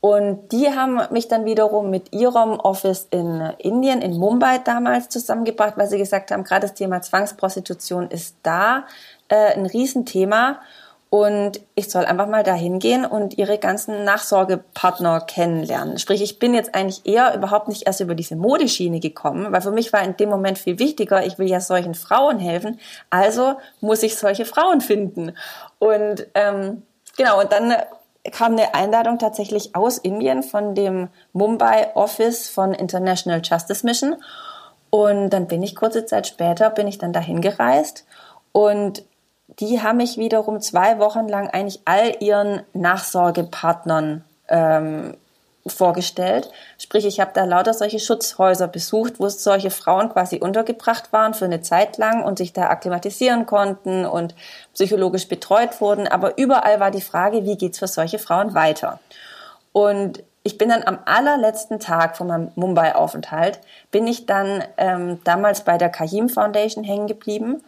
Und 0.00 0.52
die 0.52 0.68
haben 0.68 1.00
mich 1.10 1.26
dann 1.26 1.44
wiederum 1.44 1.90
mit 1.90 2.12
ihrem 2.12 2.60
Office 2.60 3.08
in 3.10 3.40
Indien, 3.58 4.00
in 4.00 4.16
Mumbai 4.16 4.58
damals 4.58 5.08
zusammengebracht, 5.08 5.76
weil 5.76 5.88
sie 5.88 5.98
gesagt 5.98 6.30
haben, 6.30 6.44
gerade 6.44 6.62
das 6.62 6.74
Thema 6.74 7.02
Zwangsprostitution 7.02 8.08
ist 8.08 8.36
da 8.44 8.84
äh, 9.28 9.54
ein 9.54 9.66
Riesenthema. 9.66 10.60
Und 11.10 11.60
ich 11.74 11.88
soll 11.88 12.04
einfach 12.04 12.28
mal 12.28 12.42
dahin 12.42 12.78
gehen 12.80 13.06
und 13.06 13.38
ihre 13.38 13.56
ganzen 13.56 14.04
Nachsorgepartner 14.04 15.22
kennenlernen. 15.22 15.98
Sprich, 15.98 16.20
ich 16.20 16.38
bin 16.38 16.52
jetzt 16.52 16.74
eigentlich 16.74 17.06
eher 17.06 17.34
überhaupt 17.34 17.68
nicht 17.68 17.86
erst 17.86 18.00
über 18.00 18.14
diese 18.14 18.36
Modeschiene 18.36 19.00
gekommen, 19.00 19.50
weil 19.50 19.62
für 19.62 19.70
mich 19.70 19.90
war 19.94 20.02
in 20.02 20.18
dem 20.18 20.28
Moment 20.28 20.58
viel 20.58 20.78
wichtiger, 20.78 21.24
ich 21.24 21.38
will 21.38 21.48
ja 21.48 21.60
solchen 21.60 21.94
Frauen 21.94 22.38
helfen, 22.38 22.78
also 23.08 23.54
muss 23.80 24.02
ich 24.02 24.18
solche 24.18 24.44
Frauen 24.44 24.82
finden. 24.82 25.34
Und 25.78 26.26
ähm, 26.34 26.82
genau, 27.16 27.40
und 27.40 27.52
dann 27.52 27.72
kam 28.30 28.52
eine 28.52 28.74
Einladung 28.74 29.18
tatsächlich 29.18 29.74
aus 29.74 29.98
Indien 29.98 30.42
von 30.42 30.74
dem 30.74 31.08
Mumbai 31.32 31.94
Office 31.94 32.48
von 32.48 32.72
International 32.72 33.40
Justice 33.42 33.84
Mission. 33.84 34.16
Und 34.90 35.30
dann 35.30 35.46
bin 35.46 35.62
ich 35.62 35.76
kurze 35.76 36.06
Zeit 36.06 36.26
später, 36.26 36.70
bin 36.70 36.88
ich 36.88 36.98
dann 36.98 37.12
dahin 37.12 37.40
gereist 37.40 38.06
und 38.52 39.02
die 39.60 39.82
haben 39.82 39.98
mich 39.98 40.18
wiederum 40.18 40.60
zwei 40.60 40.98
Wochen 40.98 41.28
lang 41.28 41.48
eigentlich 41.48 41.80
all 41.84 42.16
ihren 42.20 42.62
Nachsorgepartnern 42.74 44.24
ähm, 44.48 45.16
vorgestellt. 45.70 46.50
Sprich, 46.78 47.06
ich 47.06 47.20
habe 47.20 47.30
da 47.34 47.44
lauter 47.44 47.74
solche 47.74 47.98
Schutzhäuser 47.98 48.68
besucht, 48.68 49.14
wo 49.18 49.28
solche 49.28 49.70
Frauen 49.70 50.08
quasi 50.10 50.38
untergebracht 50.38 51.12
waren 51.12 51.34
für 51.34 51.44
eine 51.44 51.62
Zeit 51.62 51.96
lang 51.98 52.24
und 52.24 52.38
sich 52.38 52.52
da 52.52 52.68
akklimatisieren 52.68 53.46
konnten 53.46 54.04
und 54.06 54.34
psychologisch 54.74 55.28
betreut 55.28 55.80
wurden. 55.80 56.08
Aber 56.08 56.38
überall 56.38 56.80
war 56.80 56.90
die 56.90 57.00
Frage, 57.00 57.44
wie 57.44 57.56
geht's 57.56 57.78
für 57.78 57.88
solche 57.88 58.18
Frauen 58.18 58.54
weiter? 58.54 59.00
Und 59.72 60.22
ich 60.42 60.56
bin 60.56 60.70
dann 60.70 60.82
am 60.84 60.98
allerletzten 61.04 61.78
Tag 61.78 62.16
von 62.16 62.28
meinem 62.28 62.52
Mumbai-Aufenthalt, 62.54 63.60
bin 63.90 64.06
ich 64.06 64.26
dann 64.26 64.64
ähm, 64.76 65.20
damals 65.24 65.62
bei 65.62 65.76
der 65.76 65.90
Kahim 65.90 66.28
Foundation 66.28 66.84
hängen 66.84 67.06
geblieben 67.06 67.62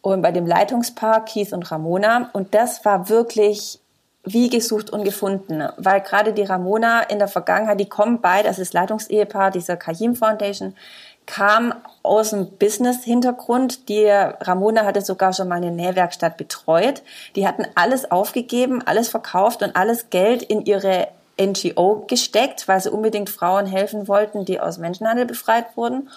und 0.00 0.22
bei 0.22 0.30
dem 0.30 0.46
Leitungspaar 0.46 1.24
Keith 1.24 1.52
und 1.52 1.70
Ramona. 1.70 2.30
Und 2.32 2.54
das 2.54 2.84
war 2.84 3.08
wirklich 3.08 3.80
wie 4.24 4.48
gesucht 4.48 4.90
und 4.90 5.04
gefunden, 5.04 5.68
weil 5.76 6.00
gerade 6.00 6.32
die 6.32 6.44
Ramona 6.44 7.02
in 7.02 7.18
der 7.18 7.28
Vergangenheit, 7.28 7.78
die 7.78 7.88
kommen 7.88 8.20
beide, 8.20 8.48
das 8.48 8.72
Leitungsehepaar 8.72 9.50
dieser 9.50 9.76
Kahim 9.76 10.16
Foundation, 10.16 10.74
kam 11.26 11.74
aus 12.02 12.30
dem 12.30 12.50
Business-Hintergrund. 12.58 13.88
Die 13.88 14.06
Ramona 14.08 14.84
hatte 14.84 15.00
sogar 15.00 15.32
schon 15.32 15.48
mal 15.48 15.56
eine 15.56 15.70
Nähwerkstatt 15.70 16.36
betreut. 16.36 17.02
Die 17.36 17.46
hatten 17.46 17.66
alles 17.74 18.10
aufgegeben, 18.10 18.82
alles 18.84 19.08
verkauft 19.08 19.62
und 19.62 19.76
alles 19.76 20.10
Geld 20.10 20.42
in 20.42 20.64
ihre 20.64 21.08
NGO 21.40 22.04
gesteckt, 22.06 22.68
weil 22.68 22.80
sie 22.80 22.90
unbedingt 22.90 23.30
Frauen 23.30 23.66
helfen 23.66 24.06
wollten, 24.06 24.44
die 24.44 24.60
aus 24.60 24.78
Menschenhandel 24.78 25.26
befreit 25.26 25.76
wurden. 25.76 26.08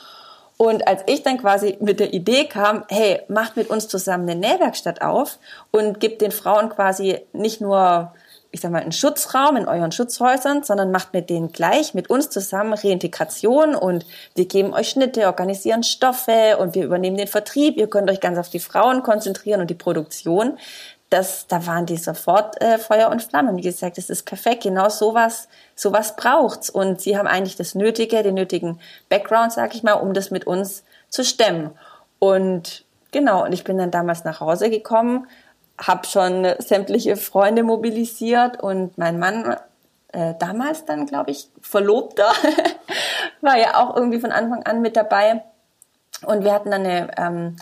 Und 0.57 0.87
als 0.87 1.03
ich 1.05 1.21
dann 1.21 1.37
quasi 1.37 1.77
mit 1.79 1.99
der 1.99 2.13
Idee 2.13 2.45
kam, 2.45 2.83
hey, 2.89 3.21
macht 3.27 3.55
mit 3.57 3.69
uns 3.69 3.87
zusammen 3.87 4.27
eine 4.27 4.39
Nähwerkstatt 4.39 5.03
auf 5.03 5.37
und 5.71 5.99
gibt 5.99 6.21
den 6.21 6.31
Frauen 6.31 6.69
quasi 6.69 7.19
nicht 7.31 7.61
nur, 7.61 8.13
ich 8.49 8.61
sag 8.61 8.71
mal, 8.71 8.81
einen 8.81 8.91
Schutzraum 8.91 9.55
in 9.55 9.67
euren 9.67 9.91
Schutzhäusern, 9.91 10.63
sondern 10.63 10.89
macht 10.89 11.13
mit 11.13 11.29
denen 11.29 11.51
gleich, 11.51 11.93
mit 11.93 12.09
uns 12.09 12.31
zusammen 12.31 12.73
Reintegration 12.73 13.75
und 13.75 14.07
wir 14.33 14.45
geben 14.45 14.73
euch 14.73 14.89
Schnitte, 14.89 15.27
organisieren 15.27 15.83
Stoffe 15.83 16.57
und 16.57 16.73
wir 16.73 16.85
übernehmen 16.85 17.17
den 17.17 17.27
Vertrieb. 17.27 17.77
Ihr 17.77 17.87
könnt 17.87 18.09
euch 18.09 18.19
ganz 18.19 18.39
auf 18.39 18.49
die 18.49 18.59
Frauen 18.59 19.03
konzentrieren 19.03 19.61
und 19.61 19.69
die 19.69 19.75
Produktion 19.75 20.57
das, 21.09 21.47
da 21.47 21.65
waren 21.65 21.85
die 21.85 21.97
sofort 21.97 22.61
äh, 22.61 22.77
Feuer 22.77 23.09
und 23.09 23.23
Flamme 23.23 23.49
und 23.49 23.61
gesagt, 23.61 23.97
das 23.97 24.09
ist 24.09 24.25
perfekt, 24.25 24.63
genau 24.63 24.89
sowas, 24.89 25.47
sowas 25.75 26.15
braucht's 26.15 26.69
und 26.69 26.99
sie 26.99 27.17
haben 27.17 27.27
eigentlich 27.27 27.55
das 27.55 27.75
Nötige, 27.75 28.23
den 28.23 28.35
nötigen 28.35 28.79
Background, 29.09 29.53
sag 29.53 29.73
ich 29.73 29.83
mal, 29.83 29.93
um 29.93 30.13
das 30.13 30.31
mit 30.31 30.45
uns 30.45 30.83
zu 31.09 31.23
stemmen. 31.23 31.71
Und 32.19 32.83
genau, 33.11 33.45
und 33.45 33.53
ich 33.53 33.63
bin 33.63 33.77
dann 33.77 33.91
damals 33.91 34.25
nach 34.25 34.41
Hause 34.41 34.69
gekommen, 34.69 35.27
habe 35.77 36.07
schon 36.07 36.47
sämtliche 36.59 37.15
Freunde 37.15 37.63
mobilisiert 37.63 38.61
und 38.61 38.97
mein 38.97 39.19
Mann 39.19 39.55
äh, 40.11 40.33
damals 40.39 40.85
dann, 40.85 41.05
glaube 41.05 41.31
ich, 41.31 41.49
Verlobter, 41.61 42.31
war 43.41 43.57
ja 43.57 43.75
auch 43.75 43.95
irgendwie 43.95 44.19
von 44.19 44.31
Anfang 44.31 44.63
an 44.63 44.81
mit 44.81 44.95
dabei. 44.95 45.43
Und 46.25 46.43
wir 46.43 46.53
hatten 46.53 46.71
dann 46.71 46.85
eine 46.85 47.11
ähm, 47.17 47.57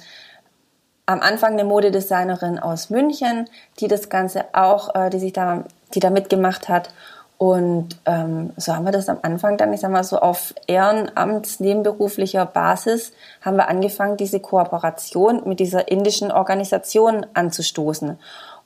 am 1.05 1.21
Anfang 1.21 1.53
eine 1.53 1.63
Modedesignerin 1.63 2.59
aus 2.59 2.89
München, 2.89 3.47
die 3.79 3.87
das 3.87 4.09
Ganze 4.09 4.45
auch, 4.53 4.95
äh, 4.95 5.09
die 5.09 5.19
sich 5.19 5.33
da, 5.33 5.63
die 5.93 5.99
da 5.99 6.09
mitgemacht 6.09 6.69
hat. 6.69 6.89
Und 7.37 7.97
ähm, 8.05 8.53
so 8.55 8.73
haben 8.73 8.85
wir 8.85 8.93
das 8.93 9.09
am 9.09 9.19
Anfang 9.21 9.57
dann, 9.57 9.73
ich 9.73 9.81
sag 9.81 9.91
mal 9.91 10.05
so 10.05 10.19
auf 10.19 10.53
Ehrenamts 10.67 11.59
nebenberuflicher 11.59 12.45
Basis, 12.45 13.11
haben 13.41 13.57
wir 13.57 13.67
angefangen, 13.67 14.15
diese 14.15 14.39
Kooperation 14.39 15.41
mit 15.45 15.59
dieser 15.59 15.89
indischen 15.89 16.31
Organisation 16.31 17.25
anzustoßen. 17.33 18.17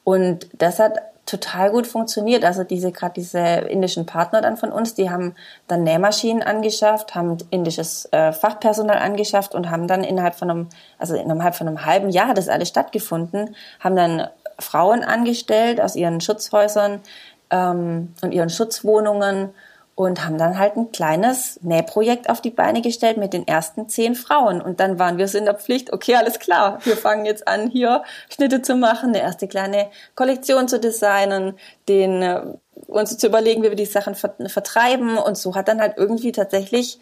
Und 0.04 0.47
das 0.54 0.80
hat 0.80 0.99
total 1.29 1.71
gut 1.71 1.85
funktioniert. 1.85 2.43
Also 2.43 2.63
diese 2.63 2.91
gerade 2.91 3.13
diese 3.13 3.39
indischen 3.39 4.05
Partner 4.05 4.41
dann 4.41 4.57
von 4.57 4.71
uns, 4.71 4.95
die 4.95 5.09
haben 5.09 5.35
dann 5.67 5.83
Nähmaschinen 5.83 6.41
angeschafft, 6.41 7.15
haben 7.15 7.37
indisches 7.51 8.07
äh, 8.11 8.31
Fachpersonal 8.31 8.97
angeschafft 8.97 9.53
und 9.53 9.69
haben 9.69 9.87
dann 9.87 10.03
innerhalb 10.03 10.35
von 10.35 10.49
einem, 10.49 10.69
also 10.97 11.15
innerhalb 11.15 11.55
von 11.55 11.67
einem 11.67 11.85
halben 11.85 12.09
Jahr 12.09 12.33
das 12.33 12.49
alles 12.49 12.69
stattgefunden, 12.69 13.55
haben 13.79 13.95
dann 13.95 14.27
Frauen 14.57 15.03
angestellt 15.03 15.79
aus 15.79 15.95
ihren 15.95 16.19
Schutzhäusern 16.19 16.99
ähm, 17.51 18.13
und 18.21 18.31
ihren 18.33 18.49
Schutzwohnungen 18.49 19.51
und 19.99 20.23
haben 20.23 20.38
dann 20.38 20.57
halt 20.57 20.77
ein 20.77 20.93
kleines 20.93 21.59
Nähprojekt 21.62 22.29
auf 22.29 22.39
die 22.39 22.51
Beine 22.51 22.81
gestellt 22.81 23.17
mit 23.17 23.33
den 23.33 23.45
ersten 23.45 23.89
zehn 23.89 24.15
Frauen. 24.15 24.62
Und 24.62 24.79
dann 24.79 24.97
waren 24.97 25.17
wir 25.17 25.27
so 25.27 25.38
in 25.38 25.43
der 25.43 25.55
Pflicht, 25.55 25.91
okay, 25.91 26.15
alles 26.15 26.39
klar, 26.39 26.79
wir 26.85 26.95
fangen 26.95 27.25
jetzt 27.25 27.49
an, 27.49 27.69
hier 27.69 28.03
Schnitte 28.29 28.62
zu 28.62 28.75
machen, 28.75 29.09
eine 29.09 29.19
erste 29.21 29.49
kleine 29.49 29.89
Kollektion 30.15 30.69
zu 30.69 30.79
designen, 30.79 31.59
den, 31.89 32.21
äh, 32.21 32.43
uns 32.88 33.17
zu 33.17 33.27
überlegen, 33.27 33.62
wie 33.62 33.67
wir 33.67 33.75
die 33.75 33.85
Sachen 33.85 34.15
vertreiben. 34.15 35.17
Und 35.17 35.38
so 35.38 35.53
hat 35.53 35.67
dann 35.67 35.81
halt 35.81 35.97
irgendwie 35.97 36.31
tatsächlich 36.31 36.97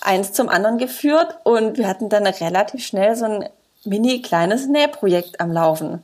eins 0.00 0.32
zum 0.32 0.48
anderen 0.48 0.78
geführt 0.78 1.38
und 1.44 1.78
wir 1.78 1.86
hatten 1.86 2.08
dann 2.08 2.26
relativ 2.26 2.84
schnell 2.84 3.14
so 3.14 3.26
ein 3.26 3.48
mini 3.84 4.22
kleines 4.22 4.66
Nähprojekt 4.66 5.38
am 5.38 5.52
Laufen. 5.52 6.02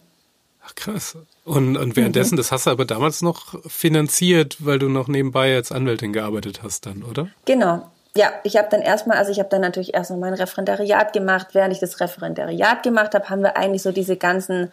Ach 0.65 0.77
krass. 0.77 1.17
Und, 1.45 1.77
und 1.77 1.97
währenddessen, 1.97 2.35
mhm. 2.35 2.39
das 2.39 2.53
hast 2.53 2.67
du 2.67 2.71
aber 2.71 2.85
damals 2.85 3.23
noch 3.23 3.55
finanziert, 3.69 4.59
weil 4.61 4.79
du 4.79 4.89
noch 4.89 5.09
nebenbei 5.09 5.55
als 5.55 5.73
Anwältin 5.73 6.13
gearbeitet 6.13 6.63
hast 6.63 6.87
dann, 6.87 7.03
oder? 7.03 7.29
Genau. 7.45 7.91
Ja, 8.17 8.33
ich 8.43 8.57
habe 8.57 8.69
dann 8.71 8.83
erstmal, 8.83 9.19
also 9.19 9.31
ich 9.31 9.39
habe 9.39 9.49
dann 9.49 9.61
natürlich 9.61 9.95
erst 9.95 10.11
noch 10.11 10.19
mein 10.19 10.35
Referendariat 10.35 11.13
gemacht. 11.13 11.49
Während 11.53 11.73
ich 11.73 11.79
das 11.79 12.01
Referendariat 12.01 12.83
gemacht 12.83 13.15
habe, 13.15 13.29
haben 13.31 13.43
wir 13.43 13.57
eigentlich 13.57 13.83
so 13.83 13.93
diese 13.93 14.17
ganzen 14.17 14.73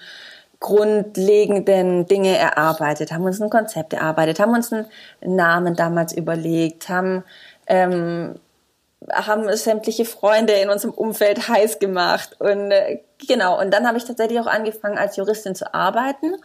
grundlegenden 0.60 2.08
Dinge 2.08 2.36
erarbeitet, 2.36 3.12
haben 3.12 3.24
uns 3.24 3.40
ein 3.40 3.52
Konzept 3.52 3.94
erarbeitet, 3.94 4.40
haben 4.40 4.56
uns 4.56 4.74
einen 4.74 4.88
Namen 5.22 5.76
damals 5.76 6.14
überlegt, 6.14 6.90
haben 6.90 7.24
ähm, 7.68 8.40
haben 9.12 9.56
sämtliche 9.56 10.06
Freunde 10.06 10.54
in 10.54 10.70
unserem 10.70 10.94
Umfeld 10.94 11.48
heiß 11.48 11.80
gemacht 11.80 12.36
und 12.40 12.72
äh, 12.72 13.00
genau 13.28 13.60
und 13.60 13.74
dann 13.74 13.88
habe 13.88 13.98
ich 13.98 14.06
tatsächlich 14.06 14.40
auch 14.40 14.48
angefangen 14.48 14.98
als 14.98 15.16
Juristin 15.16 15.56
zu 15.56 15.74
arbeiten 15.74 16.36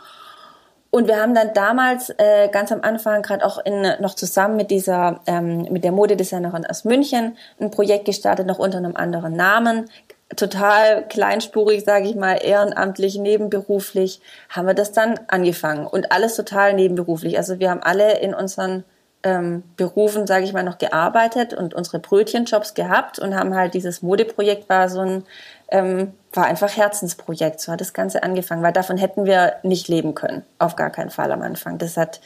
und 0.90 1.08
wir 1.08 1.20
haben 1.20 1.34
dann 1.34 1.54
damals 1.54 2.10
äh, 2.18 2.48
ganz 2.50 2.70
am 2.70 2.82
Anfang 2.82 3.22
gerade 3.22 3.44
auch 3.46 3.58
in, 3.64 3.82
noch 4.00 4.14
zusammen 4.14 4.56
mit 4.56 4.70
dieser 4.70 5.20
ähm, 5.26 5.62
mit 5.70 5.84
der 5.84 5.92
Modedesignerin 5.92 6.66
aus 6.66 6.84
München 6.84 7.36
ein 7.60 7.70
Projekt 7.70 8.04
gestartet 8.04 8.46
noch 8.46 8.58
unter 8.58 8.78
einem 8.78 8.96
anderen 8.96 9.34
Namen 9.34 9.88
total 10.36 11.06
kleinspurig, 11.08 11.84
sage 11.84 12.08
ich 12.08 12.14
mal, 12.14 12.34
ehrenamtlich, 12.42 13.18
nebenberuflich, 13.18 14.20
haben 14.48 14.66
wir 14.66 14.74
das 14.74 14.92
dann 14.92 15.20
angefangen. 15.28 15.86
Und 15.86 16.12
alles 16.12 16.36
total 16.36 16.74
nebenberuflich. 16.74 17.36
Also 17.36 17.58
wir 17.58 17.70
haben 17.70 17.82
alle 17.82 18.18
in 18.20 18.34
unseren 18.34 18.84
ähm, 19.24 19.62
Berufen, 19.76 20.26
sage 20.26 20.44
ich 20.44 20.52
mal, 20.52 20.62
noch 20.62 20.78
gearbeitet 20.78 21.54
und 21.54 21.74
unsere 21.74 21.98
Brötchenjobs 21.98 22.74
gehabt 22.74 23.18
und 23.18 23.34
haben 23.34 23.54
halt 23.54 23.74
dieses 23.74 24.02
Modeprojekt 24.02 24.68
war 24.68 24.88
so 24.88 25.00
ein, 25.00 25.24
ähm, 25.68 26.12
war 26.32 26.46
einfach 26.46 26.76
Herzensprojekt. 26.76 27.60
So 27.60 27.72
hat 27.72 27.80
das 27.80 27.92
Ganze 27.92 28.22
angefangen, 28.22 28.62
weil 28.62 28.72
davon 28.72 28.96
hätten 28.96 29.24
wir 29.24 29.54
nicht 29.62 29.88
leben 29.88 30.14
können. 30.14 30.44
Auf 30.58 30.76
gar 30.76 30.90
keinen 30.90 31.10
Fall 31.10 31.30
am 31.32 31.42
Anfang. 31.42 31.78
Das 31.78 31.96
hat, 31.96 32.20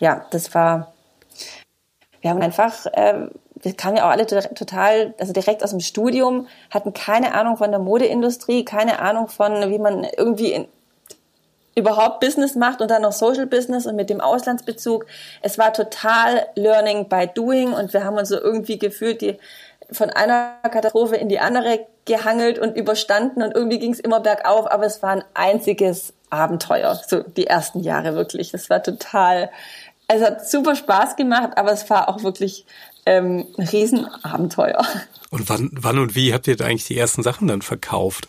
ja, 0.00 0.26
das 0.30 0.54
war, 0.54 0.92
wir 2.20 2.30
haben 2.30 2.42
einfach, 2.42 2.86
äh, 2.86 3.28
wir 3.62 3.74
kamen 3.74 3.96
ja 3.96 4.06
auch 4.06 4.10
alle 4.10 4.26
total, 4.26 5.14
also 5.18 5.32
direkt 5.32 5.62
aus 5.62 5.70
dem 5.70 5.80
Studium, 5.80 6.48
hatten 6.70 6.94
keine 6.94 7.34
Ahnung 7.34 7.58
von 7.58 7.70
der 7.70 7.80
Modeindustrie, 7.80 8.64
keine 8.64 9.00
Ahnung 9.00 9.28
von, 9.28 9.70
wie 9.70 9.78
man 9.78 10.04
irgendwie 10.04 10.52
in, 10.52 10.68
überhaupt 11.74 12.20
Business 12.20 12.54
macht 12.54 12.80
und 12.80 12.90
dann 12.90 13.02
noch 13.02 13.12
Social 13.12 13.46
Business 13.46 13.86
und 13.86 13.96
mit 13.96 14.10
dem 14.10 14.20
Auslandsbezug. 14.20 15.06
Es 15.40 15.58
war 15.58 15.72
total 15.72 16.46
Learning 16.54 17.08
by 17.08 17.28
Doing 17.32 17.72
und 17.72 17.92
wir 17.92 18.04
haben 18.04 18.16
uns 18.16 18.28
so 18.28 18.40
irgendwie 18.40 18.78
gefühlt, 18.78 19.20
die 19.20 19.38
von 19.92 20.10
einer 20.10 20.56
Katastrophe 20.62 21.16
in 21.16 21.28
die 21.28 21.40
andere 21.40 21.86
gehangelt 22.04 22.58
und 22.58 22.76
überstanden 22.76 23.42
und 23.42 23.54
irgendwie 23.54 23.78
ging 23.78 23.92
es 23.92 24.00
immer 24.00 24.20
bergauf, 24.20 24.70
aber 24.70 24.86
es 24.86 25.02
war 25.02 25.10
ein 25.10 25.24
einziges 25.34 26.12
Abenteuer, 26.30 27.00
so 27.06 27.22
die 27.22 27.46
ersten 27.46 27.80
Jahre 27.80 28.14
wirklich. 28.14 28.54
Es 28.54 28.70
war 28.70 28.82
total, 28.82 29.50
es 30.06 30.22
hat 30.22 30.48
super 30.48 30.76
Spaß 30.76 31.16
gemacht, 31.16 31.50
aber 31.56 31.72
es 31.72 31.88
war 31.90 32.08
auch 32.08 32.22
wirklich 32.22 32.66
ähm, 33.06 33.46
ein 33.58 33.66
Riesenabenteuer. 33.66 34.84
Und 35.30 35.48
wann, 35.48 35.70
wann 35.72 35.98
und 35.98 36.14
wie 36.14 36.32
habt 36.32 36.46
ihr 36.46 36.56
da 36.56 36.66
eigentlich 36.66 36.86
die 36.86 36.98
ersten 36.98 37.22
Sachen 37.22 37.48
dann 37.48 37.62
verkauft? 37.62 38.28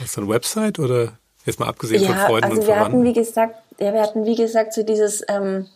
Hast 0.00 0.16
du 0.16 0.22
eine 0.22 0.30
Website 0.30 0.78
oder 0.78 1.12
jetzt 1.44 1.60
mal 1.60 1.68
abgesehen 1.68 2.02
ja, 2.02 2.08
von 2.08 2.18
Freunden 2.18 2.44
also 2.44 2.60
und 2.60 2.66
wir 2.66 2.80
hatten 2.80 3.04
wie 3.04 3.12
gesagt, 3.12 3.56
ja, 3.78 3.92
wir 3.92 4.02
hatten 4.02 4.24
wie 4.24 4.36
gesagt 4.36 4.72
so 4.72 4.82
dieses 4.82 5.24
ähm, 5.28 5.66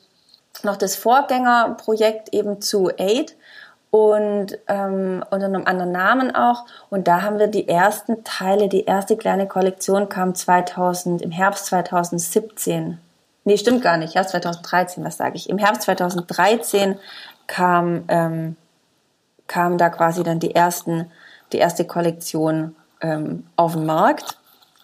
noch 0.63 0.77
das 0.77 0.97
Vorgängerprojekt 0.97 2.33
eben 2.35 2.61
zu 2.61 2.91
Aid 2.97 3.37
und 3.91 4.59
ähm, 4.67 5.25
unter 5.31 5.47
einem 5.47 5.65
anderen 5.65 5.93
Namen 5.93 6.35
auch. 6.35 6.67
Und 6.91 7.09
da 7.09 7.23
haben 7.23 7.39
wir 7.39 7.47
die 7.47 7.69
ersten 7.69 8.23
Teile, 8.25 8.69
die 8.69 8.85
erste 8.85 9.17
kleine 9.17 9.47
Kollektion 9.47 10.09
kam 10.09 10.35
2000 10.35 11.23
im 11.23 11.31
Herbst 11.31 11.67
2017. 11.67 12.99
Nee, 13.45 13.57
stimmt 13.57 13.83
gar 13.83 13.97
nicht. 13.97 14.15
Herbst 14.15 14.33
2013, 14.33 15.05
was 15.05 15.17
sage 15.17 15.37
ich? 15.37 15.49
Im 15.49 15.59
Herbst 15.59 15.83
2013 15.83 16.99
kam 17.47 18.05
ähm, 18.09 18.57
kam 19.47 19.79
da 19.79 19.89
quasi 19.89 20.23
dann 20.23 20.39
die 20.39 20.55
ersten 20.55 21.11
die 21.53 21.59
erste 21.59 21.87
Kollektion 21.87 22.77
ähm, 23.01 23.47
auf 23.57 23.73
den 23.73 23.87
Markt. 23.87 24.39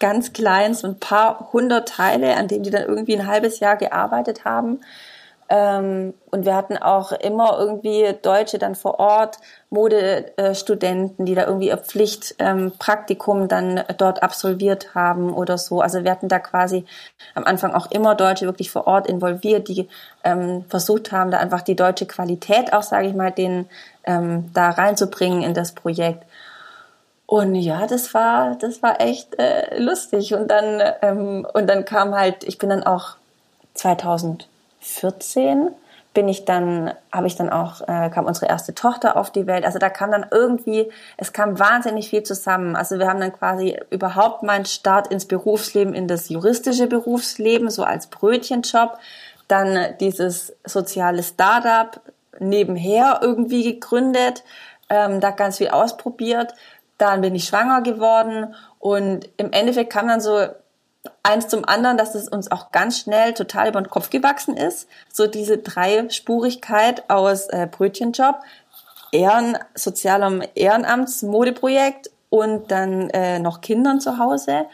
Ganz 0.05 0.33
klein, 0.33 0.75
so 0.75 0.85
ein 0.85 0.99
paar 0.99 1.49
hundert 1.51 1.89
Teile, 1.89 2.35
an 2.35 2.47
denen 2.47 2.61
die 2.61 2.69
dann 2.69 2.83
irgendwie 2.83 3.17
ein 3.17 3.25
halbes 3.25 3.59
Jahr 3.59 3.75
gearbeitet 3.75 4.45
haben. 4.45 4.81
Ähm, 5.49 6.13
und 6.29 6.45
wir 6.45 6.53
hatten 6.53 6.77
auch 6.77 7.11
immer 7.11 7.57
irgendwie 7.57 8.13
Deutsche 8.21 8.59
dann 8.59 8.75
vor 8.75 8.99
Ort, 8.99 9.39
Modestudenten, 9.71 11.25
die 11.25 11.33
da 11.33 11.47
irgendwie 11.47 11.69
ihr 11.69 11.77
Pflichtpraktikum 11.77 13.41
ähm, 13.41 13.47
dann 13.47 13.83
dort 13.97 14.21
absolviert 14.21 14.93
haben 14.93 15.33
oder 15.33 15.57
so. 15.57 15.81
Also 15.81 16.03
wir 16.03 16.11
hatten 16.11 16.27
da 16.27 16.37
quasi 16.37 16.85
am 17.33 17.45
Anfang 17.45 17.73
auch 17.73 17.89
immer 17.89 18.13
Deutsche 18.13 18.45
wirklich 18.45 18.69
vor 18.69 18.85
Ort 18.85 19.07
involviert, 19.07 19.69
die 19.69 19.89
ähm, 20.23 20.65
versucht 20.69 21.11
haben, 21.11 21.31
da 21.31 21.39
einfach 21.39 21.63
die 21.63 21.75
deutsche 21.75 22.05
Qualität 22.05 22.73
auch, 22.73 22.83
sage 22.83 23.07
ich 23.07 23.15
mal, 23.15 23.31
den 23.31 23.67
ähm, 24.03 24.51
da 24.53 24.69
reinzubringen 24.69 25.41
in 25.41 25.55
das 25.55 25.71
Projekt. 25.71 26.25
Und 27.27 27.55
ja, 27.55 27.87
das 27.87 28.13
war, 28.13 28.55
das 28.55 28.83
war 28.83 29.01
echt 29.01 29.39
äh, 29.39 29.79
lustig. 29.79 30.33
Und 30.33 30.49
dann, 30.49 30.81
ähm, 31.01 31.47
und 31.53 31.67
dann 31.67 31.85
kam 31.85 32.13
halt, 32.13 32.43
ich 32.43 32.57
bin 32.57 32.69
dann 32.69 32.83
auch 32.83 33.15
2000 33.73 34.47
14 34.85 35.71
bin 36.13 36.29
ich 36.29 36.45
dann, 36.45 36.93
habe 37.11 37.27
ich 37.27 37.35
dann 37.35 37.49
auch, 37.49 37.81
äh, 37.81 38.09
kam 38.09 38.25
unsere 38.25 38.47
erste 38.47 38.73
Tochter 38.73 39.17
auf 39.17 39.31
die 39.31 39.47
Welt. 39.47 39.65
Also 39.65 39.79
da 39.79 39.89
kam 39.89 40.11
dann 40.11 40.25
irgendwie, 40.31 40.89
es 41.17 41.33
kam 41.33 41.59
wahnsinnig 41.59 42.09
viel 42.09 42.23
zusammen. 42.23 42.77
Also 42.77 42.99
wir 42.99 43.07
haben 43.07 43.19
dann 43.19 43.33
quasi 43.33 43.77
überhaupt 43.89 44.41
meinen 44.41 44.65
Start 44.65 45.07
ins 45.07 45.25
Berufsleben, 45.25 45.93
in 45.93 46.07
das 46.07 46.29
juristische 46.29 46.87
Berufsleben, 46.87 47.69
so 47.69 47.83
als 47.83 48.07
Brötchenjob. 48.07 48.97
Dann 49.49 49.97
dieses 49.99 50.55
soziale 50.63 51.21
Startup 51.21 51.99
nebenher 52.39 53.19
irgendwie 53.21 53.73
gegründet, 53.73 54.43
ähm, 54.89 55.19
da 55.19 55.31
ganz 55.31 55.57
viel 55.57 55.69
ausprobiert. 55.69 56.53
Dann 56.97 57.21
bin 57.21 57.35
ich 57.35 57.45
schwanger 57.45 57.81
geworden 57.81 58.55
und 58.79 59.29
im 59.37 59.51
Endeffekt 59.51 59.91
kam 59.91 60.07
dann 60.07 60.21
so 60.21 60.47
eins 61.23 61.47
zum 61.47 61.65
anderen, 61.65 61.97
dass 61.97 62.15
es 62.15 62.27
uns 62.27 62.51
auch 62.51 62.71
ganz 62.71 62.99
schnell 62.99 63.33
total 63.33 63.69
über 63.69 63.81
den 63.81 63.89
Kopf 63.89 64.09
gewachsen 64.09 64.57
ist. 64.57 64.87
So 65.11 65.27
diese 65.27 65.57
Dreispurigkeit 65.57 67.09
aus 67.09 67.47
äh, 67.47 67.67
Brötchenjob, 67.69 68.39
Ehren, 69.11 69.57
sozialem 69.75 70.43
Ehrenamtsmodeprojekt 70.55 72.09
und 72.29 72.71
dann 72.71 73.09
äh, 73.11 73.39
noch 73.39 73.61
Kindern 73.61 73.99
zu 73.99 74.17
Hause. 74.17 74.65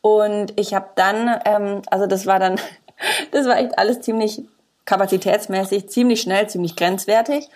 Und 0.00 0.58
ich 0.58 0.74
habe 0.74 0.88
dann, 0.94 1.40
ähm, 1.44 1.82
also 1.90 2.06
das 2.06 2.26
war 2.26 2.38
dann, 2.38 2.60
das 3.32 3.46
war 3.46 3.58
echt 3.58 3.78
alles 3.78 4.00
ziemlich 4.00 4.42
kapazitätsmäßig, 4.84 5.88
ziemlich 5.88 6.20
schnell, 6.20 6.48
ziemlich 6.48 6.76
grenzwertig. 6.76 7.48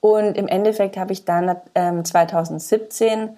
Und 0.00 0.36
im 0.36 0.46
Endeffekt 0.46 0.96
habe 0.96 1.12
ich 1.12 1.24
dann 1.24 1.56
ähm, 1.74 2.04
2017 2.04 3.36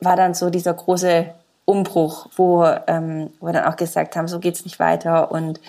war 0.00 0.16
dann 0.16 0.34
so 0.34 0.50
dieser 0.50 0.74
große 0.74 1.26
Umbruch, 1.64 2.28
wo, 2.36 2.64
ähm, 2.86 3.30
wo 3.40 3.46
wir 3.46 3.52
dann 3.52 3.64
auch 3.64 3.76
gesagt 3.76 4.16
haben, 4.16 4.28
so 4.28 4.38
geht's 4.38 4.64
nicht 4.64 4.78
weiter 4.78 5.30
und 5.30 5.60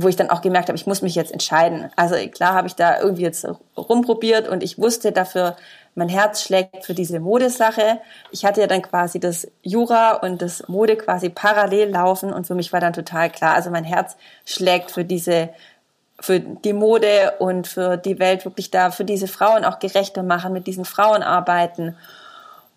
wo 0.00 0.06
ich 0.06 0.16
dann 0.16 0.30
auch 0.30 0.42
gemerkt 0.42 0.68
habe, 0.68 0.76
ich 0.76 0.86
muss 0.86 1.02
mich 1.02 1.16
jetzt 1.16 1.32
entscheiden. 1.32 1.90
Also 1.96 2.14
klar 2.28 2.54
habe 2.54 2.68
ich 2.68 2.76
da 2.76 3.00
irgendwie 3.00 3.22
jetzt 3.22 3.46
rumprobiert 3.76 4.48
und 4.48 4.62
ich 4.62 4.78
wusste 4.78 5.10
dafür, 5.10 5.56
mein 5.96 6.08
Herz 6.08 6.42
schlägt 6.42 6.84
für 6.84 6.94
diese 6.94 7.18
Modesache. 7.18 8.00
Ich 8.30 8.44
hatte 8.44 8.60
ja 8.60 8.68
dann 8.68 8.82
quasi 8.82 9.18
das 9.18 9.48
Jura 9.62 10.12
und 10.12 10.40
das 10.40 10.68
Mode 10.68 10.96
quasi 10.96 11.30
parallel 11.30 11.90
laufen 11.90 12.32
und 12.32 12.46
für 12.46 12.54
mich 12.54 12.72
war 12.72 12.78
dann 12.78 12.92
total 12.92 13.28
klar, 13.30 13.54
also 13.54 13.70
mein 13.70 13.82
Herz 13.82 14.16
schlägt 14.44 14.92
für 14.92 15.04
diese 15.04 15.50
für 16.20 16.40
die 16.40 16.72
Mode 16.72 17.34
und 17.38 17.68
für 17.68 17.96
die 17.96 18.18
Welt 18.18 18.44
wirklich 18.44 18.72
da, 18.72 18.90
für 18.90 19.04
diese 19.04 19.28
Frauen 19.28 19.64
auch 19.64 19.78
gerechter 19.78 20.24
machen, 20.24 20.52
mit 20.52 20.66
diesen 20.66 20.84
Frauen 20.84 21.22
arbeiten 21.22 21.96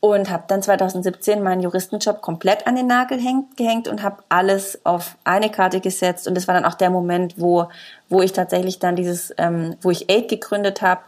und 0.02 0.32
habe 0.32 0.44
dann 0.48 0.64
2017 0.64 1.42
meinen 1.44 1.62
Juristenjob 1.62 2.22
komplett 2.22 2.66
an 2.66 2.76
den 2.76 2.88
Nagel 2.88 3.20
hängt, 3.20 3.56
gehängt 3.56 3.88
und 3.88 4.02
habe 4.02 4.24
alles 4.30 4.84
auf 4.84 5.16
eine 5.24 5.50
Karte 5.50 5.80
gesetzt 5.80 6.28
und 6.28 6.36
das 6.36 6.48
war 6.48 6.56
dann 6.56 6.66
auch 6.66 6.74
der 6.74 6.90
Moment, 6.90 7.36
wo 7.38 7.70
wo 8.10 8.22
ich 8.22 8.34
tatsächlich 8.34 8.80
dann 8.80 8.98
dieses, 8.98 9.34
ähm, 9.38 9.78
wo 9.82 9.90
ich 9.90 10.10
Aid 10.10 10.28
gegründet 10.28 10.82
habe. 10.82 11.02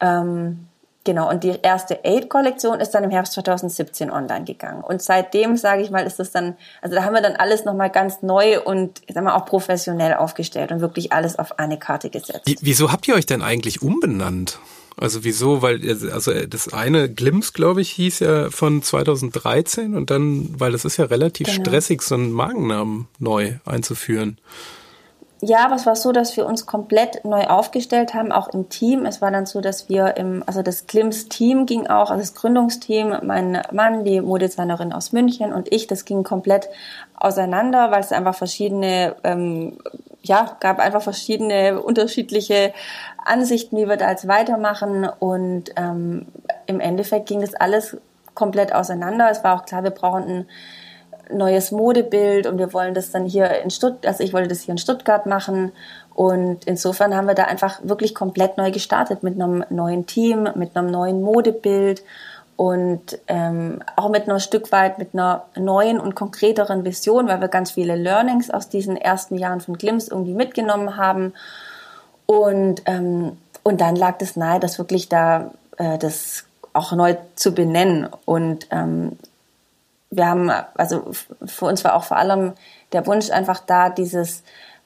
Ähm, 0.00 0.68
genau 1.02 1.28
und 1.28 1.42
die 1.42 1.58
erste 1.60 2.04
Aid-Kollektion 2.04 2.78
ist 2.78 2.92
dann 2.92 3.02
im 3.02 3.10
Herbst 3.10 3.32
2017 3.32 4.10
online 4.10 4.44
gegangen 4.44 4.84
und 4.84 5.02
seitdem 5.02 5.56
sage 5.56 5.82
ich 5.82 5.90
mal 5.90 6.06
ist 6.06 6.20
das 6.20 6.30
dann, 6.30 6.56
also 6.80 6.94
da 6.94 7.04
haben 7.04 7.14
wir 7.14 7.22
dann 7.22 7.34
alles 7.34 7.64
noch 7.64 7.74
mal 7.74 7.88
ganz 7.88 8.22
neu 8.22 8.62
und 8.62 9.02
ich 9.06 9.14
sag 9.14 9.24
mal 9.24 9.34
auch 9.34 9.46
professionell 9.46 10.14
aufgestellt 10.14 10.70
und 10.70 10.80
wirklich 10.80 11.12
alles 11.12 11.38
auf 11.38 11.58
eine 11.58 11.76
Karte 11.76 12.08
gesetzt. 12.08 12.44
Wieso 12.60 12.92
habt 12.92 13.08
ihr 13.08 13.16
euch 13.16 13.26
denn 13.26 13.42
eigentlich 13.42 13.82
umbenannt? 13.82 14.60
Also 15.00 15.24
wieso? 15.24 15.62
Weil 15.62 15.80
also 16.12 16.32
das 16.32 16.72
eine 16.72 17.08
Glimps, 17.08 17.52
glaube 17.52 17.80
ich, 17.80 17.90
hieß 17.90 18.20
ja 18.20 18.50
von 18.50 18.82
2013 18.82 19.94
und 19.94 20.10
dann, 20.10 20.54
weil 20.58 20.72
das 20.72 20.84
ist 20.84 20.96
ja 20.96 21.04
relativ 21.06 21.46
genau. 21.46 21.60
stressig, 21.60 22.02
so 22.02 22.16
einen 22.16 22.32
Markennamen 22.32 23.06
neu 23.18 23.54
einzuführen. 23.64 24.38
Ja, 25.40 25.64
aber 25.64 25.76
es 25.76 25.86
war 25.86 25.94
so, 25.94 26.10
dass 26.10 26.36
wir 26.36 26.46
uns 26.46 26.66
komplett 26.66 27.24
neu 27.24 27.44
aufgestellt 27.44 28.12
haben, 28.12 28.32
auch 28.32 28.48
im 28.48 28.68
Team. 28.70 29.06
Es 29.06 29.22
war 29.22 29.30
dann 29.30 29.46
so, 29.46 29.60
dass 29.60 29.88
wir 29.88 30.16
im, 30.16 30.42
also 30.46 30.62
das 30.62 30.88
Klims 30.88 31.28
Team 31.28 31.64
ging 31.64 31.86
auch, 31.86 32.10
also 32.10 32.20
das 32.20 32.34
Gründungsteam, 32.34 33.18
mein 33.22 33.62
Mann, 33.72 34.04
die 34.04 34.20
Modedesignerin 34.20 34.92
aus 34.92 35.12
München 35.12 35.52
und 35.52 35.72
ich, 35.72 35.86
das 35.86 36.04
ging 36.04 36.24
komplett 36.24 36.68
auseinander, 37.14 37.92
weil 37.92 38.00
es 38.00 38.10
einfach 38.10 38.34
verschiedene, 38.34 39.14
ähm, 39.22 39.78
ja, 40.22 40.56
gab 40.60 40.78
einfach 40.78 41.02
verschiedene 41.02 41.80
unterschiedliche 41.80 42.72
Ansichten, 43.24 43.76
wie 43.76 43.88
wir 43.88 43.96
da 43.96 44.10
jetzt 44.10 44.28
weitermachen. 44.28 45.08
Und 45.18 45.70
ähm, 45.76 46.26
im 46.66 46.80
Endeffekt 46.80 47.28
ging 47.28 47.40
das 47.40 47.54
alles 47.54 47.96
komplett 48.34 48.74
auseinander. 48.74 49.30
Es 49.30 49.44
war 49.44 49.54
auch 49.54 49.64
klar, 49.64 49.84
wir 49.84 49.90
brauchen 49.90 50.24
ein 50.24 50.46
neues 51.30 51.72
Modebild 51.72 52.46
und 52.46 52.58
wir 52.58 52.72
wollen 52.72 52.94
das 52.94 53.10
dann 53.10 53.26
hier 53.26 53.50
in 53.62 53.70
Stuttgart, 53.70 54.06
also 54.06 54.24
ich 54.24 54.32
wollte 54.32 54.48
das 54.48 54.62
hier 54.62 54.72
in 54.72 54.78
Stuttgart 54.78 55.26
machen. 55.26 55.72
Und 56.14 56.64
insofern 56.64 57.14
haben 57.14 57.28
wir 57.28 57.34
da 57.34 57.44
einfach 57.44 57.80
wirklich 57.82 58.14
komplett 58.14 58.56
neu 58.56 58.70
gestartet 58.70 59.22
mit 59.22 59.34
einem 59.34 59.64
neuen 59.70 60.06
Team, 60.06 60.48
mit 60.54 60.76
einem 60.76 60.90
neuen 60.90 61.22
Modebild 61.22 62.02
und 62.58 63.20
ähm, 63.28 63.84
auch 63.94 64.08
mit 64.08 64.24
einer 64.24 64.40
Stück 64.40 64.72
weit 64.72 64.98
mit 64.98 65.14
einer 65.14 65.44
neuen 65.54 66.00
und 66.00 66.16
konkreteren 66.16 66.84
Vision, 66.84 67.28
weil 67.28 67.40
wir 67.40 67.46
ganz 67.46 67.70
viele 67.70 67.94
Learnings 67.94 68.50
aus 68.50 68.68
diesen 68.68 68.96
ersten 68.96 69.38
Jahren 69.38 69.60
von 69.60 69.78
Glimms 69.78 70.08
irgendwie 70.08 70.34
mitgenommen 70.34 70.96
haben. 70.96 71.34
Und, 72.26 72.82
ähm, 72.86 73.36
und 73.62 73.80
dann 73.80 73.94
lag 73.94 74.16
es 74.18 74.34
nahe, 74.34 74.58
das 74.58 74.76
wirklich 74.76 75.08
da 75.08 75.52
äh, 75.76 75.98
das 75.98 76.46
auch 76.72 76.90
neu 76.90 77.14
zu 77.36 77.54
benennen. 77.54 78.08
Und 78.24 78.66
ähm, 78.72 79.16
wir 80.10 80.26
haben, 80.26 80.50
also 80.74 81.12
für 81.46 81.66
uns 81.66 81.84
war 81.84 81.94
auch 81.94 82.04
vor 82.04 82.16
allem 82.16 82.54
der 82.92 83.06
Wunsch 83.06 83.30
einfach 83.30 83.60
da, 83.60 83.88
dieses 83.88 84.42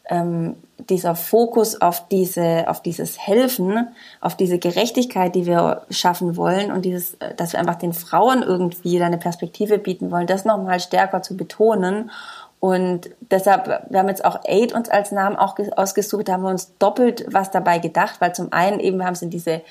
ähm, 0.08 0.56
dieser 0.78 1.14
Fokus 1.14 1.80
auf 1.80 2.08
diese, 2.08 2.68
auf 2.68 2.82
dieses 2.82 3.18
Helfen, 3.18 3.88
auf 4.20 4.36
diese 4.36 4.58
Gerechtigkeit, 4.58 5.34
die 5.34 5.46
wir 5.46 5.82
schaffen 5.90 6.36
wollen 6.36 6.72
und 6.72 6.84
dieses, 6.84 7.14
äh, 7.14 7.34
dass 7.34 7.52
wir 7.52 7.60
einfach 7.60 7.76
den 7.76 7.92
Frauen 7.92 8.42
irgendwie 8.42 9.00
eine 9.00 9.18
Perspektive 9.18 9.78
bieten 9.78 10.10
wollen, 10.10 10.26
das 10.26 10.44
nochmal 10.44 10.80
stärker 10.80 11.22
zu 11.22 11.36
betonen. 11.36 12.10
Und 12.58 13.10
deshalb, 13.20 13.86
wir 13.90 13.98
haben 13.98 14.08
jetzt 14.08 14.24
auch 14.24 14.40
Aid 14.44 14.72
uns 14.72 14.88
als 14.88 15.10
Namen 15.10 15.36
auch 15.36 15.56
ausgesucht, 15.76 16.28
da 16.28 16.34
haben 16.34 16.42
wir 16.42 16.50
uns 16.50 16.76
doppelt 16.78 17.24
was 17.28 17.50
dabei 17.50 17.78
gedacht, 17.78 18.20
weil 18.20 18.34
zum 18.34 18.52
einen 18.52 18.78
eben, 18.78 18.98
wir 18.98 19.06
haben 19.06 19.14
es 19.14 19.22
in 19.22 19.30
diese 19.30 19.62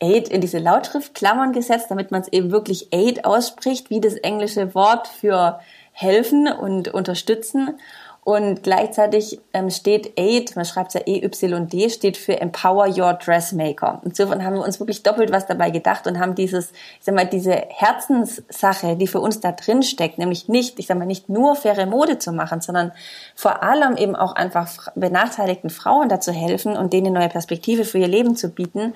Aid, 0.00 0.28
in 0.28 0.40
diese 0.40 0.58
Lautschriftklammern 0.58 1.52
gesetzt, 1.52 1.86
damit 1.90 2.10
man 2.10 2.22
es 2.22 2.28
eben 2.28 2.50
wirklich 2.50 2.88
Aid 2.92 3.24
ausspricht, 3.24 3.90
wie 3.90 4.00
das 4.00 4.14
englische 4.14 4.74
Wort 4.74 5.08
für 5.08 5.60
helfen 5.92 6.48
und 6.48 6.88
unterstützen. 6.88 7.78
Und 8.26 8.64
gleichzeitig 8.64 9.38
ähm, 9.52 9.70
steht 9.70 10.18
AID, 10.18 10.56
man 10.56 10.64
schreibt 10.64 10.94
ja 10.94 11.00
EYD, 11.06 11.92
steht 11.92 12.16
für 12.16 12.40
Empower 12.40 12.88
Your 12.88 13.12
Dressmaker. 13.12 14.02
Insofern 14.04 14.44
haben 14.44 14.54
wir 14.54 14.64
uns 14.64 14.80
wirklich 14.80 15.04
doppelt 15.04 15.30
was 15.30 15.46
dabei 15.46 15.70
gedacht 15.70 16.08
und 16.08 16.18
haben 16.18 16.34
dieses, 16.34 16.72
ich 16.72 17.04
sag 17.04 17.14
mal, 17.14 17.24
diese 17.24 17.52
Herzenssache, 17.52 18.96
die 18.96 19.06
für 19.06 19.20
uns 19.20 19.38
da 19.38 19.52
drin 19.52 19.84
steckt, 19.84 20.18
nämlich 20.18 20.48
nicht, 20.48 20.80
ich 20.80 20.88
sag 20.88 20.98
mal, 20.98 21.04
nicht 21.04 21.28
nur 21.28 21.54
faire 21.54 21.86
Mode 21.86 22.18
zu 22.18 22.32
machen, 22.32 22.60
sondern 22.60 22.90
vor 23.36 23.62
allem 23.62 23.96
eben 23.96 24.16
auch 24.16 24.34
einfach 24.34 24.88
benachteiligten 24.96 25.70
Frauen 25.70 26.08
dazu 26.08 26.32
helfen 26.32 26.76
und 26.76 26.92
denen 26.92 27.06
eine 27.06 27.20
neue 27.20 27.28
Perspektive 27.28 27.84
für 27.84 27.98
ihr 27.98 28.08
Leben 28.08 28.34
zu 28.34 28.48
bieten. 28.48 28.94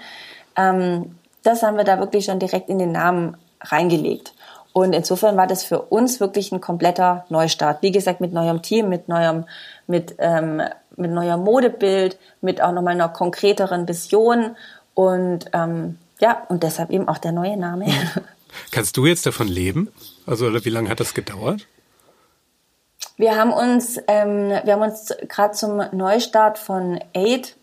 Ähm, 0.56 1.14
das 1.44 1.62
haben 1.62 1.76
wir 1.76 1.84
da 1.84 2.00
wirklich 2.00 2.24
schon 2.24 2.40
direkt 2.40 2.68
in 2.68 2.80
den 2.80 2.90
Namen 2.90 3.36
reingelegt. 3.60 4.34
Und 4.72 4.92
insofern 4.92 5.36
war 5.36 5.46
das 5.46 5.64
für 5.64 5.82
uns 5.82 6.20
wirklich 6.20 6.52
ein 6.52 6.60
kompletter 6.60 7.24
Neustart. 7.28 7.82
Wie 7.82 7.90
gesagt, 7.90 8.20
mit 8.20 8.32
neuem 8.32 8.62
Team, 8.62 8.88
mit 8.88 9.08
neuem, 9.08 9.44
mit, 9.86 10.14
ähm, 10.18 10.62
mit 10.96 11.10
neuem 11.10 11.40
Modebild, 11.40 12.18
mit 12.40 12.60
auch 12.62 12.72
nochmal 12.72 12.94
einer 12.94 13.08
konkreteren 13.08 13.88
Vision 13.88 14.56
und 14.94 15.46
ähm, 15.52 15.98
ja, 16.20 16.42
und 16.48 16.62
deshalb 16.62 16.90
eben 16.90 17.08
auch 17.08 17.18
der 17.18 17.32
neue 17.32 17.56
Name. 17.56 17.86
Kannst 18.70 18.96
du 18.96 19.06
jetzt 19.06 19.26
davon 19.26 19.48
leben? 19.48 19.88
Also 20.26 20.52
wie 20.64 20.70
lange 20.70 20.90
hat 20.90 21.00
das 21.00 21.14
gedauert? 21.14 21.66
Wir 23.16 23.36
haben 23.36 23.52
uns, 23.52 23.98
ähm, 24.06 24.50
wir 24.64 24.72
haben 24.74 24.82
uns 24.82 25.14
gerade 25.28 25.54
zum 25.54 25.82
Neustart 25.92 26.58
von 26.58 27.00
Aid 27.14 27.56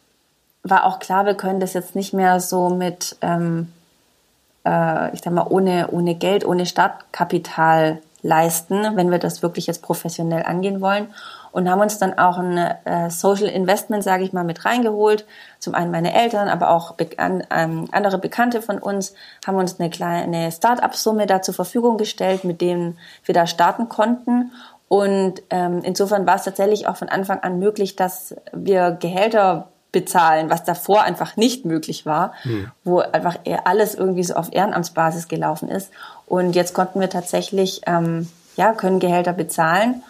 war 0.70 0.86
auch 0.86 1.00
klar, 1.00 1.26
wir 1.26 1.36
können 1.36 1.60
das 1.60 1.74
jetzt 1.74 1.96
nicht 1.96 2.14
mehr 2.14 2.40
so 2.40 2.70
mit 2.70 3.16
ähm, 3.22 3.72
äh, 4.68 5.14
ich 5.14 5.22
sag 5.22 5.34
mal, 5.34 5.48
ohne, 5.50 5.88
ohne 5.92 6.16
Geld, 6.16 6.46
ohne 6.46 6.66
Startkapital 6.66 8.00
leisten, 8.22 8.96
wenn 8.96 9.12
wir 9.12 9.20
das 9.20 9.42
wirklich 9.42 9.68
jetzt 9.68 9.82
professionell 9.82 10.44
angehen 10.44 10.82
wollen. 10.82 11.08
Und 11.52 11.70
haben 11.70 11.82
uns 11.82 11.98
dann 11.98 12.20
auch 12.20 12.38
ein 12.38 12.58
äh, 12.58 13.10
Social 13.10 13.48
Investment, 13.48 14.04
sage 14.04 14.24
ich 14.24 14.34
mal, 14.34 14.44
mit 14.44 14.66
reingeholt. 14.66 15.26
Zum 15.60 15.74
einen 15.74 15.92
meine 15.92 16.14
Eltern, 16.14 16.50
aber 16.50 16.70
auch 16.70 16.94
be 16.94 17.08
an, 17.18 17.44
ähm, 17.50 17.88
andere 17.92 18.20
Bekannte 18.20 18.62
von 18.62 18.78
uns 18.78 19.14
haben 19.46 19.58
uns 19.58 19.80
eine 19.80 19.90
kleine 19.90 20.52
Start-up-Summe 20.52 21.26
da 21.26 21.42
zur 21.42 21.54
Verfügung 21.54 21.98
gestellt, 21.98 22.44
mit 22.44 22.62
denen 22.62 23.00
wir 23.24 23.34
da 23.34 23.48
starten 23.48 23.90
konnten. 23.90 24.52
Und 24.88 25.42
ähm, 25.50 25.82
insofern 25.84 26.28
war 26.28 26.36
es 26.36 26.44
tatsächlich 26.44 26.88
auch 26.88 26.98
von 26.98 27.10
Anfang 27.10 27.40
an 27.40 27.60
möglich, 27.60 27.96
dass 27.96 28.36
wir 28.54 28.92
Gehälter 28.92 29.70
bezahlen, 29.98 30.52
was 30.52 30.64
davor 30.64 31.02
einfach 31.02 31.38
nicht 31.38 31.66
möglich 31.66 32.06
war, 32.06 32.34
hm. 32.44 32.70
wo 32.84 33.00
einfach 33.00 33.40
alles 33.64 33.96
irgendwie 33.96 34.24
so 34.24 34.36
auf 34.36 34.54
Ehrenamtsbasis 34.54 35.28
gelaufen 35.28 35.70
ist. 35.70 35.90
Und 36.28 36.56
jetzt 36.56 36.76
konnten 36.76 37.00
wir 37.00 37.10
tatsächlich, 37.10 37.82
ähm, 37.88 38.30
ja, 38.56 38.74
können 38.74 39.00
Gehälter 39.00 39.34
bezahlen 39.34 40.04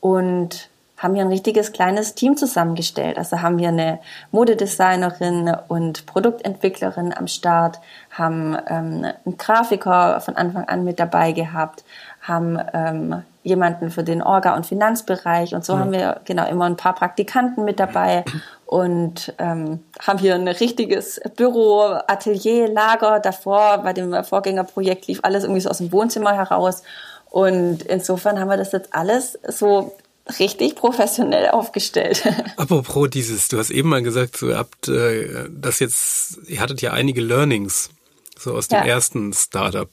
und 0.00 0.68
haben 0.96 1.14
hier 1.16 1.24
ein 1.24 1.30
richtiges 1.30 1.72
kleines 1.72 2.14
Team 2.14 2.36
zusammengestellt. 2.36 3.18
Also 3.18 3.42
haben 3.42 3.58
wir 3.58 3.68
eine 3.68 3.98
Modedesignerin 4.30 5.56
und 5.66 6.06
Produktentwicklerin 6.06 7.12
am 7.12 7.26
Start, 7.26 7.80
haben 8.12 8.56
ähm, 8.68 9.06
einen 9.26 9.36
Grafiker 9.36 10.20
von 10.20 10.36
Anfang 10.36 10.68
an 10.68 10.84
mit 10.84 11.00
dabei 11.00 11.32
gehabt, 11.32 11.82
haben 12.20 12.60
ähm, 12.72 13.22
jemanden 13.42 13.90
für 13.90 14.04
den 14.04 14.22
Orga- 14.22 14.54
und 14.54 14.66
Finanzbereich 14.66 15.54
und 15.54 15.64
so 15.64 15.72
ja. 15.72 15.80
haben 15.80 15.92
wir 15.92 16.20
genau 16.24 16.46
immer 16.46 16.66
ein 16.66 16.76
paar 16.76 16.94
Praktikanten 16.94 17.64
mit 17.64 17.80
dabei 17.80 18.24
und 18.72 19.34
ähm, 19.36 19.80
haben 20.00 20.18
hier 20.18 20.34
ein 20.34 20.48
richtiges 20.48 21.20
Büro, 21.36 21.82
Atelier, 22.06 22.68
Lager. 22.68 23.20
Davor 23.20 23.76
bei 23.84 23.92
dem 23.92 24.24
Vorgängerprojekt 24.24 25.08
lief 25.08 25.20
alles 25.24 25.44
irgendwie 25.44 25.60
so 25.60 25.68
aus 25.68 25.76
dem 25.76 25.92
Wohnzimmer 25.92 26.32
heraus 26.32 26.82
und 27.28 27.82
insofern 27.82 28.40
haben 28.40 28.48
wir 28.48 28.56
das 28.56 28.72
jetzt 28.72 28.94
alles 28.94 29.38
so 29.46 29.94
richtig 30.38 30.74
professionell 30.74 31.50
aufgestellt. 31.50 32.26
Apropos 32.56 33.10
dieses, 33.10 33.48
du 33.48 33.58
hast 33.58 33.68
eben 33.68 33.90
mal 33.90 34.02
gesagt, 34.02 34.38
so, 34.38 34.48
ihr 34.48 34.56
habt 34.56 34.88
äh, 34.88 35.50
das 35.50 35.78
jetzt, 35.78 36.38
ihr 36.46 36.62
hattet 36.62 36.80
ja 36.80 36.92
einige 36.94 37.20
Learnings 37.20 37.90
so 38.38 38.54
aus 38.54 38.68
dem 38.68 38.78
ja. 38.78 38.86
ersten 38.86 39.34
Startup. 39.34 39.90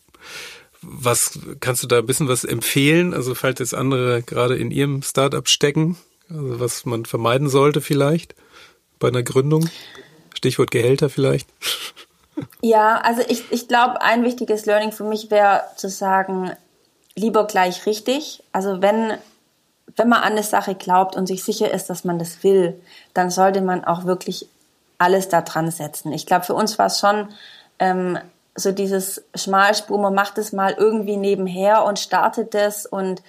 Was 0.81 1.37
kannst 1.59 1.83
du 1.83 1.87
da 1.87 1.97
ein 1.97 2.05
bisschen 2.05 2.29
was 2.29 2.45
empfehlen? 2.45 3.13
Also 3.13 3.35
falls 3.35 3.59
jetzt 3.59 3.75
andere 3.75 4.23
gerade 4.23 4.55
in 4.55 4.71
ihrem 4.71 5.01
Startup 5.01 5.49
stecken, 5.49 5.97
also 6.29 6.61
was 6.61 6.85
man 6.85 7.03
vermeiden 7.03 7.49
sollte 7.49 7.81
vielleicht 7.81 8.35
bei 8.99 9.07
einer 9.07 9.23
Gründung? 9.23 9.69
Stichwort 10.35 10.71
Gehälter 10.71 11.09
vielleicht. 11.09 11.49
Ja, 12.61 12.97
also 13.01 13.21
ich, 13.27 13.51
ich 13.51 13.67
glaube, 13.67 14.01
ein 14.01 14.23
wichtiges 14.23 14.65
Learning 14.65 14.91
für 14.91 15.03
mich 15.03 15.31
wäre 15.31 15.63
zu 15.75 15.89
sagen, 15.89 16.51
lieber 17.15 17.45
gleich 17.47 17.85
richtig. 17.85 18.43
Also 18.51 18.81
wenn, 18.81 19.13
wenn 19.95 20.09
man 20.09 20.21
an 20.21 20.33
eine 20.33 20.43
Sache 20.43 20.75
glaubt 20.75 21.15
und 21.15 21.27
sich 21.27 21.43
sicher 21.43 21.71
ist, 21.71 21.89
dass 21.89 22.03
man 22.03 22.19
das 22.19 22.43
will, 22.43 22.79
dann 23.13 23.29
sollte 23.29 23.61
man 23.61 23.83
auch 23.83 24.05
wirklich 24.05 24.47
alles 24.97 25.29
da 25.29 25.41
dran 25.41 25.71
setzen. 25.71 26.13
Ich 26.13 26.25
glaube, 26.25 26.45
für 26.45 26.53
uns 26.53 26.77
war 26.77 26.87
es 26.87 26.99
schon 26.99 27.29
ähm, 27.79 28.17
so 28.55 28.71
dieses 28.71 29.23
Schmalspur, 29.35 29.97
man 29.97 30.13
macht 30.13 30.37
es 30.37 30.51
mal 30.51 30.75
irgendwie 30.77 31.17
nebenher 31.17 31.85
und 31.85 31.99
startet 31.99 32.53
das 32.53 32.85
und 32.85 33.21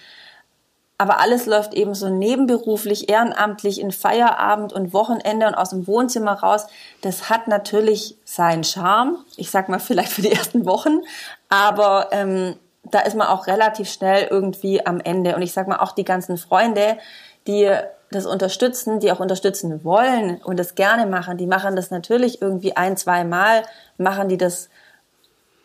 aber 1.00 1.18
alles 1.18 1.46
läuft 1.46 1.72
eben 1.72 1.94
so 1.94 2.10
nebenberuflich, 2.10 3.08
ehrenamtlich 3.08 3.80
in 3.80 3.90
Feierabend 3.90 4.74
und 4.74 4.92
Wochenende 4.92 5.46
und 5.46 5.54
aus 5.54 5.70
dem 5.70 5.86
Wohnzimmer 5.86 6.34
raus. 6.34 6.66
Das 7.00 7.30
hat 7.30 7.48
natürlich 7.48 8.18
seinen 8.26 8.64
Charme. 8.64 9.16
Ich 9.38 9.50
sag 9.50 9.70
mal 9.70 9.78
vielleicht 9.80 10.12
für 10.12 10.20
die 10.20 10.30
ersten 10.30 10.66
Wochen, 10.66 11.00
aber 11.48 12.10
ähm, 12.12 12.56
da 12.84 13.00
ist 13.00 13.16
man 13.16 13.28
auch 13.28 13.46
relativ 13.46 13.90
schnell 13.90 14.28
irgendwie 14.30 14.84
am 14.84 15.00
Ende. 15.00 15.34
Und 15.34 15.40
ich 15.40 15.54
sag 15.54 15.68
mal 15.68 15.78
auch 15.78 15.92
die 15.92 16.04
ganzen 16.04 16.36
Freunde, 16.36 16.98
die 17.46 17.74
das 18.10 18.26
unterstützen, 18.26 19.00
die 19.00 19.10
auch 19.10 19.20
unterstützen 19.20 19.82
wollen 19.82 20.42
und 20.44 20.58
das 20.58 20.74
gerne 20.74 21.06
machen, 21.06 21.38
die 21.38 21.46
machen 21.46 21.76
das 21.76 21.90
natürlich 21.90 22.42
irgendwie 22.42 22.76
ein, 22.76 22.98
zwei 22.98 23.24
Mal, 23.24 23.62
machen 23.96 24.28
die 24.28 24.36
das 24.36 24.68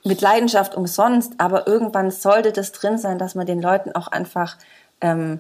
mit 0.06 0.22
Leidenschaft 0.22 0.76
umsonst, 0.76 1.34
aber 1.40 1.68
irgendwann 1.68 2.10
sollte 2.10 2.54
das 2.54 2.72
drin 2.72 2.98
sein, 2.98 3.18
dass 3.18 3.36
man 3.36 3.48
den 3.48 3.62
Leuten 3.62 3.92
auch 3.92 4.08
einfach 4.08 4.56
ähm, 5.06 5.40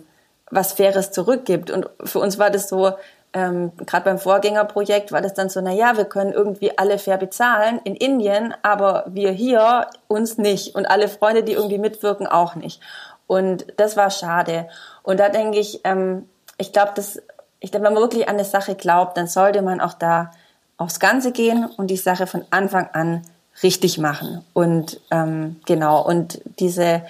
was 0.51 0.73
Faires 0.73 1.11
zurückgibt. 1.11 1.71
Und 1.71 1.89
für 2.03 2.19
uns 2.19 2.37
war 2.37 2.51
das 2.51 2.69
so, 2.69 2.93
ähm, 3.33 3.71
gerade 3.77 4.05
beim 4.05 4.19
Vorgängerprojekt 4.19 5.11
war 5.11 5.21
das 5.21 5.33
dann 5.33 5.49
so, 5.49 5.59
na 5.59 5.73
ja, 5.73 5.97
wir 5.97 6.05
können 6.05 6.31
irgendwie 6.31 6.77
alle 6.77 6.99
fair 6.99 7.17
bezahlen 7.17 7.81
in 7.83 7.95
Indien, 7.95 8.53
aber 8.61 9.03
wir 9.07 9.31
hier 9.31 9.87
uns 10.07 10.37
nicht 10.37 10.75
und 10.75 10.85
alle 10.85 11.09
Freunde, 11.09 11.43
die 11.43 11.53
irgendwie 11.53 11.79
mitwirken, 11.79 12.27
auch 12.27 12.55
nicht. 12.55 12.79
Und 13.27 13.65
das 13.77 13.97
war 13.97 14.11
schade. 14.11 14.69
Und 15.03 15.19
da 15.19 15.29
denke 15.29 15.59
ich, 15.59 15.81
ähm, 15.83 16.29
ich 16.57 16.71
glaube, 16.71 16.91
dass 16.95 17.19
ich 17.59 17.71
glaube, 17.71 17.87
wenn 17.87 17.93
man 17.93 18.03
wirklich 18.03 18.29
an 18.29 18.35
eine 18.35 18.45
Sache 18.45 18.75
glaubt, 18.75 19.17
dann 19.17 19.27
sollte 19.27 19.63
man 19.63 19.81
auch 19.81 19.93
da 19.93 20.31
aufs 20.77 20.99
Ganze 20.99 21.31
gehen 21.31 21.65
und 21.65 21.87
die 21.87 21.97
Sache 21.97 22.27
von 22.27 22.45
Anfang 22.51 22.89
an 22.93 23.23
richtig 23.63 23.97
machen. 23.97 24.45
Und 24.53 25.01
ähm, 25.09 25.59
genau, 25.65 26.05
und 26.05 26.41
diese, 26.59 27.01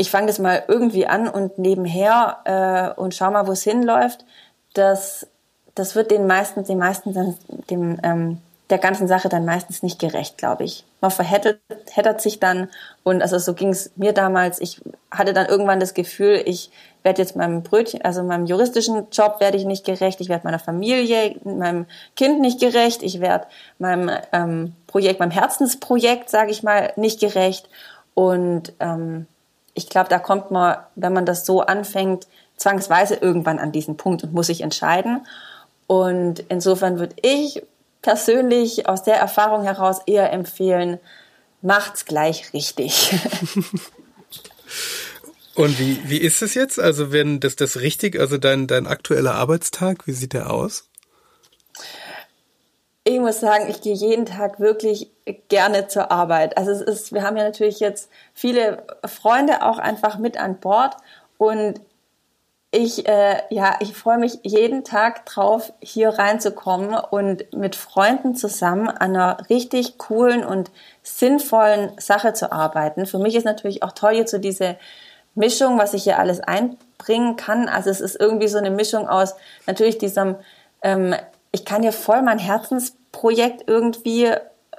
ich 0.00 0.10
fange 0.10 0.28
das 0.28 0.38
mal 0.38 0.62
irgendwie 0.66 1.06
an 1.06 1.28
und 1.28 1.58
nebenher 1.58 2.38
äh, 2.96 2.98
und 3.00 3.14
schau 3.14 3.30
mal, 3.30 3.46
wo 3.46 3.52
es 3.52 3.62
hinläuft, 3.62 4.24
das, 4.72 5.26
das 5.74 5.94
wird 5.94 6.10
den 6.10 6.26
meisten, 6.26 6.64
den 6.64 6.78
meisten 6.78 7.12
dann, 7.12 7.36
dem, 7.68 8.00
ähm, 8.02 8.38
der 8.70 8.78
ganzen 8.78 9.08
Sache 9.08 9.28
dann 9.28 9.44
meistens 9.44 9.82
nicht 9.82 9.98
gerecht, 9.98 10.38
glaube 10.38 10.64
ich. 10.64 10.84
Man 11.02 11.10
verheddert 11.10 11.58
heddert 11.90 12.22
sich 12.22 12.40
dann 12.40 12.68
und 13.02 13.20
also 13.20 13.38
so 13.38 13.52
ging 13.52 13.68
es 13.70 13.90
mir 13.96 14.14
damals. 14.14 14.58
Ich 14.60 14.80
hatte 15.10 15.34
dann 15.34 15.46
irgendwann 15.46 15.80
das 15.80 15.92
Gefühl, 15.92 16.40
ich 16.46 16.70
werde 17.02 17.20
jetzt 17.20 17.36
meinem 17.36 17.62
Brötchen, 17.62 18.02
also 18.02 18.22
meinem 18.22 18.46
juristischen 18.46 19.08
Job 19.12 19.36
werde 19.40 19.58
ich 19.58 19.66
nicht 19.66 19.84
gerecht, 19.84 20.20
ich 20.22 20.30
werde 20.30 20.44
meiner 20.44 20.58
Familie, 20.58 21.36
meinem 21.44 21.84
Kind 22.16 22.40
nicht 22.40 22.58
gerecht, 22.58 23.02
ich 23.02 23.20
werde 23.20 23.46
meinem 23.78 24.10
ähm, 24.32 24.74
Projekt, 24.86 25.20
meinem 25.20 25.30
Herzensprojekt, 25.30 26.30
sage 26.30 26.52
ich 26.52 26.62
mal, 26.62 26.92
nicht 26.96 27.20
gerecht. 27.20 27.68
Und 28.14 28.72
ähm, 28.80 29.26
ich 29.74 29.88
glaube, 29.88 30.08
da 30.08 30.18
kommt 30.18 30.50
man, 30.50 30.76
wenn 30.94 31.12
man 31.12 31.26
das 31.26 31.46
so 31.46 31.60
anfängt, 31.62 32.26
zwangsweise 32.56 33.14
irgendwann 33.14 33.58
an 33.58 33.72
diesen 33.72 33.96
Punkt 33.96 34.22
und 34.22 34.32
muss 34.32 34.48
sich 34.48 34.60
entscheiden. 34.60 35.26
Und 35.86 36.44
insofern 36.48 36.98
würde 36.98 37.16
ich 37.22 37.62
persönlich 38.02 38.88
aus 38.88 39.02
der 39.02 39.16
Erfahrung 39.16 39.64
heraus 39.64 40.00
eher 40.06 40.32
empfehlen, 40.32 40.98
macht's 41.62 42.04
gleich 42.04 42.52
richtig. 42.52 43.12
Und 45.54 45.78
wie, 45.78 45.98
wie 46.08 46.18
ist 46.18 46.42
es 46.42 46.54
jetzt? 46.54 46.78
Also 46.78 47.12
wenn 47.12 47.40
das 47.40 47.56
das 47.56 47.80
richtig, 47.80 48.18
also 48.18 48.38
dein, 48.38 48.66
dein 48.66 48.86
aktueller 48.86 49.34
Arbeitstag, 49.34 50.06
wie 50.06 50.12
sieht 50.12 50.32
der 50.32 50.50
aus? 50.50 50.88
Ich 53.04 53.18
muss 53.18 53.40
sagen, 53.40 53.68
ich 53.68 53.80
gehe 53.82 53.94
jeden 53.94 54.26
Tag 54.26 54.60
wirklich 54.60 55.10
gerne 55.48 55.88
zur 55.88 56.10
Arbeit. 56.10 56.56
Also 56.56 56.70
es 56.70 56.80
ist, 56.80 57.12
wir 57.12 57.22
haben 57.22 57.36
ja 57.36 57.44
natürlich 57.44 57.80
jetzt 57.80 58.10
viele 58.34 58.84
Freunde 59.04 59.62
auch 59.62 59.78
einfach 59.78 60.18
mit 60.18 60.38
an 60.38 60.58
Bord 60.58 60.96
und 61.38 61.80
ich, 62.72 63.08
äh, 63.08 63.42
ja, 63.50 63.76
ich 63.80 63.94
freue 63.94 64.18
mich 64.18 64.38
jeden 64.42 64.84
Tag 64.84 65.26
drauf, 65.26 65.72
hier 65.80 66.10
reinzukommen 66.10 66.94
und 66.94 67.52
mit 67.52 67.74
Freunden 67.74 68.36
zusammen 68.36 68.88
an 68.88 69.16
einer 69.16 69.38
richtig 69.50 69.98
coolen 69.98 70.44
und 70.44 70.70
sinnvollen 71.02 71.92
Sache 71.98 72.32
zu 72.32 72.52
arbeiten. 72.52 73.06
Für 73.06 73.18
mich 73.18 73.34
ist 73.34 73.44
natürlich 73.44 73.82
auch 73.82 73.92
toll 73.92 74.12
jetzt 74.12 74.30
so 74.30 74.38
diese 74.38 74.76
Mischung, 75.34 75.78
was 75.78 75.94
ich 75.94 76.04
hier 76.04 76.20
alles 76.20 76.40
einbringen 76.40 77.34
kann. 77.34 77.68
Also 77.68 77.90
es 77.90 78.00
ist 78.00 78.18
irgendwie 78.20 78.48
so 78.48 78.58
eine 78.58 78.70
Mischung 78.70 79.08
aus 79.08 79.34
natürlich 79.66 79.98
diesem, 79.98 80.36
ähm, 80.82 81.16
ich 81.50 81.64
kann 81.64 81.82
hier 81.82 81.92
voll 81.92 82.22
mein 82.22 82.38
Herzensprojekt 82.38 83.64
irgendwie 83.66 84.32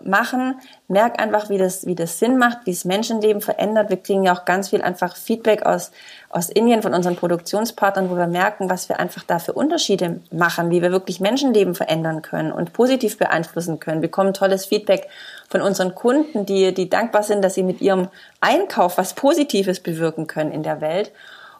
machen, 0.05 0.59
merk 0.87 1.21
einfach, 1.21 1.49
wie 1.49 1.57
das, 1.57 1.85
wie 1.85 1.95
das 1.95 2.19
Sinn 2.19 2.37
macht, 2.37 2.59
wie 2.65 2.71
es 2.71 2.85
Menschenleben 2.85 3.41
verändert. 3.41 3.89
Wir 3.89 3.97
kriegen 3.97 4.23
ja 4.23 4.33
auch 4.33 4.45
ganz 4.45 4.69
viel 4.69 4.81
einfach 4.81 5.15
Feedback 5.15 5.65
aus, 5.65 5.91
aus 6.29 6.49
Indien 6.49 6.81
von 6.81 6.93
unseren 6.93 7.15
Produktionspartnern, 7.15 8.09
wo 8.09 8.15
wir 8.15 8.27
merken, 8.27 8.69
was 8.69 8.89
wir 8.89 8.99
einfach 8.99 9.23
da 9.23 9.39
für 9.39 9.53
Unterschiede 9.53 10.19
machen, 10.31 10.71
wie 10.71 10.81
wir 10.81 10.91
wirklich 10.91 11.19
Menschenleben 11.19 11.75
verändern 11.75 12.21
können 12.21 12.51
und 12.51 12.73
positiv 12.73 13.17
beeinflussen 13.17 13.79
können. 13.79 14.01
Wir 14.01 14.09
bekommen 14.09 14.33
tolles 14.33 14.65
Feedback 14.65 15.07
von 15.49 15.61
unseren 15.61 15.95
Kunden, 15.95 16.45
die, 16.45 16.73
die 16.73 16.89
dankbar 16.89 17.23
sind, 17.23 17.43
dass 17.43 17.53
sie 17.53 17.63
mit 17.63 17.81
ihrem 17.81 18.07
Einkauf 18.39 18.97
was 18.97 19.13
Positives 19.13 19.79
bewirken 19.79 20.27
können 20.27 20.51
in 20.51 20.63
der 20.63 20.81
Welt. 20.81 21.11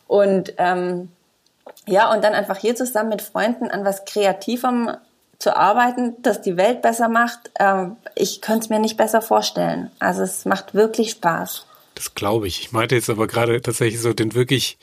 Und 0.08 0.54
ähm, 0.58 1.10
ja, 1.88 2.12
und 2.12 2.24
dann 2.24 2.34
einfach 2.34 2.58
hier 2.58 2.76
zusammen 2.76 3.10
mit 3.10 3.22
Freunden 3.22 3.70
an 3.70 3.86
was 3.86 4.06
Kreativem 4.06 4.92
zu 5.42 5.58
arbeiten, 5.58 6.16
das 6.22 6.42
die 6.42 6.58
Welt 6.58 6.82
besser 6.82 7.10
macht, 7.10 7.52
ähm, 7.60 7.98
ich 8.16 8.42
könnte 8.42 8.66
es 8.66 8.70
mir 8.70 8.80
nicht 8.80 8.98
besser 8.98 9.22
vorstellen. 9.22 9.92
Also 10.00 10.22
es 10.22 10.46
macht 10.46 10.74
wirklich 10.74 11.12
Spaß. 11.12 11.66
Das 11.96 12.14
glaube 12.16 12.48
ich. 12.48 12.62
Ich 12.62 12.72
meinte 12.72 12.96
jetzt 12.96 13.10
aber 13.10 13.28
gerade 13.28 13.62
tatsächlich 13.62 14.02
so 14.02 14.14
den 14.14 14.34
wirklich 14.34 14.78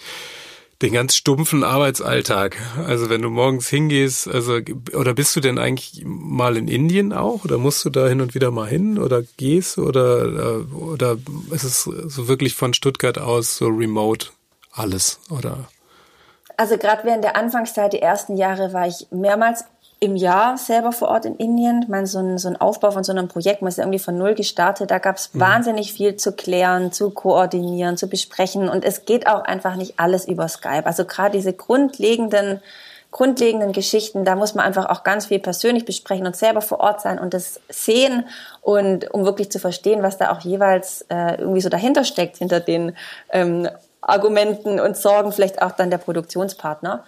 den 0.82 0.92
ganz 0.92 1.16
stumpfen 1.16 1.64
Arbeitsalltag. 1.64 2.56
Also 2.86 3.11
wenn 3.11 3.22
du 3.22 3.30
morgens 3.30 3.68
hingehst, 3.68 4.28
also 4.28 4.61
oder 4.94 5.14
bist 5.14 5.34
du 5.34 5.40
denn 5.40 5.59
eigentlich 5.59 6.02
mal 6.04 6.56
in 6.56 6.68
Indien 6.68 7.12
auch 7.12 7.44
oder 7.44 7.59
musst 7.59 7.84
du 7.84 7.90
da 7.90 8.06
hin 8.06 8.20
und 8.20 8.34
wieder 8.34 8.52
mal 8.52 8.68
hin 8.68 8.98
oder 8.98 9.22
gehst 9.36 9.78
oder 9.78 10.26
äh, 10.26 10.74
oder 10.74 11.16
ist 11.50 11.64
es 11.64 11.82
so 11.82 12.28
wirklich 12.28 12.54
von 12.54 12.74
Stuttgart 12.74 13.18
aus 13.18 13.56
so 13.56 13.66
remote 13.66 14.28
alles 14.72 15.18
oder? 15.30 15.68
Also 16.56 16.76
gerade 16.76 17.04
während 17.04 17.22
der 17.22 17.36
Anfangszeit, 17.36 17.92
die 17.92 18.02
ersten 18.02 18.36
Jahre, 18.36 18.72
war 18.72 18.86
ich 18.88 19.06
mehrmals 19.12 19.64
im 20.01 20.14
Jahr 20.14 20.57
selber 20.57 20.92
vor 20.92 21.09
Ort 21.09 21.24
in 21.24 21.36
Indien. 21.36 21.82
Ich 21.82 21.88
meine, 21.88 22.07
so 22.07 22.20
ein, 22.20 22.38
so 22.38 22.49
ein 22.49 22.61
Aufbau 22.61 22.92
von 22.92 23.03
so 23.03 23.12
einem 23.12 23.26
Projekt, 23.26 23.62
man 23.62 23.68
ist 23.68 23.78
ja 23.78 23.84
irgendwie 23.84 23.99
von 23.99 24.16
null 24.16 24.34
gestartet. 24.34 24.90
Da 24.90 24.99
gab 24.99 25.16
es 25.16 25.34
mhm. 25.34 25.40
wahnsinnig 25.40 25.92
viel 25.92 26.16
zu 26.16 26.32
klären, 26.32 26.92
zu 26.92 27.11
koordinieren, 27.11 27.96
zu 27.96 28.09
besprechen. 28.09 28.68
Und 28.68 28.84
es 28.84 29.05
geht 29.07 29.26
auch 29.26 29.42
einfach 29.42 29.74
nicht 29.74 29.99
alles 29.99 30.28
über 30.28 30.46
Skype. 30.46 30.86
Also 30.86 31.05
gerade 31.05 31.36
diese 31.36 31.53
grundlegenden, 31.53 32.61
grundlegenden 33.11 33.72
Geschichten, 33.72 34.24
da 34.24 34.36
muss 34.36 34.55
man 34.55 34.64
einfach 34.64 34.86
auch 34.86 35.03
ganz 35.03 35.26
viel 35.26 35.40
persönlich 35.40 35.84
besprechen 35.84 36.26
und 36.26 36.36
selber 36.36 36.61
vor 36.61 36.78
Ort 36.78 37.01
sein 37.01 37.18
und 37.18 37.34
das 37.34 37.61
sehen 37.68 38.26
und 38.61 39.12
um 39.12 39.24
wirklich 39.24 39.51
zu 39.51 39.59
verstehen, 39.59 40.03
was 40.03 40.18
da 40.18 40.30
auch 40.30 40.40
jeweils 40.40 41.07
äh, 41.09 41.36
irgendwie 41.38 41.62
so 41.62 41.70
dahinter 41.70 42.05
steckt, 42.05 42.36
hinter 42.36 42.61
den 42.61 42.94
ähm, 43.30 43.66
Argumenten 44.03 44.78
und 44.78 44.96
Sorgen, 44.96 45.32
vielleicht 45.32 45.61
auch 45.62 45.72
dann 45.72 45.90
der 45.90 45.99
Produktionspartner. 45.99 47.05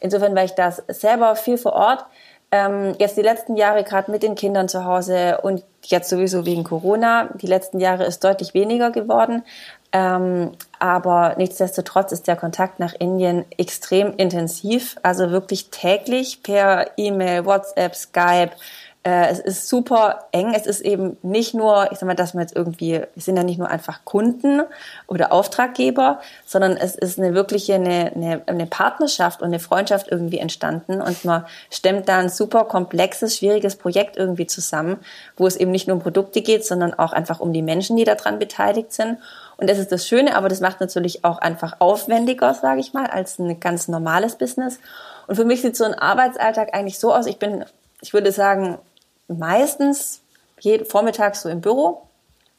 Insofern 0.00 0.34
war 0.34 0.42
ich 0.42 0.52
das 0.52 0.82
selber 0.88 1.36
viel 1.36 1.58
vor 1.58 1.74
Ort 1.74 2.04
ähm, 2.52 2.94
jetzt 2.98 3.16
die 3.16 3.22
letzten 3.22 3.56
Jahre 3.56 3.82
gerade 3.82 4.10
mit 4.10 4.22
den 4.22 4.34
Kindern 4.34 4.68
zu 4.68 4.84
Hause 4.84 5.40
und 5.42 5.64
jetzt 5.84 6.10
sowieso 6.10 6.44
wegen 6.44 6.64
Corona. 6.64 7.30
Die 7.34 7.46
letzten 7.46 7.80
Jahre 7.80 8.04
ist 8.04 8.22
deutlich 8.22 8.52
weniger 8.52 8.90
geworden. 8.90 9.42
Ähm, 9.90 10.52
aber 10.78 11.34
nichtsdestotrotz 11.38 12.12
ist 12.12 12.26
der 12.26 12.36
Kontakt 12.36 12.78
nach 12.78 12.94
Indien 12.98 13.44
extrem 13.56 14.14
intensiv, 14.16 14.96
also 15.02 15.30
wirklich 15.30 15.70
täglich 15.70 16.42
per 16.42 16.90
E-Mail, 16.96 17.44
WhatsApp, 17.44 17.94
Skype, 17.94 18.52
äh, 19.04 19.28
es 19.30 19.40
ist 19.40 19.68
super 19.68 20.28
eng. 20.30 20.54
Es 20.54 20.66
ist 20.66 20.80
eben 20.80 21.16
nicht 21.22 21.54
nur, 21.54 21.90
ich 21.90 21.98
sag 21.98 22.06
mal, 22.06 22.14
dass 22.14 22.34
wir 22.34 22.40
jetzt 22.40 22.54
irgendwie, 22.54 23.00
wir 23.14 23.22
sind 23.22 23.36
ja 23.36 23.42
nicht 23.42 23.58
nur 23.58 23.68
einfach 23.68 24.04
Kunden 24.04 24.62
oder 25.08 25.32
Auftraggeber, 25.32 26.20
sondern 26.46 26.76
es 26.76 26.94
ist 26.94 27.18
eine 27.18 27.34
wirkliche 27.34 27.74
eine, 27.74 28.12
eine, 28.14 28.42
eine 28.46 28.66
Partnerschaft 28.66 29.42
und 29.42 29.48
eine 29.48 29.58
Freundschaft 29.58 30.08
irgendwie 30.08 30.38
entstanden 30.38 31.02
und 31.02 31.24
man 31.24 31.46
stemmt 31.70 32.08
da 32.08 32.18
ein 32.18 32.28
super 32.28 32.64
komplexes, 32.64 33.38
schwieriges 33.38 33.74
Projekt 33.74 34.16
irgendwie 34.16 34.46
zusammen, 34.46 34.98
wo 35.36 35.48
es 35.48 35.56
eben 35.56 35.72
nicht 35.72 35.88
nur 35.88 35.96
um 35.96 36.02
Produkte 36.02 36.40
geht, 36.40 36.64
sondern 36.64 36.94
auch 36.94 37.12
einfach 37.12 37.40
um 37.40 37.52
die 37.52 37.62
Menschen, 37.62 37.96
die 37.96 38.04
daran 38.04 38.38
beteiligt 38.38 38.92
sind. 38.92 39.18
Und 39.56 39.68
das 39.68 39.78
ist 39.78 39.90
das 39.90 40.06
Schöne, 40.06 40.36
aber 40.36 40.48
das 40.48 40.60
macht 40.60 40.80
natürlich 40.80 41.24
auch 41.24 41.38
einfach 41.38 41.76
aufwendiger, 41.80 42.54
sage 42.54 42.80
ich 42.80 42.94
mal, 42.94 43.06
als 43.06 43.38
ein 43.38 43.58
ganz 43.58 43.88
normales 43.88 44.36
Business. 44.36 44.78
Und 45.26 45.36
für 45.36 45.44
mich 45.44 45.62
sieht 45.62 45.76
so 45.76 45.84
ein 45.84 45.94
Arbeitsalltag 45.94 46.74
eigentlich 46.74 46.98
so 46.98 47.14
aus. 47.14 47.26
Ich 47.26 47.38
bin, 47.38 47.64
ich 48.00 48.12
würde 48.12 48.32
sagen, 48.32 48.78
meistens 49.28 50.22
jeden 50.60 50.86
vormittags 50.86 51.42
so 51.42 51.48
im 51.48 51.60
Büro. 51.60 52.02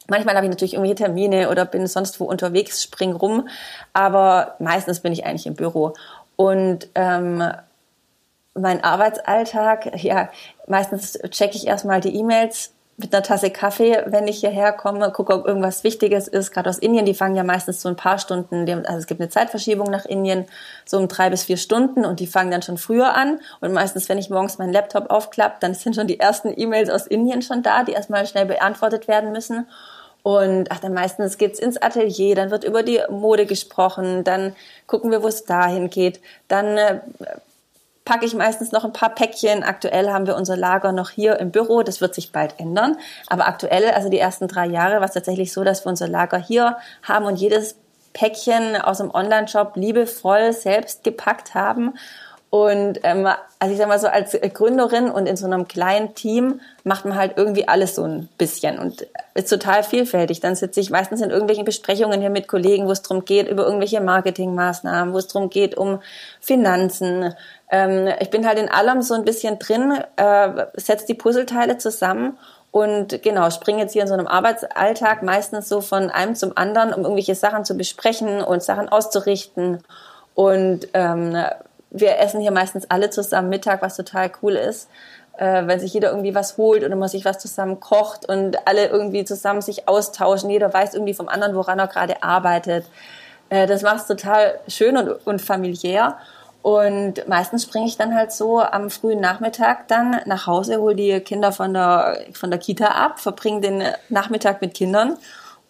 Manchmal 0.08 0.36
habe 0.36 0.46
ich 0.46 0.50
natürlich 0.50 0.74
irgendwelche 0.74 1.04
Termine 1.04 1.50
oder 1.50 1.66
bin 1.66 1.88
sonst 1.88 2.20
wo 2.20 2.26
unterwegs, 2.26 2.84
spring 2.84 3.14
rum, 3.14 3.48
aber 3.94 4.56
meistens 4.60 5.00
bin 5.00 5.14
ich 5.14 5.26
eigentlich 5.26 5.48
im 5.48 5.56
Büro. 5.56 5.94
Und 6.36 6.90
ähm, 6.96 7.42
mein 8.54 8.84
Arbeitsalltag, 8.84 9.96
ja, 10.04 10.30
meistens 10.68 11.18
checke 11.30 11.56
ich 11.56 11.68
erstmal 11.68 12.02
die 12.02 12.16
E-Mails, 12.16 12.73
mit 12.98 13.14
einer 13.14 13.24
Tasse 13.24 13.50
Kaffee, 13.50 14.04
wenn 14.06 14.28
ich 14.28 14.40
hierher 14.40 14.72
komme, 14.72 15.12
gucke, 15.12 15.34
ob 15.34 15.48
irgendwas 15.48 15.84
Wichtiges 15.84 16.28
ist. 16.28 16.52
Gerade 16.52 16.70
aus 16.70 16.78
Indien, 16.78 17.06
die 17.06 17.16
fangen 17.16 17.36
ja 17.36 17.44
meistens 17.44 17.82
so 17.82 17.90
ein 17.90 17.96
paar 17.96 18.20
Stunden, 18.20 18.70
also 18.86 19.00
es 19.00 19.08
gibt 19.08 19.20
eine 19.20 19.30
Zeitverschiebung 19.30 19.90
nach 19.90 20.06
Indien, 20.06 20.46
so 20.86 20.98
um 20.98 21.08
drei 21.08 21.30
bis 21.30 21.44
vier 21.44 21.58
Stunden 21.58 22.06
und 22.06 22.20
die 22.20 22.28
fangen 22.28 22.52
dann 22.52 22.62
schon 22.62 22.78
früher 22.78 23.16
an. 23.16 23.40
Und 23.62 23.74
meistens, 23.74 24.10
wenn 24.10 24.20
ich 24.20 24.30
morgens 24.30 24.60
meinen 24.60 24.74
Laptop 24.74 25.10
aufklappe, 25.10 25.58
dann 25.60 25.74
sind 25.74 25.96
schon 25.96 26.08
die 26.08 26.20
ersten 26.20 26.54
E-Mails 26.56 26.90
aus 26.90 27.08
Indien 27.08 27.42
schon 27.42 27.64
da, 27.64 27.84
die 27.84 27.94
erstmal 27.94 28.28
schnell 28.28 28.46
beantwortet 28.46 29.08
werden 29.08 29.32
müssen. 29.32 29.68
Und 30.22 30.72
ach, 30.72 30.80
dann 30.80 30.94
meistens 30.94 31.38
geht's 31.38 31.60
ins 31.60 31.82
Atelier, 31.82 32.36
dann 32.36 32.52
wird 32.52 32.64
über 32.64 32.84
die 32.84 33.02
Mode 33.10 33.46
gesprochen, 33.46 34.24
dann 34.24 34.56
gucken 34.88 35.12
wir, 35.12 35.22
wo 35.22 35.28
es 35.28 35.44
dahin 35.44 35.90
geht. 35.90 36.22
Dann 36.48 36.78
äh, 36.78 37.00
packe 38.06 38.26
ich 38.26 38.36
meistens 38.36 38.72
noch 38.72 38.84
ein 38.84 38.94
paar 38.94 39.16
Päckchen. 39.16 39.64
Aktuell 39.64 40.10
haben 40.10 40.28
wir 40.28 40.36
unser 40.36 40.58
Lager 40.58 40.92
noch 40.92 41.10
hier 41.10 41.40
im 41.40 41.52
Büro. 41.52 41.84
Das 41.84 42.02
wird 42.02 42.16
sich 42.16 42.32
bald 42.32 42.60
ändern. 42.60 42.98
Aber 43.28 43.48
aktuell, 43.48 43.90
also 43.92 44.10
die 44.10 44.20
ersten 44.20 44.48
drei 44.48 44.68
Jahre, 44.68 44.96
war 44.96 45.06
es 45.06 45.14
tatsächlich 45.14 45.54
so, 45.54 45.64
dass 45.64 45.86
wir 45.86 45.90
unser 45.90 46.08
Lager 46.08 46.38
hier 46.38 46.78
haben 47.04 47.26
und 47.26 47.38
jedes 47.38 47.76
Päckchen 48.14 48.76
aus 48.76 49.00
dem 49.00 49.10
Online-Shop 49.10 49.74
liebevoll 49.76 50.54
selbst 50.54 51.04
gepackt 51.04 51.56
haben 51.56 51.94
und 52.54 53.00
ähm, 53.02 53.28
also 53.58 53.74
ich 53.74 53.80
sag 53.80 53.88
mal 53.88 53.98
so, 53.98 54.06
als 54.06 54.38
Gründerin 54.54 55.10
und 55.10 55.26
in 55.26 55.36
so 55.36 55.48
einem 55.48 55.68
kleinen 55.68 56.14
Team 56.14 56.62
macht 56.84 57.04
man 57.04 57.18
halt 57.18 57.34
irgendwie 57.36 57.68
alles 57.68 57.96
so 57.96 58.04
ein 58.04 58.30
bisschen 58.38 58.78
und 58.78 59.08
ist 59.34 59.50
total 59.50 59.82
vielfältig. 59.82 60.40
Dann 60.40 60.54
sitze 60.54 60.80
ich 60.80 60.92
meistens 60.92 61.22
in 61.22 61.32
irgendwelchen 61.32 61.66
Besprechungen 61.66 62.22
hier 62.22 62.30
mit 62.30 62.48
Kollegen, 62.48 62.86
wo 62.86 62.92
es 62.92 63.02
darum 63.02 63.26
geht, 63.26 63.50
über 63.50 63.66
irgendwelche 63.66 64.02
Marketingmaßnahmen, 64.02 65.16
wo 65.16 65.18
es 65.18 65.30
darum 65.30 65.50
geht, 65.50 65.76
um 65.76 66.00
Finanzen. 66.42 67.34
Ähm, 67.74 68.08
ich 68.20 68.30
bin 68.30 68.46
halt 68.48 68.60
in 68.60 68.70
allem 68.70 69.02
so 69.02 69.16
ein 69.16 69.26
bisschen 69.26 69.58
drin, 69.58 70.00
äh, 70.16 70.66
setze 70.76 71.08
die 71.08 71.16
Puzzleteile 71.16 71.80
zusammen 71.80 72.38
und 72.70 73.24
genau, 73.24 73.50
springe 73.50 73.82
jetzt 73.82 73.94
hier 73.94 74.04
in 74.04 74.08
so 74.08 74.14
einem 74.14 74.28
Arbeitsalltag 74.28 75.24
meistens 75.24 75.70
so 75.70 75.82
von 75.82 76.12
einem 76.12 76.36
zum 76.36 76.56
anderen, 76.56 76.94
um 76.94 77.02
irgendwelche 77.02 77.34
Sachen 77.34 77.66
zu 77.66 77.76
besprechen 77.76 78.44
und 78.44 78.62
Sachen 78.62 78.90
auszurichten. 78.90 79.80
Und 80.36 80.88
ähm, 80.94 81.36
wir 81.90 82.20
essen 82.20 82.42
hier 82.42 82.52
meistens 82.52 82.92
alle 82.92 83.10
zusammen 83.10 83.50
Mittag, 83.50 83.82
was 83.82 83.96
total 83.96 84.32
cool 84.44 84.54
ist. 84.54 84.88
Äh, 85.38 85.66
wenn 85.66 85.80
sich 85.80 85.96
jeder 85.96 86.12
irgendwie 86.12 86.36
was 86.36 86.58
holt 86.58 86.84
oder 86.84 86.96
man 86.96 87.10
sich 87.10 87.26
was 87.26 87.40
zusammen 87.40 87.80
kocht 87.80 88.30
und 88.30 88.68
alle 88.68 88.86
irgendwie 88.86 89.26
zusammen 89.26 89.62
sich 89.62 89.88
austauschen. 89.88 90.52
Jeder 90.52 90.72
weiß 90.72 90.94
irgendwie 90.94 91.16
vom 91.16 91.28
anderen, 91.28 91.56
woran 91.56 91.80
er 91.80 91.88
gerade 91.88 92.22
arbeitet. 92.22 92.86
Äh, 93.50 93.66
das 93.66 93.82
macht 93.82 94.02
es 94.02 94.06
total 94.06 94.60
schön 94.68 94.96
und, 94.96 95.10
und 95.26 95.42
familiär. 95.42 96.18
Und 96.64 97.28
meistens 97.28 97.64
springe 97.64 97.86
ich 97.86 97.98
dann 97.98 98.16
halt 98.16 98.32
so 98.32 98.62
am 98.62 98.90
frühen 98.90 99.20
Nachmittag 99.20 99.88
dann 99.90 100.22
nach 100.26 100.48
Hause, 100.48 100.78
hole 100.78 100.96
die 100.96 101.20
Kinder 101.20 101.52
von 101.52 101.74
der, 101.74 102.18
von 102.34 102.50
der 102.50 102.60
Kita 102.60 102.86
ab, 102.88 103.20
verbringe 103.20 103.62
den 103.62 103.84
Nachmittag 104.10 104.62
mit 104.62 104.74
Kindern 104.74 105.18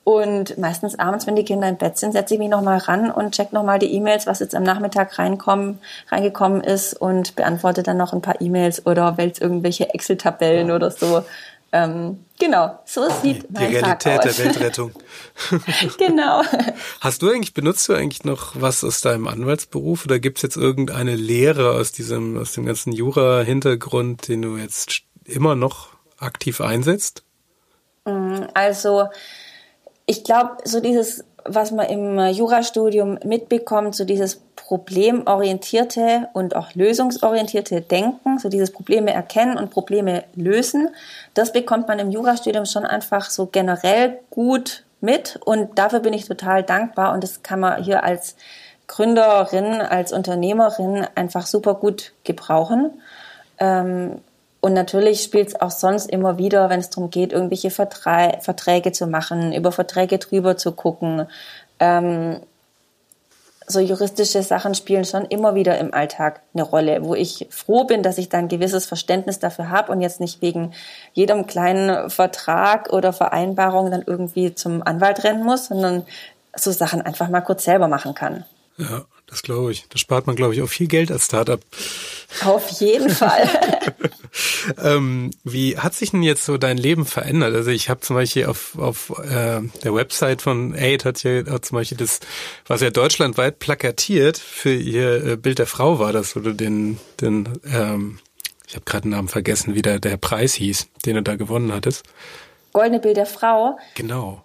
und 0.04 0.58
meistens 0.58 1.00
abends, 1.00 1.28
wenn 1.28 1.36
die 1.36 1.46
Kinder 1.46 1.70
im 1.70 1.78
Bett 1.78 1.98
sind, 1.98 2.12
setze 2.12 2.34
ich 2.34 2.40
mich 2.40 2.50
nochmal 2.50 2.78
ran 2.80 3.10
und 3.10 3.34
check 3.34 3.54
nochmal 3.54 3.80
die 3.80 3.94
E-Mails, 3.94 4.28
was 4.28 4.40
jetzt 4.40 4.54
am 4.54 4.64
Nachmittag 4.64 5.18
reinkommen, 5.18 5.80
reingekommen 6.12 6.62
ist 6.62 6.94
und 6.94 7.36
beantworte 7.36 7.84
dann 7.84 7.98
noch 7.98 8.12
ein 8.12 8.22
paar 8.22 8.42
E-Mails 8.42 8.86
oder 8.86 9.18
wälze 9.18 9.42
irgendwelche 9.42 9.94
Excel-Tabellen 9.94 10.72
oder 10.72 10.92
so. 10.92 11.24
Ähm, 11.72 12.26
Genau, 12.44 12.78
so 12.84 13.10
sieht 13.10 13.46
die 13.48 13.64
Realität 13.64 14.26
der 14.26 14.38
Weltrettung. 14.38 14.92
genau. 15.98 16.42
Hast 17.00 17.22
du 17.22 17.30
eigentlich, 17.30 17.54
benutzt 17.54 17.88
du 17.88 17.94
eigentlich 17.94 18.26
noch 18.26 18.60
was 18.60 18.84
aus 18.84 19.00
deinem 19.00 19.30
Anwaltsberuf 19.30 20.04
oder 20.04 20.20
gibt 20.20 20.40
es 20.40 20.42
jetzt 20.42 20.58
irgendeine 20.58 21.16
Lehre 21.16 21.72
aus 21.72 21.94
diesem, 21.94 22.38
aus 22.38 22.52
dem 22.52 22.66
ganzen 22.66 22.92
Jura-Hintergrund, 22.92 24.28
den 24.28 24.42
du 24.42 24.58
jetzt 24.58 25.04
immer 25.24 25.56
noch 25.56 25.92
aktiv 26.18 26.60
einsetzt? 26.60 27.24
Mm, 28.04 28.42
also, 28.54 29.06
ich 30.06 30.26
glaube, 30.26 30.58
so 30.66 30.82
dieses 30.82 31.24
was 31.46 31.72
man 31.72 31.88
im 31.88 32.20
Jurastudium 32.20 33.20
mitbekommt, 33.24 33.96
so 33.96 34.06
dieses 34.06 34.42
problemorientierte 34.56 36.30
und 36.34 36.56
auch 36.56 36.74
lösungsorientierte 36.74 37.82
Denken, 37.82 38.40
so 38.40 38.50
dieses 38.50 38.72
Probleme 38.72 39.14
erkennen 39.14 39.58
und 39.58 39.70
Probleme 39.70 40.24
lösen, 40.36 40.90
das 41.34 41.52
bekommt 41.52 41.88
man 41.88 42.00
im 42.00 42.12
Jurastudium 42.12 42.66
schon 42.66 42.86
einfach 42.86 43.30
so 43.30 43.48
generell 43.48 44.20
gut 44.30 44.84
mit 45.02 45.40
und 45.44 45.78
dafür 45.78 46.00
bin 46.00 46.14
ich 46.14 46.26
total 46.26 46.64
dankbar 46.64 47.14
und 47.14 47.24
das 47.24 47.44
kann 47.44 47.60
man 47.60 47.84
hier 47.84 48.04
als 48.04 48.36
Gründerin, 48.88 49.82
als 49.82 50.14
Unternehmerin 50.14 51.06
einfach 51.16 51.46
super 51.46 51.76
gut 51.76 52.14
gebrauchen. 52.24 53.02
Ähm, 53.60 54.22
und 54.64 54.72
natürlich 54.72 55.22
spielt 55.22 55.50
es 55.50 55.60
auch 55.60 55.72
sonst 55.72 56.10
immer 56.10 56.38
wieder, 56.38 56.70
wenn 56.70 56.80
es 56.80 56.90
darum 56.90 57.10
geht, 57.10 57.34
irgendwelche 57.34 57.70
Verträ 57.70 58.40
Verträge 58.40 58.94
zu 58.94 59.08
machen, 59.08 59.52
über 59.52 59.74
Verträge 59.74 60.20
drüber 60.20 60.56
zu 60.56 60.72
gucken. 60.72 61.28
Ähm, 61.82 62.40
so 63.68 63.82
juristische 63.82 64.42
Sachen 64.42 64.74
spielen 64.74 65.04
schon 65.04 65.26
immer 65.26 65.54
wieder 65.54 65.78
im 65.80 65.94
Alltag 65.94 66.40
eine 66.54 66.64
Rolle, 66.64 67.04
wo 67.04 67.14
ich 67.14 67.46
froh 67.50 67.84
bin, 67.84 68.04
dass 68.04 68.18
ich 68.18 68.30
da 68.30 68.38
ein 68.38 68.48
gewisses 68.48 68.86
Verständnis 68.86 69.38
dafür 69.38 69.70
habe 69.70 69.92
und 69.92 70.00
jetzt 70.00 70.22
nicht 70.22 70.42
wegen 70.42 70.74
jedem 71.12 71.46
kleinen 71.46 72.10
Vertrag 72.10 72.94
oder 72.94 73.12
Vereinbarung 73.12 73.92
dann 73.92 74.04
irgendwie 74.08 74.56
zum 74.56 74.82
Anwalt 74.82 75.26
rennen 75.26 75.44
muss, 75.44 75.66
sondern 75.66 76.06
so 76.56 76.72
Sachen 76.72 77.02
einfach 77.02 77.28
mal 77.28 77.42
kurz 77.42 77.66
selber 77.66 77.90
machen 77.90 78.16
kann. 78.16 78.46
Ja, 78.78 79.04
das 79.34 79.42
glaube 79.42 79.72
ich. 79.72 79.86
Da 79.90 79.98
spart 79.98 80.28
man, 80.28 80.36
glaube 80.36 80.54
ich, 80.54 80.62
auch 80.62 80.68
viel 80.68 80.88
Geld 80.88 81.12
als 81.12 81.26
Startup. 81.26 81.60
Auf 82.46 82.70
jeden 82.80 83.10
Fall. 83.10 83.50
ähm, 84.84 85.32
wie 85.44 85.78
hat 85.78 85.96
sich 85.96 86.12
denn 86.12 86.22
jetzt 86.22 86.46
so 86.46 86.58
dein 86.58 86.78
Leben 86.78 87.06
verändert? 87.06 87.56
Also 87.56 87.72
ich 87.72 87.90
habe 87.90 88.02
zum 88.02 88.16
Beispiel 88.16 88.46
auf, 88.46 88.78
auf 88.78 89.10
äh, 89.20 89.62
der 89.84 89.96
Website 89.96 90.44
von 90.44 90.76
Aid 90.76 91.04
hat 91.04 91.24
ja 91.24 91.46
hat 91.48 91.66
zum 91.66 91.78
Beispiel 91.78 91.98
das, 91.98 92.20
was 92.68 92.82
ja 92.82 92.92
deutschlandweit 92.92 93.58
plakatiert 93.58 94.38
für 94.38 94.74
ihr 94.74 95.26
äh, 95.26 95.36
Bild 95.36 95.58
der 95.58 95.68
Frau 95.68 95.98
war 95.98 96.14
das 96.14 96.36
oder 96.36 96.54
den, 96.54 97.00
den 97.20 97.50
ähm, 97.66 98.20
ich 98.68 98.76
habe 98.76 98.86
gerade 98.86 99.04
den 99.04 99.12
Namen 99.12 99.30
vergessen, 99.30 99.74
wie 99.74 99.82
der, 99.82 100.00
der 100.00 100.18
Preis 100.18 100.54
hieß, 100.54 100.90
den 101.06 101.16
du 101.16 101.24
da 101.24 101.36
gewonnen 101.36 101.74
hattest. 101.74 102.04
Goldene 102.72 103.00
Bild 103.00 103.18
der 103.18 103.26
Frau. 103.26 103.78
Genau. 103.96 104.43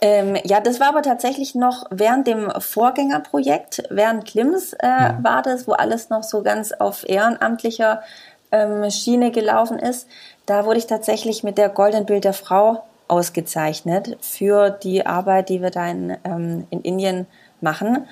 Ähm, 0.00 0.36
ja, 0.44 0.60
das 0.60 0.80
war 0.80 0.88
aber 0.88 1.02
tatsächlich 1.02 1.54
noch 1.54 1.86
während 1.90 2.26
dem 2.26 2.50
Vorgängerprojekt, 2.58 3.84
während 3.90 4.24
Klims 4.24 4.72
äh, 4.72 4.86
ja. 4.86 5.18
war 5.22 5.42
das, 5.42 5.68
wo 5.68 5.72
alles 5.72 6.10
noch 6.10 6.24
so 6.24 6.42
ganz 6.42 6.72
auf 6.72 7.08
ehrenamtlicher 7.08 8.02
ähm, 8.50 8.90
Schiene 8.90 9.30
gelaufen 9.30 9.78
ist. 9.78 10.08
Da 10.44 10.64
wurde 10.64 10.78
ich 10.78 10.86
tatsächlich 10.86 11.44
mit 11.44 11.56
der 11.56 11.68
Golden 11.68 12.04
Bild 12.04 12.24
der 12.24 12.32
Frau 12.32 12.82
ausgezeichnet 13.08 14.16
für 14.20 14.70
die 14.70 15.06
Arbeit, 15.06 15.48
die 15.48 15.62
wir 15.62 15.70
da 15.70 15.86
in, 15.88 16.16
ähm, 16.24 16.66
in 16.70 16.80
Indien 16.82 17.26
machen. 17.60 18.06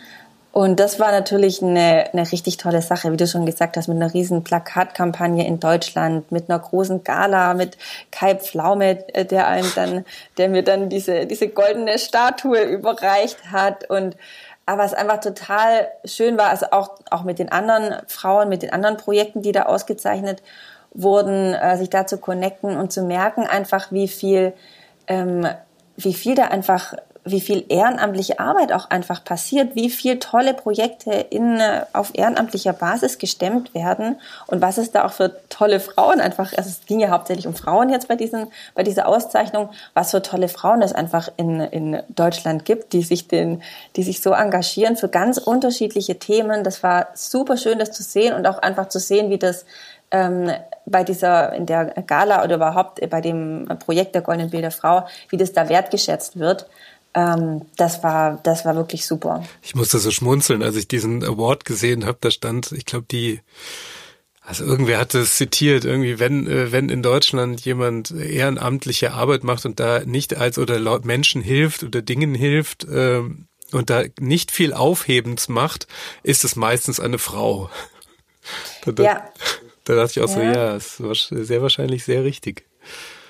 Und 0.55 0.79
das 0.79 1.01
war 1.01 1.11
natürlich 1.11 1.65
eine, 1.65 2.11
eine 2.13 2.31
richtig 2.31 2.59
tolle 2.59 2.81
Sache, 2.81 3.11
wie 3.11 3.17
du 3.17 3.27
schon 3.27 3.45
gesagt 3.45 3.77
hast, 3.77 3.89
mit 3.89 3.97
einer 3.97 4.15
riesen 4.15 4.45
Plakatkampagne 4.45 5.45
in 5.45 5.59
Deutschland, 5.59 6.31
mit 6.31 6.49
einer 6.49 6.61
großen 6.61 7.03
Gala, 7.03 7.55
mit 7.55 7.77
Kai 8.13 8.37
Pflaume, 8.37 9.05
äh, 9.15 9.25
der 9.25 9.49
einem 9.49 9.73
dann, 9.75 10.05
der 10.39 10.49
mir 10.49 10.63
dann 10.63 10.89
diese, 10.89 11.27
diese 11.27 11.49
goldene 11.49 11.99
Statue 11.99 12.63
überreicht 12.63 13.51
hat. 13.51 13.91
Und 13.91 14.17
aber 14.65 14.85
es 14.85 14.95
einfach 14.95 15.19
total 15.19 15.89
schön 16.05 16.39
war, 16.39 16.51
also 16.51 16.67
auch, 16.71 17.01
auch 17.11 17.25
mit 17.25 17.41
den 17.41 17.51
anderen 17.51 17.97
Frauen, 18.07 18.49
mit 18.49 18.63
den 18.63 18.73
anderen 18.73 18.97
Projekten, 18.97 19.43
die 19.43 19.51
da 19.51 19.65
ausgezeichnet 19.65 20.41
wurden, 20.93 21.53
äh, 21.55 21.77
sich 21.79 21.91
da 21.91 22.07
zu 22.07 22.19
connecten 22.19 22.77
und 22.77 22.93
zu 22.93 23.03
merken 23.03 23.45
einfach, 23.45 23.91
wie 23.91 24.07
viel, 24.07 24.53
ähm, 25.09 25.49
wie 25.97 26.15
viel 26.15 26.37
da 26.37 26.45
einfach 26.45 26.95
wie 27.25 27.41
viel 27.41 27.65
ehrenamtliche 27.69 28.39
Arbeit 28.39 28.73
auch 28.73 28.91
einfach 28.91 29.25
passiert, 29.25 29.75
wie 29.75 29.89
viel 29.89 30.19
tolle 30.19 30.53
Projekte 30.53 31.11
in, 31.13 31.59
äh, 31.59 31.87
auf 31.95 32.11
ehrenamtlicher 32.13 32.75
Basis 32.75 33.19
gestemmt 33.19 33.75
werden 33.75 34.21
und 34.47 34.61
was 34.61 34.77
es 34.77 34.91
da 34.91 35.07
auch 35.07 35.13
für 35.13 35.35
tolle 35.49 35.81
Frauen 35.81 36.21
einfach, 36.21 36.53
also 36.57 36.69
es 36.69 36.85
ging 36.87 37.01
ja 37.01 37.09
hauptsächlich 37.09 37.47
um 37.47 37.55
Frauen 37.55 37.89
jetzt 37.89 38.09
bei 38.09 38.17
diesen, 38.17 38.49
bei 38.75 38.83
dieser 38.83 39.09
Auszeichnung, 39.09 39.71
was 39.95 40.11
für 40.11 40.21
tolle 40.21 40.49
Frauen 40.49 40.83
es 40.83 40.93
einfach 40.93 41.31
in, 41.37 41.61
in 41.61 42.03
Deutschland 42.11 42.67
gibt, 42.67 42.93
die 42.93 43.03
sich 43.03 43.27
den, 43.27 43.63
die 43.97 44.03
sich 44.03 44.21
so 44.21 44.33
engagieren 44.33 44.97
für 44.97 45.09
ganz 45.09 45.39
unterschiedliche 45.39 46.19
Themen. 46.19 46.63
Das 46.63 46.83
war 46.83 47.09
super 47.15 47.57
schön, 47.57 47.79
das 47.79 47.93
zu 47.93 48.03
sehen 48.03 48.35
und 48.35 48.47
auch 48.47 48.59
einfach 48.59 48.89
zu 48.89 48.99
sehen, 48.99 49.31
wie 49.31 49.39
das 49.39 49.65
ähm, 50.11 50.53
bei 50.87 51.03
dieser, 51.03 51.55
in 51.55 51.65
der 51.65 51.87
Gala 52.07 52.45
oder 52.45 52.57
überhaupt 52.57 53.09
bei 53.09 53.23
dem 53.23 53.67
Projekt 53.79 54.15
der 54.15 54.23
Goldenen 54.23 54.51
Bilder 54.51 54.71
Frau, 54.71 55.07
wie 55.31 55.39
das 55.39 55.53
da 55.53 55.71
wertgeschätzt 55.71 56.39
wird 56.39 56.67
ähm, 57.15 57.63
das 57.77 58.03
war, 58.03 58.41
das 58.43 58.65
war 58.65 58.75
wirklich 58.75 59.07
super. 59.07 59.45
Ich 59.63 59.75
musste 59.75 59.99
so 59.99 60.11
schmunzeln, 60.11 60.63
als 60.63 60.77
ich 60.77 60.89
diesen 60.89 61.23
Award 61.23 61.65
gesehen 61.65 62.07
habe. 62.07 62.19
Da 62.21 62.31
stand, 62.31 62.73
ich 62.73 62.85
glaube, 62.85 63.07
die, 63.11 63.41
also 64.41 64.65
irgendwer 64.65 64.99
hat 64.99 65.15
es 65.15 65.37
zitiert, 65.37 65.85
irgendwie, 65.85 66.19
wenn, 66.19 66.47
äh, 66.47 66.73
wenn 66.73 66.89
in 66.89 67.03
Deutschland 67.03 67.61
jemand 67.61 68.11
ehrenamtliche 68.11 69.13
Arbeit 69.13 69.45
macht 69.45 69.65
und 69.65 69.79
da 69.79 70.01
nicht 70.05 70.37
als 70.37 70.59
oder 70.59 70.79
laut 70.81 71.05
Menschen 71.05 71.41
hilft 71.41 71.85
oder 71.85 72.03
Dingen 72.03 72.35
hilft 72.35 72.85
ähm, 72.91 73.47
und 73.71 73.91
da 73.91 74.03
nicht 74.19 74.51
viel 74.51 74.73
Aufhebens 74.73 75.49
macht, 75.49 75.87
ist 76.25 76.45
es 76.45 76.57
meistens 76.57 76.99
eine 76.99 77.19
Frau. 77.19 77.71
da, 78.85 79.03
ja. 79.03 79.29
da 79.85 79.95
dachte 79.95 80.19
ich 80.19 80.21
auch 80.21 80.37
ja. 80.37 80.79
so, 80.81 81.05
ja, 81.05 81.11
ist 81.13 81.47
sehr 81.47 81.63
wahrscheinlich 81.63 82.05
sehr 82.05 82.25
richtig. 82.25 82.65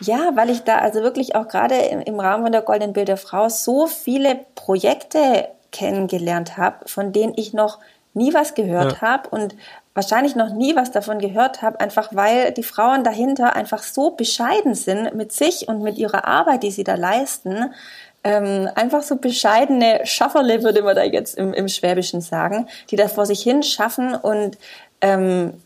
Ja, 0.06 0.32
weil 0.34 0.50
ich 0.50 0.62
da 0.62 0.78
also 0.78 1.02
wirklich 1.02 1.34
auch 1.34 1.48
gerade 1.48 1.76
im, 1.76 2.20
Rahmen 2.20 2.44
von 2.44 2.52
der 2.52 2.62
Goldenen 2.62 2.92
Bild 2.92 3.08
der 3.08 3.16
Frau 3.16 3.48
so 3.48 3.86
viele 3.86 4.40
Projekte 4.54 5.48
kennengelernt 5.72 6.56
habe, 6.56 6.88
von 6.88 7.12
denen 7.12 7.32
ich 7.36 7.52
noch 7.52 7.78
nie 8.12 8.32
was 8.32 8.54
gehört 8.54 8.92
ja. 8.92 9.00
habe 9.00 9.28
und 9.30 9.54
wahrscheinlich 9.94 10.36
noch 10.36 10.50
nie 10.50 10.76
was 10.76 10.90
davon 10.90 11.18
gehört 11.18 11.62
habe, 11.62 11.80
einfach 11.80 12.08
weil 12.12 12.52
die 12.52 12.62
Frauen 12.62 13.04
dahinter 13.04 13.54
einfach 13.56 13.82
so 13.82 14.10
bescheiden 14.10 14.74
sind 14.74 15.14
mit 15.14 15.32
sich 15.32 15.68
und 15.68 15.82
mit 15.82 15.98
ihrer 15.98 16.26
Arbeit, 16.26 16.62
die 16.62 16.70
sie 16.70 16.84
da 16.84 16.94
leisten. 16.94 17.72
Ähm, 18.24 18.68
einfach 18.74 19.02
so 19.02 19.16
bescheidene 19.16 20.00
Schafferle, 20.04 20.62
würde 20.62 20.82
man 20.82 20.96
da 20.96 21.04
jetzt 21.04 21.36
im, 21.36 21.52
im 21.52 21.68
Schwäbischen 21.68 22.20
sagen, 22.20 22.68
die 22.90 22.96
das 22.96 23.12
vor 23.12 23.26
sich 23.26 23.42
hin 23.42 23.62
schaffen 23.62 24.14
und 24.14 24.58
ähm, 25.00 25.60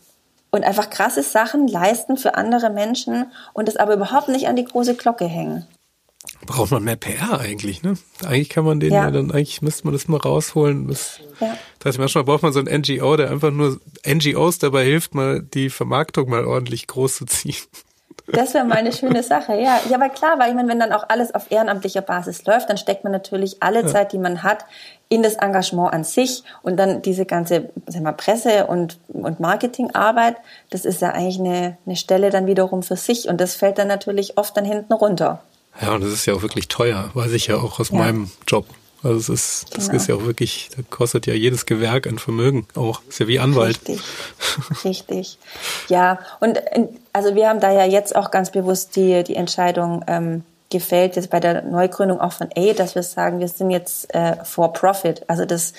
und 0.51 0.63
einfach 0.63 0.89
krasse 0.89 1.23
Sachen 1.23 1.67
leisten 1.67 2.17
für 2.17 2.35
andere 2.35 2.69
Menschen 2.69 3.31
und 3.53 3.69
es 3.69 3.77
aber 3.77 3.93
überhaupt 3.93 4.29
nicht 4.29 4.47
an 4.47 4.55
die 4.55 4.65
große 4.65 4.95
Glocke 4.95 5.25
hängen. 5.25 5.67
Braucht 6.45 6.71
man 6.71 6.83
mehr 6.83 6.95
PR 6.95 7.39
eigentlich, 7.39 7.81
ne? 7.81 7.95
Eigentlich 8.25 8.49
kann 8.49 8.65
man 8.65 8.79
den 8.79 8.91
ja, 8.91 9.05
ja 9.05 9.11
dann, 9.11 9.31
eigentlich 9.31 9.61
müsste 9.61 9.85
man 9.85 9.93
das 9.93 10.07
mal 10.07 10.17
rausholen. 10.17 10.87
Das, 10.87 11.19
ja. 11.39 11.57
das 11.79 11.91
heißt, 11.91 11.99
manchmal 11.99 12.23
braucht 12.23 12.43
man 12.43 12.51
so 12.51 12.59
ein 12.59 12.65
NGO, 12.65 13.15
der 13.15 13.31
einfach 13.31 13.51
nur 13.51 13.79
NGOs 14.05 14.59
dabei 14.59 14.83
hilft, 14.83 15.15
mal 15.15 15.41
die 15.41 15.69
Vermarktung 15.69 16.29
mal 16.29 16.45
ordentlich 16.45 16.87
groß 16.87 17.17
zu 17.17 17.25
ziehen. 17.25 17.55
Das 18.27 18.53
wäre 18.53 18.65
mal 18.65 18.77
eine 18.77 18.93
schöne 18.93 19.23
Sache, 19.23 19.53
ja. 19.53 19.79
Ja, 19.89 19.95
aber 19.95 20.09
klar, 20.09 20.39
weil 20.39 20.49
ich 20.49 20.55
meine, 20.55 20.69
wenn 20.69 20.79
dann 20.79 20.93
auch 20.93 21.05
alles 21.07 21.33
auf 21.33 21.51
ehrenamtlicher 21.51 22.01
Basis 22.01 22.45
läuft, 22.45 22.69
dann 22.69 22.77
steckt 22.77 23.03
man 23.03 23.11
natürlich 23.11 23.61
alle 23.61 23.81
ja. 23.81 23.87
Zeit, 23.87 24.13
die 24.13 24.17
man 24.17 24.43
hat, 24.43 24.65
in 25.09 25.23
das 25.23 25.35
Engagement 25.35 25.91
an 25.91 26.03
sich 26.03 26.43
und 26.61 26.77
dann 26.77 27.01
diese 27.01 27.25
ganze 27.25 27.69
sag 27.87 28.03
mal, 28.03 28.13
Presse- 28.13 28.67
und, 28.67 28.99
und 29.07 29.39
Marketingarbeit, 29.39 30.37
das 30.69 30.85
ist 30.85 31.01
ja 31.01 31.09
eigentlich 31.09 31.39
eine, 31.39 31.77
eine 31.85 31.95
Stelle 31.95 32.29
dann 32.29 32.45
wiederum 32.45 32.83
für 32.83 32.95
sich 32.95 33.27
und 33.27 33.41
das 33.41 33.55
fällt 33.55 33.79
dann 33.79 33.87
natürlich 33.87 34.37
oft 34.37 34.55
dann 34.55 34.65
hinten 34.65 34.93
runter. 34.93 35.43
Ja, 35.81 35.95
und 35.95 36.03
das 36.03 36.11
ist 36.11 36.25
ja 36.25 36.33
auch 36.35 36.41
wirklich 36.43 36.67
teuer, 36.67 37.09
weiß 37.15 37.31
ich 37.31 37.47
ja 37.47 37.57
auch 37.57 37.79
aus 37.79 37.89
ja. 37.89 37.97
meinem 37.97 38.31
Job. 38.47 38.65
Also 39.01 39.17
es 39.17 39.29
ist, 39.29 39.77
das 39.77 39.85
genau. 39.85 40.01
ist 40.01 40.07
ja 40.07 40.15
auch 40.15 40.25
wirklich, 40.25 40.69
da 40.75 40.83
kostet 40.89 41.25
ja 41.25 41.33
jedes 41.33 41.65
Gewerk 41.65 42.05
ein 42.05 42.19
Vermögen 42.19 42.67
auch. 42.75 43.01
Ist 43.07 43.19
ja 43.19 43.27
wie 43.27 43.39
Anwalt. 43.39 43.79
Richtig, 43.87 44.01
richtig. 44.83 45.37
Ja, 45.87 46.19
und 46.41 46.59
also 47.19 47.35
wir 47.35 47.49
haben 47.49 47.59
da 47.59 47.69
ja 47.73 47.83
jetzt 47.83 48.15
auch 48.15 48.31
ganz 48.31 48.49
bewusst 48.49 48.95
die, 48.95 49.25
die 49.25 49.35
Entscheidung 49.35 50.05
ähm, 50.07 50.43
gefällt, 50.69 51.17
jetzt 51.17 51.29
bei 51.29 51.41
der 51.41 51.63
Neugründung 51.63 52.21
auch 52.21 52.31
von 52.31 52.47
A, 52.55 52.71
dass 52.71 52.95
wir 52.95 53.03
sagen, 53.03 53.41
wir 53.41 53.49
sind 53.49 53.71
jetzt 53.71 54.13
äh, 54.15 54.37
for 54.45 54.71
profit. 54.71 55.23
Also 55.27 55.43
das, 55.43 55.73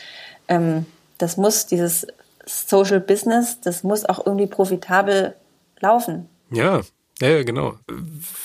ähm, 0.49 0.84
das 1.16 1.38
muss, 1.38 1.64
dieses 1.64 2.07
Social 2.45 3.01
Business, 3.01 3.59
das 3.62 3.82
muss 3.84 4.05
auch 4.05 4.26
irgendwie 4.26 4.49
profitabel 4.49 5.34
laufen. 5.78 6.28
Ja, 6.51 6.82
ja, 7.22 7.43
genau. 7.43 7.76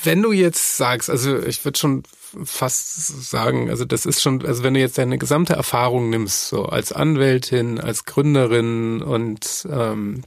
Wenn 0.03 0.21
du 0.21 0.31
jetzt 0.31 0.77
sagst, 0.77 1.09
also 1.09 1.37
ich 1.39 1.65
würde 1.65 1.77
schon 1.77 2.03
fast 2.45 3.29
sagen, 3.29 3.69
also 3.69 3.83
das 3.83 4.05
ist 4.05 4.21
schon, 4.21 4.45
also 4.45 4.63
wenn 4.63 4.73
du 4.73 4.79
jetzt 4.79 4.97
deine 4.97 5.17
gesamte 5.17 5.53
Erfahrung 5.53 6.09
nimmst, 6.09 6.47
so 6.47 6.63
als 6.63 6.93
Anwältin, 6.93 7.77
als 7.77 8.05
Gründerin 8.05 9.01
und 9.01 9.67
ähm, 9.69 10.23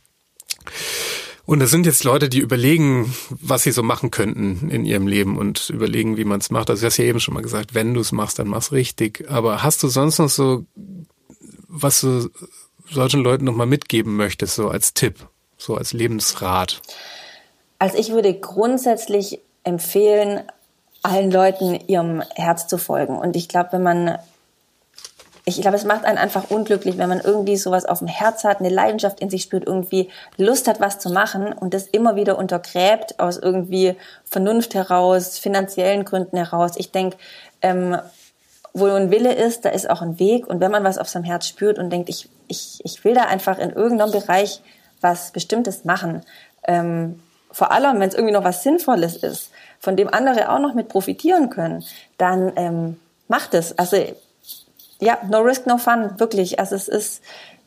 Und 1.48 1.60
das 1.60 1.70
sind 1.70 1.86
jetzt 1.86 2.04
Leute, 2.04 2.28
die 2.28 2.40
überlegen, 2.40 3.14
was 3.30 3.62
sie 3.62 3.72
so 3.72 3.82
machen 3.82 4.10
könnten 4.10 4.68
in 4.68 4.84
ihrem 4.84 5.06
Leben 5.06 5.38
und 5.38 5.70
überlegen, 5.70 6.18
wie 6.18 6.24
man 6.24 6.40
es 6.40 6.50
macht. 6.50 6.68
Also 6.68 6.82
du 6.82 6.86
hast 6.88 6.98
ja 6.98 7.06
eben 7.06 7.20
schon 7.20 7.32
mal 7.32 7.42
gesagt, 7.42 7.74
wenn 7.74 7.94
du 7.94 8.02
es 8.02 8.12
machst, 8.12 8.38
dann 8.38 8.48
mach's 8.48 8.70
richtig. 8.70 9.24
Aber 9.30 9.62
hast 9.62 9.82
du 9.82 9.88
sonst 9.88 10.18
noch 10.18 10.28
so, 10.28 10.66
was 11.66 12.02
du 12.02 12.28
solchen 12.90 13.22
Leuten 13.22 13.46
nochmal 13.46 13.66
mitgeben 13.66 14.14
möchtest, 14.14 14.56
so 14.56 14.68
als 14.68 14.92
Tipp, 14.92 15.26
so 15.56 15.74
als 15.74 15.94
Lebensrat? 15.94 16.82
Also 17.78 17.96
ich 17.96 18.10
würde 18.10 18.34
grundsätzlich 18.34 19.40
empfehlen, 19.64 20.42
allen 21.02 21.30
Leuten 21.30 21.80
ihrem 21.86 22.22
Herz 22.34 22.66
zu 22.66 22.76
folgen. 22.76 23.16
Und 23.16 23.36
ich 23.36 23.48
glaube, 23.48 23.70
wenn 23.72 23.82
man 23.82 24.18
ich 25.56 25.62
glaube, 25.62 25.76
es 25.76 25.84
macht 25.84 26.04
einen 26.04 26.18
einfach 26.18 26.50
unglücklich, 26.50 26.98
wenn 26.98 27.08
man 27.08 27.20
irgendwie 27.20 27.56
sowas 27.56 27.86
auf 27.86 28.00
dem 28.00 28.08
Herz 28.08 28.44
hat, 28.44 28.60
eine 28.60 28.68
Leidenschaft 28.68 29.20
in 29.20 29.30
sich 29.30 29.42
spürt, 29.42 29.66
irgendwie 29.66 30.10
Lust 30.36 30.68
hat, 30.68 30.80
was 30.80 30.98
zu 30.98 31.10
machen 31.10 31.52
und 31.52 31.74
das 31.74 31.86
immer 31.86 32.16
wieder 32.16 32.38
untergräbt 32.38 33.18
aus 33.18 33.38
irgendwie 33.38 33.96
Vernunft 34.24 34.74
heraus, 34.74 35.38
finanziellen 35.38 36.04
Gründen 36.04 36.36
heraus. 36.36 36.72
Ich 36.76 36.92
denke, 36.92 37.16
ähm, 37.62 37.96
wo 38.74 38.86
ein 38.86 39.10
Wille 39.10 39.32
ist, 39.32 39.64
da 39.64 39.70
ist 39.70 39.88
auch 39.88 40.02
ein 40.02 40.18
Weg. 40.18 40.46
Und 40.46 40.60
wenn 40.60 40.70
man 40.70 40.84
was 40.84 40.98
auf 40.98 41.08
seinem 41.08 41.24
Herz 41.24 41.46
spürt 41.46 41.78
und 41.78 41.90
denkt, 41.90 42.08
ich, 42.08 42.28
ich, 42.46 42.80
ich 42.84 43.04
will 43.04 43.14
da 43.14 43.22
einfach 43.22 43.58
in 43.58 43.70
irgendeinem 43.70 44.12
Bereich 44.12 44.60
was 45.00 45.30
Bestimmtes 45.32 45.84
machen, 45.84 46.22
ähm, 46.64 47.20
vor 47.50 47.72
allem, 47.72 47.98
wenn 47.98 48.08
es 48.08 48.14
irgendwie 48.14 48.34
noch 48.34 48.44
was 48.44 48.62
Sinnvolles 48.62 49.16
ist, 49.16 49.50
von 49.80 49.96
dem 49.96 50.12
andere 50.12 50.50
auch 50.50 50.58
noch 50.58 50.74
mit 50.74 50.88
profitieren 50.88 51.48
können, 51.48 51.82
dann 52.18 52.52
ähm, 52.56 53.00
macht 53.28 53.54
es. 53.54 53.78
Also 53.78 53.96
ja, 55.00 55.18
no 55.28 55.40
risk, 55.40 55.66
no 55.66 55.78
fun, 55.78 56.18
wirklich. 56.18 56.58
Also 56.58 56.74
es 56.74 56.88
ist, 56.88 57.22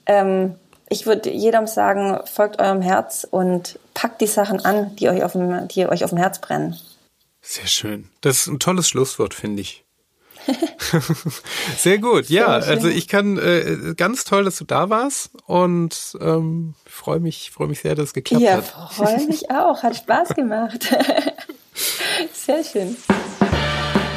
ähm, 0.06 0.56
ich 0.90 1.06
würde 1.06 1.30
jedem 1.32 1.68
sagen, 1.68 2.20
folgt 2.26 2.62
eurem 2.62 2.82
Herz 2.82 3.26
und 3.30 3.80
packt 3.94 4.22
die 4.22 4.28
Sachen 4.28 4.64
an, 4.64 4.96
die 4.98 5.10
euch 5.10 5.24
auf 5.24 5.34
dem, 5.34 5.68
die 5.68 5.88
euch 5.88 6.04
auf 6.04 6.10
dem 6.10 6.20
Herz 6.20 6.40
brennen. 6.40 6.78
Sehr 7.42 7.68
schön. 7.68 8.10
Das 8.22 8.38
ist 8.38 8.48
ein 8.48 8.60
tolles 8.60 8.88
Schlusswort, 8.90 9.34
finde 9.34 9.62
ich. 9.62 9.84
Sehr 11.78 11.98
gut. 12.00 12.30
Ja, 12.30 12.48
also 12.48 12.88
ich 12.88 13.08
kann 13.08 13.38
äh, 13.38 13.94
ganz 13.96 14.24
toll, 14.24 14.44
dass 14.44 14.58
du 14.58 14.66
da 14.66 14.90
warst 14.90 15.32
und 15.46 16.18
ähm, 16.20 16.76
freue 16.86 17.20
mich, 17.20 17.52
freue 17.52 17.68
mich 17.68 17.82
sehr, 17.82 17.96
dass 17.96 18.08
es 18.08 18.14
geklappt 18.14 18.44
ja, 18.44 18.58
hat. 18.58 18.66
Ja, 18.66 18.88
freue 18.88 19.28
mich 19.28 19.50
auch. 19.52 19.84
Hat 19.84 19.96
Spaß 19.96 20.30
gemacht. 20.36 20.96
Sehr 22.34 22.64
schön. 22.64 22.96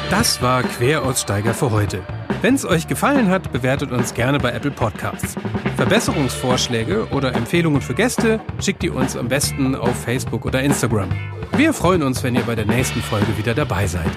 Das 0.09 0.41
war 0.41 0.63
Queraussteiger 0.63 1.53
für 1.53 1.71
heute. 1.71 2.03
Wenn 2.45 2.53
es 2.53 2.63
euch 2.63 2.87
gefallen 2.87 3.29
hat, 3.29 3.51
bewertet 3.51 3.91
uns 3.91 4.13
gerne 4.13 4.37
bei 4.37 4.51
Apple 4.51 4.69
Podcasts. 4.69 5.33
Verbesserungsvorschläge 5.77 7.07
oder 7.07 7.33
Empfehlungen 7.33 7.81
für 7.81 7.95
Gäste 7.95 8.39
schickt 8.59 8.83
ihr 8.83 8.93
uns 8.93 9.17
am 9.17 9.27
besten 9.27 9.73
auf 9.73 9.95
Facebook 10.03 10.45
oder 10.45 10.61
Instagram. 10.61 11.09
Wir 11.57 11.73
freuen 11.73 12.03
uns, 12.03 12.21
wenn 12.21 12.35
ihr 12.35 12.43
bei 12.43 12.53
der 12.53 12.67
nächsten 12.67 13.01
Folge 13.01 13.35
wieder 13.35 13.55
dabei 13.55 13.87
seid. 13.87 14.11